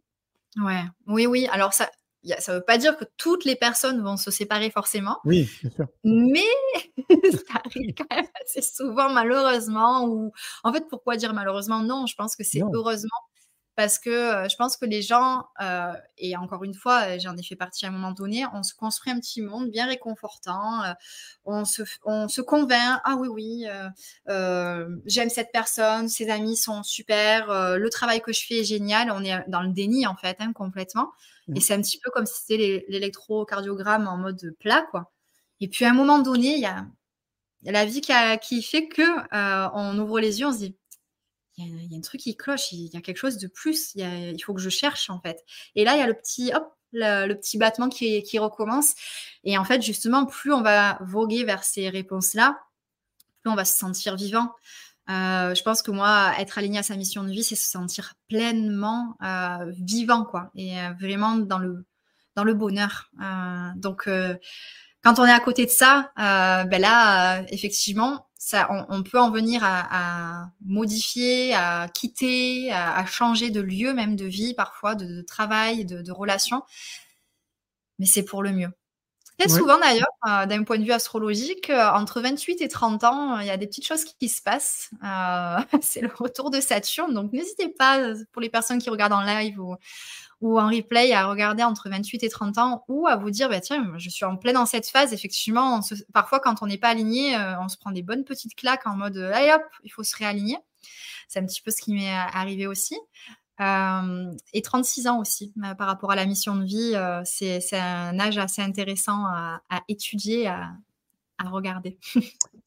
Ouais, 0.57 0.83
oui, 1.07 1.27
oui. 1.27 1.47
Alors 1.51 1.73
ça, 1.73 1.91
ça 2.39 2.53
ne 2.53 2.59
veut 2.59 2.65
pas 2.65 2.79
dire 2.79 2.97
que 2.97 3.05
toutes 3.17 3.45
les 3.45 3.57
personnes 3.57 4.03
vont 4.03 4.17
se 4.17 4.31
séparer 4.31 4.71
forcément. 4.71 5.19
Oui, 5.25 5.49
bien 5.63 5.71
sûr. 5.71 5.87
Mais 6.05 6.41
ça 7.33 7.61
arrive 7.65 7.95
quand 7.97 8.15
même 8.15 8.27
assez 8.45 8.63
souvent, 8.63 9.11
malheureusement. 9.11 10.07
Ou 10.07 10.33
en 10.65 10.73
fait, 10.73 10.87
pourquoi 10.89 11.17
dire 11.17 11.33
malheureusement? 11.35 11.81
Non, 11.83 12.07
je 12.07 12.15
pense 12.15 12.37
que 12.37 12.45
c'est 12.45 12.63
heureusement 12.73 13.11
parce 13.75 13.99
que 13.99 14.11
euh, 14.11 14.49
je 14.49 14.57
pense 14.57 14.77
que 14.77 14.85
les 14.85 15.01
gens, 15.01 15.47
euh, 15.61 15.93
et 16.19 16.37
encore 16.37 16.63
une 16.65 16.75
fois, 16.75 17.05
euh, 17.07 17.19
j'en 17.19 17.37
ai 17.37 17.43
fait 17.43 17.57
partie 17.57 17.87
à 17.87 17.89
un 17.89 17.93
moment 17.93 18.13
donné, 18.13 18.45
on 18.53 18.63
se 18.63 18.75
construit 18.75 19.13
un 19.13 19.19
petit 19.19 19.41
monde 19.41 19.71
bien 19.71 19.87
réconfortant, 19.87 20.83
on, 21.45 21.65
se, 21.65 21.83
on 22.05 22.29
se 22.29 22.43
convainc, 22.43 23.01
ah 23.05 23.17
oui, 23.19 23.29
oui, 23.29 23.67
j'aime 25.07 25.31
cette 25.31 25.53
personne, 25.53 26.09
ses 26.09 26.31
amis 26.31 26.57
sont 26.57 26.83
super, 26.83 27.77
le 27.79 27.91
travail 27.91 28.21
que 28.21 28.33
je 28.33 28.45
fais 28.47 28.59
est 28.61 28.65
génial, 28.65 29.11
on 29.11 29.25
est 29.25 29.45
dans 29.49 29.63
le 29.63 29.71
déni 29.71 30.07
en 30.07 30.17
fait, 30.17 30.37
hein, 30.41 30.53
complètement. 30.53 31.13
Et 31.55 31.61
c'est 31.61 31.75
un 31.75 31.81
petit 31.81 31.99
peu 31.99 32.11
comme 32.11 32.27
si 32.27 32.35
c'était 32.41 32.85
l'électrocardiogramme 32.89 34.07
en 34.07 34.17
mode 34.17 34.55
plat, 34.61 34.87
quoi. 34.91 35.13
Et 35.61 35.69
puis 35.69 35.85
à 35.85 35.91
un 35.91 35.95
moment 35.95 36.19
donné, 36.19 36.55
il 36.55 36.61
y 36.61 36.67
a, 36.67 36.87
la 37.65 37.85
vie 37.85 38.01
qui, 38.01 38.13
qui 38.43 38.63
fait 38.63 38.89
que 38.89 39.03
on 39.75 39.99
ouvre 39.99 40.21
les 40.21 40.41
yeux, 40.41 40.47
on 40.47 40.53
se 40.53 40.59
dit 40.59 40.77
il 41.59 41.91
y, 41.91 41.95
a 41.95 41.99
un 41.99 42.01
truc 42.01 42.21
qui 42.21 42.37
cloche, 42.37 42.73
il 42.73 42.87
y 42.93 42.97
a 42.97 43.01
quelque 43.01 43.19
chose 43.19 43.37
de 43.37 43.47
plus, 43.47 43.93
il, 43.95 44.43
faut 44.45 44.55
que 44.55 44.61
je 44.61 44.71
cherche 44.71 45.11
en 45.11 45.21
fait. 45.21 45.45
Et 45.75 45.85
là, 45.85 45.95
il 45.95 45.99
y 45.99 46.03
a 46.03 46.07
le 46.07 46.15
petit, 46.15 46.51
le, 46.93 47.35
petit 47.35 47.59
battement 47.59 47.89
qui, 47.89 48.23
qui, 48.23 48.39
recommence. 48.39 48.95
Et 49.45 49.59
en 49.59 49.65
fait, 49.65 49.83
justement, 49.83 50.25
plus 50.25 50.53
on 50.53 50.63
va 50.63 50.99
voguer 51.03 51.45
vers 51.45 51.65
ces 51.65 51.89
réponses-là, 51.89 52.59
plus 53.43 53.51
on 53.51 53.55
va 53.55 53.65
se 53.65 53.77
sentir 53.77 54.17
vivant. 54.17 54.55
Euh, 55.11 55.55
je 55.55 55.63
pense 55.63 55.83
que 55.83 55.91
moi, 55.91 56.33
être 56.39 56.59
aligné 56.59 56.79
à 56.79 56.83
sa 56.83 56.97
mission 56.97 57.25
de 57.25 57.31
vie, 57.31 57.43
c'est 57.43 57.57
se 57.57 57.69
sentir 57.69 58.15
pleinement 58.29 59.17
euh, 59.23 59.73
vivant, 59.81 60.25
quoi, 60.25 60.51
et 60.55 60.79
euh, 60.79 60.93
vraiment 60.99 61.37
dans 61.37 61.59
le 61.59 61.85
dans 62.35 62.45
le 62.45 62.55
bonheur. 62.55 63.11
donc, 63.77 64.09
quand 65.05 65.19
on 65.19 65.27
est 65.27 65.31
à 65.31 65.41
côté 65.41 65.67
de 65.67 65.71
ça, 65.71 66.13
ben 66.17 66.81
là, 66.81 67.43
effectivement, 67.51 68.27
on, 68.89 69.03
peut 69.03 69.19
en 69.19 69.31
venir 69.31 69.63
à, 69.65 70.51
modifier, 70.65 71.55
à 71.55 71.89
quitter, 71.89 72.73
à, 72.73 73.05
changer 73.07 73.51
de 73.51 73.61
lieu 73.61 73.95
même 73.95 74.17
de 74.17 74.25
vie 74.25 74.55
parfois, 74.55 74.95
de, 74.95 75.23
travail, 75.23 75.85
de, 75.85 76.03
de 76.03 76.13
relation. 76.13 76.63
Mais 77.99 78.07
c'est 78.07 78.25
pour 78.25 78.43
le 78.43 78.53
mieux. 78.53 78.71
Très 79.39 79.49
souvent 79.49 79.79
d'ailleurs, 79.79 80.07
euh, 80.29 80.47
d'un 80.47 80.63
point 80.63 80.79
de 80.79 80.85
vue 80.85 80.93
astrologique, 80.93 81.71
euh, 81.71 81.91
entre 81.91 82.21
28 82.21 82.61
et 82.61 82.69
30 82.69 83.05
ans, 83.05 83.39
il 83.41 83.47
y 83.47 83.51
a 83.51 83.57
des 83.57 83.67
petites 83.67 83.87
choses 83.87 84.05
qui, 84.05 84.29
se 84.29 84.43
passent. 84.43 84.91
Euh, 85.05 85.57
c'est 85.83 86.01
le 86.01 86.11
retour 86.15 86.51
de 86.51 86.61
Saturne, 86.61 87.15
donc 87.15 87.33
n'hésitez 87.33 87.69
pas, 87.69 88.15
pour 88.33 88.43
les 88.43 88.51
personnes 88.51 88.79
qui 88.79 88.91
regardent 88.91 89.15
en 89.15 89.23
live 89.23 89.59
ou, 89.61 89.77
ou 90.43 90.59
en 90.59 90.67
replay 90.67 91.13
à 91.13 91.29
regarder 91.29 91.63
entre 91.63 91.89
28 91.89 92.25
et 92.25 92.29
30 92.29 92.59
ans 92.59 92.85
ou 92.89 93.07
à 93.07 93.17
vous 93.17 93.31
dire, 93.31 93.49
bah, 93.49 93.61
tiens, 93.61 93.93
je 93.97 94.11
suis 94.11 94.25
en 94.25 94.37
plein 94.37 94.53
dans 94.53 94.67
cette 94.67 94.89
phase. 94.89 95.13
Effectivement, 95.13 95.81
parfois, 96.13 96.41
quand 96.41 96.63
on 96.63 96.67
n'est 96.67 96.79
pas 96.79 96.89
aligné, 96.89 97.37
euh, 97.37 97.59
on 97.61 97.69
se 97.69 97.79
prend 97.79 97.93
des 97.93 98.03
bonnes 98.03 98.25
petites 98.25 98.57
claques 98.57 98.87
en 98.87 98.97
mode, 98.97 99.17
allez 99.17 99.53
hop, 99.53 99.63
il 99.85 99.91
faut 99.91 100.03
se 100.03 100.17
réaligner. 100.17 100.59
C'est 101.29 101.39
un 101.39 101.47
petit 101.47 101.63
peu 101.63 101.71
ce 101.71 101.81
qui 101.81 101.95
m'est 101.95 102.13
arrivé 102.13 102.67
aussi. 102.67 102.99
Euh, 103.61 104.33
et 104.53 104.63
36 104.63 105.07
ans 105.07 105.21
aussi, 105.21 105.55
euh, 105.65 105.75
par 105.75 105.87
rapport 105.87 106.11
à 106.11 106.17
la 106.17 106.27
mission 106.27 106.57
de 106.57 106.65
vie, 106.65 106.95
c'est 107.25 107.79
un 107.79 108.19
âge 108.19 108.37
assez 108.37 108.63
intéressant 108.63 109.25
à, 109.25 109.61
étudier, 109.89 110.49
à, 110.49 110.73
regarder. 111.45 111.99
Ça 112.15 112.21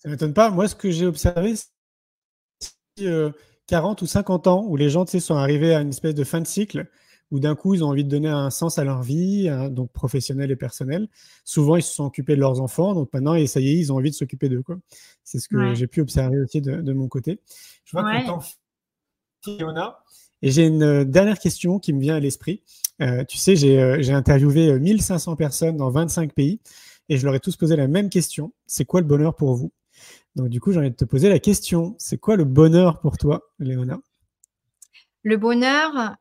ne 0.06 0.12
m'étonne 0.12 0.34
pas. 0.34 0.50
Moi, 0.50 0.68
ce 0.70 0.76
que 0.76 0.92
j'ai 0.92 1.06
observé, 1.06 1.56
c'est 1.58 3.34
40 3.68 4.02
ou 4.02 4.06
50 4.06 4.48
ans 4.48 4.64
où 4.66 4.78
les 4.78 4.90
gens 4.90 5.06
sont 5.06 5.36
arrivés 5.36 5.76
à 5.76 5.82
une 5.82 5.90
espèce 5.90 6.16
de 6.16 6.24
fin 6.24 6.40
de 6.40 6.48
cycle 6.48 6.90
où 7.32 7.40
d'un 7.40 7.56
coup, 7.56 7.74
ils 7.74 7.84
ont 7.84 7.88
envie 7.88 8.04
de 8.04 8.10
donner 8.10 8.30
un 8.30 8.50
sens 8.50 8.78
à 8.78 8.84
leur 8.84 9.02
vie, 9.02 9.50
hein, 9.50 9.70
donc 9.70 9.92
professionnel 9.92 10.52
et 10.52 10.56
personnel. 10.56 11.08
Souvent, 11.44 11.76
ils 11.76 11.84
se 11.84 11.94
sont 11.94 12.06
occupés 12.06 12.36
de 12.36 12.40
leurs 12.40 12.62
enfants, 12.62 12.94
donc 12.94 13.12
maintenant, 13.14 13.34
ça 13.48 13.60
y 13.60 13.70
est, 13.70 13.78
ils 13.78 13.92
ont 13.92 13.98
envie 13.98 14.12
de 14.12 14.16
s'occuper 14.16 14.50
d'eux. 14.50 14.64
C'est 15.24 15.40
ce 15.40 15.48
que 15.50 15.74
j'ai 15.76 15.88
pu 15.88 16.02
observer 16.02 16.40
aussi 16.40 16.62
de, 16.62 16.94
mon 16.94 17.08
côté. 17.08 17.40
Je 17.84 17.92
vois 17.92 18.04
que 18.04 18.26
temps 18.26 18.40
Fiona. 19.44 20.00
Et 20.42 20.52
j'ai 20.52 20.68
une 20.68 20.84
euh, 20.84 21.06
dernière 21.06 21.40
question 21.40 21.80
qui 21.80 21.94
me 21.94 22.00
vient 22.00 22.16
à 22.16 22.20
l'esprit. 22.20 22.62
Euh, 23.02 23.24
tu 23.26 23.38
sais, 23.38 23.56
j'ai 23.56 23.80
euh, 23.82 24.16
interviewé 24.16 24.78
1500 24.80 25.36
personnes 25.36 25.78
dans 25.78 25.90
25 25.90 26.34
pays 26.34 26.60
et 27.10 27.18
je 27.18 27.26
leur 27.26 27.36
ai 27.36 27.40
tous 27.40 27.56
posé 27.56 27.76
la 27.76 27.88
même 27.88 28.10
question. 28.10 28.54
C'est 28.68 28.86
quoi 28.86 29.02
le 29.02 29.08
bonheur 29.08 29.36
pour 29.36 29.56
vous? 29.56 29.72
Donc, 30.36 30.50
du 30.50 30.60
coup, 30.60 30.72
j'ai 30.72 30.80
envie 30.80 30.92
de 30.92 30.96
te 30.96 31.06
poser 31.06 31.30
la 31.30 31.40
question. 31.40 31.96
C'est 31.98 32.18
quoi 32.18 32.36
le 32.36 32.44
bonheur 32.44 33.00
pour 33.00 33.18
toi, 33.18 33.50
Léona? 33.60 34.00
Le 35.24 35.38
bonheur, 35.38 36.18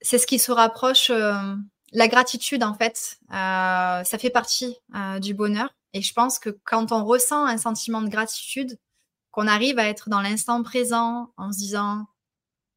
c'est 0.00 0.18
ce 0.18 0.26
qui 0.26 0.38
se 0.38 0.52
rapproche. 0.52 1.10
Euh, 1.10 1.54
la 1.92 2.08
gratitude, 2.08 2.62
en 2.62 2.74
fait, 2.74 3.18
euh, 3.30 4.04
ça 4.04 4.18
fait 4.18 4.30
partie 4.30 4.76
euh, 4.94 5.18
du 5.18 5.34
bonheur. 5.34 5.74
Et 5.92 6.02
je 6.02 6.12
pense 6.12 6.38
que 6.38 6.50
quand 6.64 6.92
on 6.92 7.04
ressent 7.04 7.44
un 7.44 7.58
sentiment 7.58 8.00
de 8.00 8.08
gratitude, 8.08 8.78
qu'on 9.32 9.46
arrive 9.46 9.78
à 9.78 9.88
être 9.88 10.08
dans 10.08 10.20
l'instant 10.20 10.62
présent 10.62 11.32
en 11.36 11.52
se 11.52 11.58
disant 11.58 12.06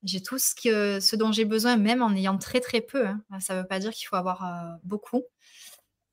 j'ai 0.04 0.22
tout 0.22 0.38
ce, 0.38 0.54
que, 0.54 1.00
ce 1.00 1.16
dont 1.16 1.32
j'ai 1.32 1.46
besoin, 1.46 1.78
même 1.78 2.02
en 2.02 2.14
ayant 2.14 2.38
très 2.38 2.60
très 2.60 2.82
peu. 2.82 3.08
Hein. 3.08 3.22
Ça 3.40 3.56
ne 3.56 3.62
veut 3.62 3.68
pas 3.68 3.80
dire 3.80 3.92
qu'il 3.92 4.08
faut 4.08 4.16
avoir 4.16 4.78
beaucoup. 4.84 5.24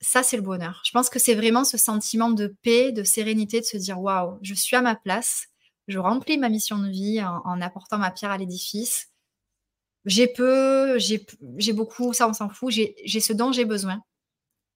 Ça, 0.00 0.22
c'est 0.22 0.36
le 0.36 0.42
bonheur. 0.42 0.80
Je 0.84 0.92
pense 0.92 1.11
que 1.11 1.18
c'est 1.18 1.34
vraiment 1.34 1.64
ce 1.64 1.76
sentiment 1.76 2.30
de 2.30 2.54
paix, 2.62 2.92
de 2.92 3.02
sérénité, 3.02 3.61
de 3.61 3.66
se 3.66 3.76
dire 3.76 4.00
waouh, 4.00 4.38
je 4.42 4.54
suis 4.54 4.76
à 4.76 4.80
ma 4.80 4.94
place, 4.94 5.48
je 5.88 5.98
remplis 5.98 6.38
ma 6.38 6.48
mission 6.48 6.78
de 6.78 6.88
vie 6.88 7.22
en 7.22 7.61
apportant 7.61 7.98
ma 7.98 8.11
pierre 8.11 8.30
à 8.30 8.38
l'édifice 8.38 9.09
j'ai 10.05 10.26
peu, 10.26 10.98
j'ai 10.98 11.72
beaucoup, 11.72 12.12
ça 12.12 12.28
on 12.28 12.32
s'en 12.32 12.48
fout, 12.48 12.72
j'ai 12.72 13.20
ce 13.20 13.32
dont 13.32 13.53
j'ai 13.53 13.64
besoin. 13.64 14.03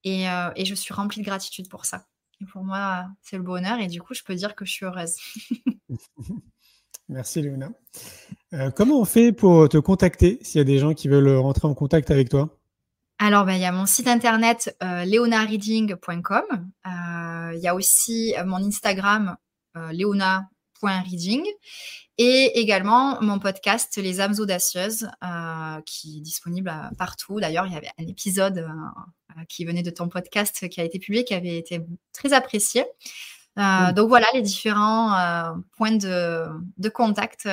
Et, 0.03 0.29
euh, 0.29 0.51
et, 0.55 0.65
je 0.65 0.75
suis 0.75 0.93
remplie 0.93 1.21
de 1.21 1.25
gratitude 1.25 1.67
pour 1.67 1.85
ça. 1.85 2.05
Et 2.39 2.45
pour 2.45 2.63
moi, 2.63 3.07
c'est 3.23 3.37
le 3.37 3.43
bonheur 3.43 3.79
et 3.79 3.87
du 3.87 4.01
coup, 4.01 4.13
je 4.13 4.21
peux 4.23 4.35
dire 4.35 4.55
que 4.55 4.63
je 4.63 4.71
suis 4.71 4.85
heureuse. 4.85 5.15
Merci 7.09 7.41
Léona. 7.41 7.69
Euh, 8.53 8.71
comment 8.71 8.99
on 8.99 9.05
fait 9.05 9.31
pour 9.31 9.69
te 9.69 9.77
contacter 9.77 10.39
s'il 10.41 10.59
y 10.59 10.61
a 10.61 10.65
des 10.65 10.79
gens 10.79 10.93
qui 10.93 11.07
veulent 11.07 11.37
rentrer 11.37 11.67
en 11.67 11.73
contact 11.73 12.11
avec 12.11 12.29
toi? 12.29 12.57
Alors, 13.19 13.45
ben, 13.45 13.53
il 13.53 13.61
y 13.61 13.65
a 13.65 13.71
mon 13.71 13.85
site 13.85 14.07
internet 14.07 14.75
euh, 14.83 15.05
leonareading.com. 15.05 16.43
Euh, 16.85 17.53
il 17.55 17.61
y 17.61 17.67
a 17.67 17.75
aussi 17.75 18.33
mon 18.45 18.57
Instagram 18.57 19.37
leona.reading. 20.81 21.43
Et 22.17 22.59
également 22.59 23.21
mon 23.21 23.39
podcast 23.39 23.97
Les 23.97 24.21
âmes 24.21 24.35
audacieuses, 24.39 25.09
euh, 25.23 25.81
qui 25.85 26.17
est 26.17 26.21
disponible 26.21 26.69
euh, 26.69 26.95
partout. 26.97 27.39
D'ailleurs, 27.39 27.67
il 27.67 27.73
y 27.73 27.75
avait 27.75 27.91
un 27.99 28.07
épisode 28.07 28.59
euh, 28.59 29.43
qui 29.49 29.65
venait 29.65 29.83
de 29.83 29.89
ton 29.89 30.07
podcast 30.07 30.69
qui 30.69 30.79
a 30.79 30.85
été 30.85 30.97
publié, 30.97 31.25
qui 31.25 31.33
avait 31.33 31.57
été 31.57 31.81
très 32.13 32.33
apprécié. 32.33 32.85
Donc 33.57 34.09
voilà 34.09 34.27
les 34.33 34.41
différents 34.41 35.55
points 35.77 35.95
de, 35.95 36.45
de 36.77 36.89
contact. 36.89 37.47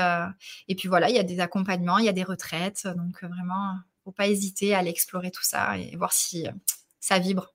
et 0.66 0.74
puis 0.74 0.88
voilà, 0.88 1.08
il 1.08 1.14
y 1.14 1.18
a 1.20 1.22
des 1.22 1.38
accompagnements, 1.38 1.98
il 1.98 2.06
y 2.06 2.08
a 2.08 2.12
des 2.12 2.24
retraites. 2.24 2.88
Donc 2.96 3.22
vraiment, 3.22 3.76
faut 4.02 4.10
pas 4.10 4.26
hésiter 4.26 4.74
à 4.74 4.78
aller 4.78 4.90
explorer 4.90 5.30
tout 5.30 5.44
ça 5.44 5.78
et 5.78 5.94
voir 5.94 6.12
si 6.12 6.44
ça 6.98 7.20
vibre. 7.20 7.54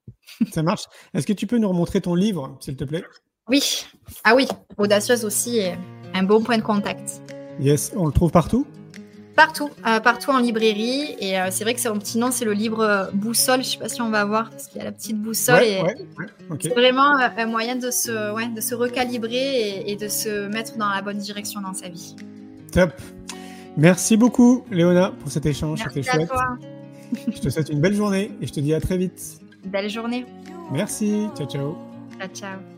Ça 0.50 0.62
marche. 0.62 0.84
Est-ce 1.12 1.26
que 1.26 1.34
tu 1.34 1.46
peux 1.46 1.58
nous 1.58 1.68
remontrer 1.68 2.00
ton 2.00 2.14
livre, 2.14 2.56
s'il 2.60 2.76
te 2.76 2.84
plaît? 2.84 3.04
Oui. 3.48 3.84
Ah 4.24 4.34
oui, 4.34 4.46
audacieuse 4.76 5.24
aussi. 5.24 5.60
Un 6.14 6.22
bon 6.22 6.42
point 6.42 6.58
de 6.58 6.62
contact. 6.62 7.22
Yes, 7.60 7.92
on 7.96 8.06
le 8.06 8.12
trouve 8.12 8.30
partout? 8.30 8.66
Partout, 9.38 9.70
euh, 9.86 10.00
partout 10.00 10.32
en 10.32 10.38
librairie. 10.38 11.14
Et 11.20 11.38
euh, 11.38 11.46
c'est 11.50 11.62
vrai 11.62 11.74
que 11.74 11.80
c'est 11.80 11.88
un 11.88 11.96
petit 11.96 12.18
nom, 12.18 12.32
c'est 12.32 12.44
le 12.44 12.52
livre 12.52 12.80
euh, 12.80 13.04
Boussole. 13.14 13.62
Je 13.62 13.68
ne 13.68 13.72
sais 13.72 13.78
pas 13.78 13.88
si 13.88 14.02
on 14.02 14.10
va 14.10 14.24
voir, 14.24 14.50
parce 14.50 14.66
qu'il 14.66 14.78
y 14.78 14.80
a 14.80 14.84
la 14.84 14.90
petite 14.90 15.16
boussole. 15.16 15.62
C'est 16.60 16.74
vraiment 16.74 17.16
un 17.16 17.46
moyen 17.46 17.76
de 17.76 17.92
se, 17.92 18.34
ouais, 18.34 18.48
de 18.48 18.60
se 18.60 18.74
recalibrer 18.74 19.84
et, 19.86 19.94
de 19.94 20.08
se 20.08 20.48
mettre 20.48 20.76
dans 20.76 20.88
la 20.88 21.02
bonne 21.02 21.18
direction 21.18 21.60
dans 21.60 21.72
sa 21.72 21.88
vie. 21.88 22.16
Top. 22.72 22.90
Merci 23.76 24.16
beaucoup, 24.16 24.64
Léona, 24.72 25.12
pour 25.20 25.30
cet 25.30 25.46
échange. 25.46 25.84
C'était 25.84 26.02
chouette. 26.02 26.28
Toi. 26.28 26.58
je 27.32 27.40
te 27.40 27.48
souhaite 27.48 27.68
une 27.68 27.80
belle 27.80 27.94
journée 27.94 28.32
et 28.40 28.46
je 28.48 28.52
te 28.52 28.58
dis 28.58 28.74
à 28.74 28.80
très 28.80 28.96
vite. 28.96 29.40
Belle 29.64 29.88
journée. 29.88 30.26
Merci. 30.72 31.28
Ciao, 31.36 31.46
ciao. 31.46 31.76
Ciao, 32.18 32.28
ciao. 32.34 32.77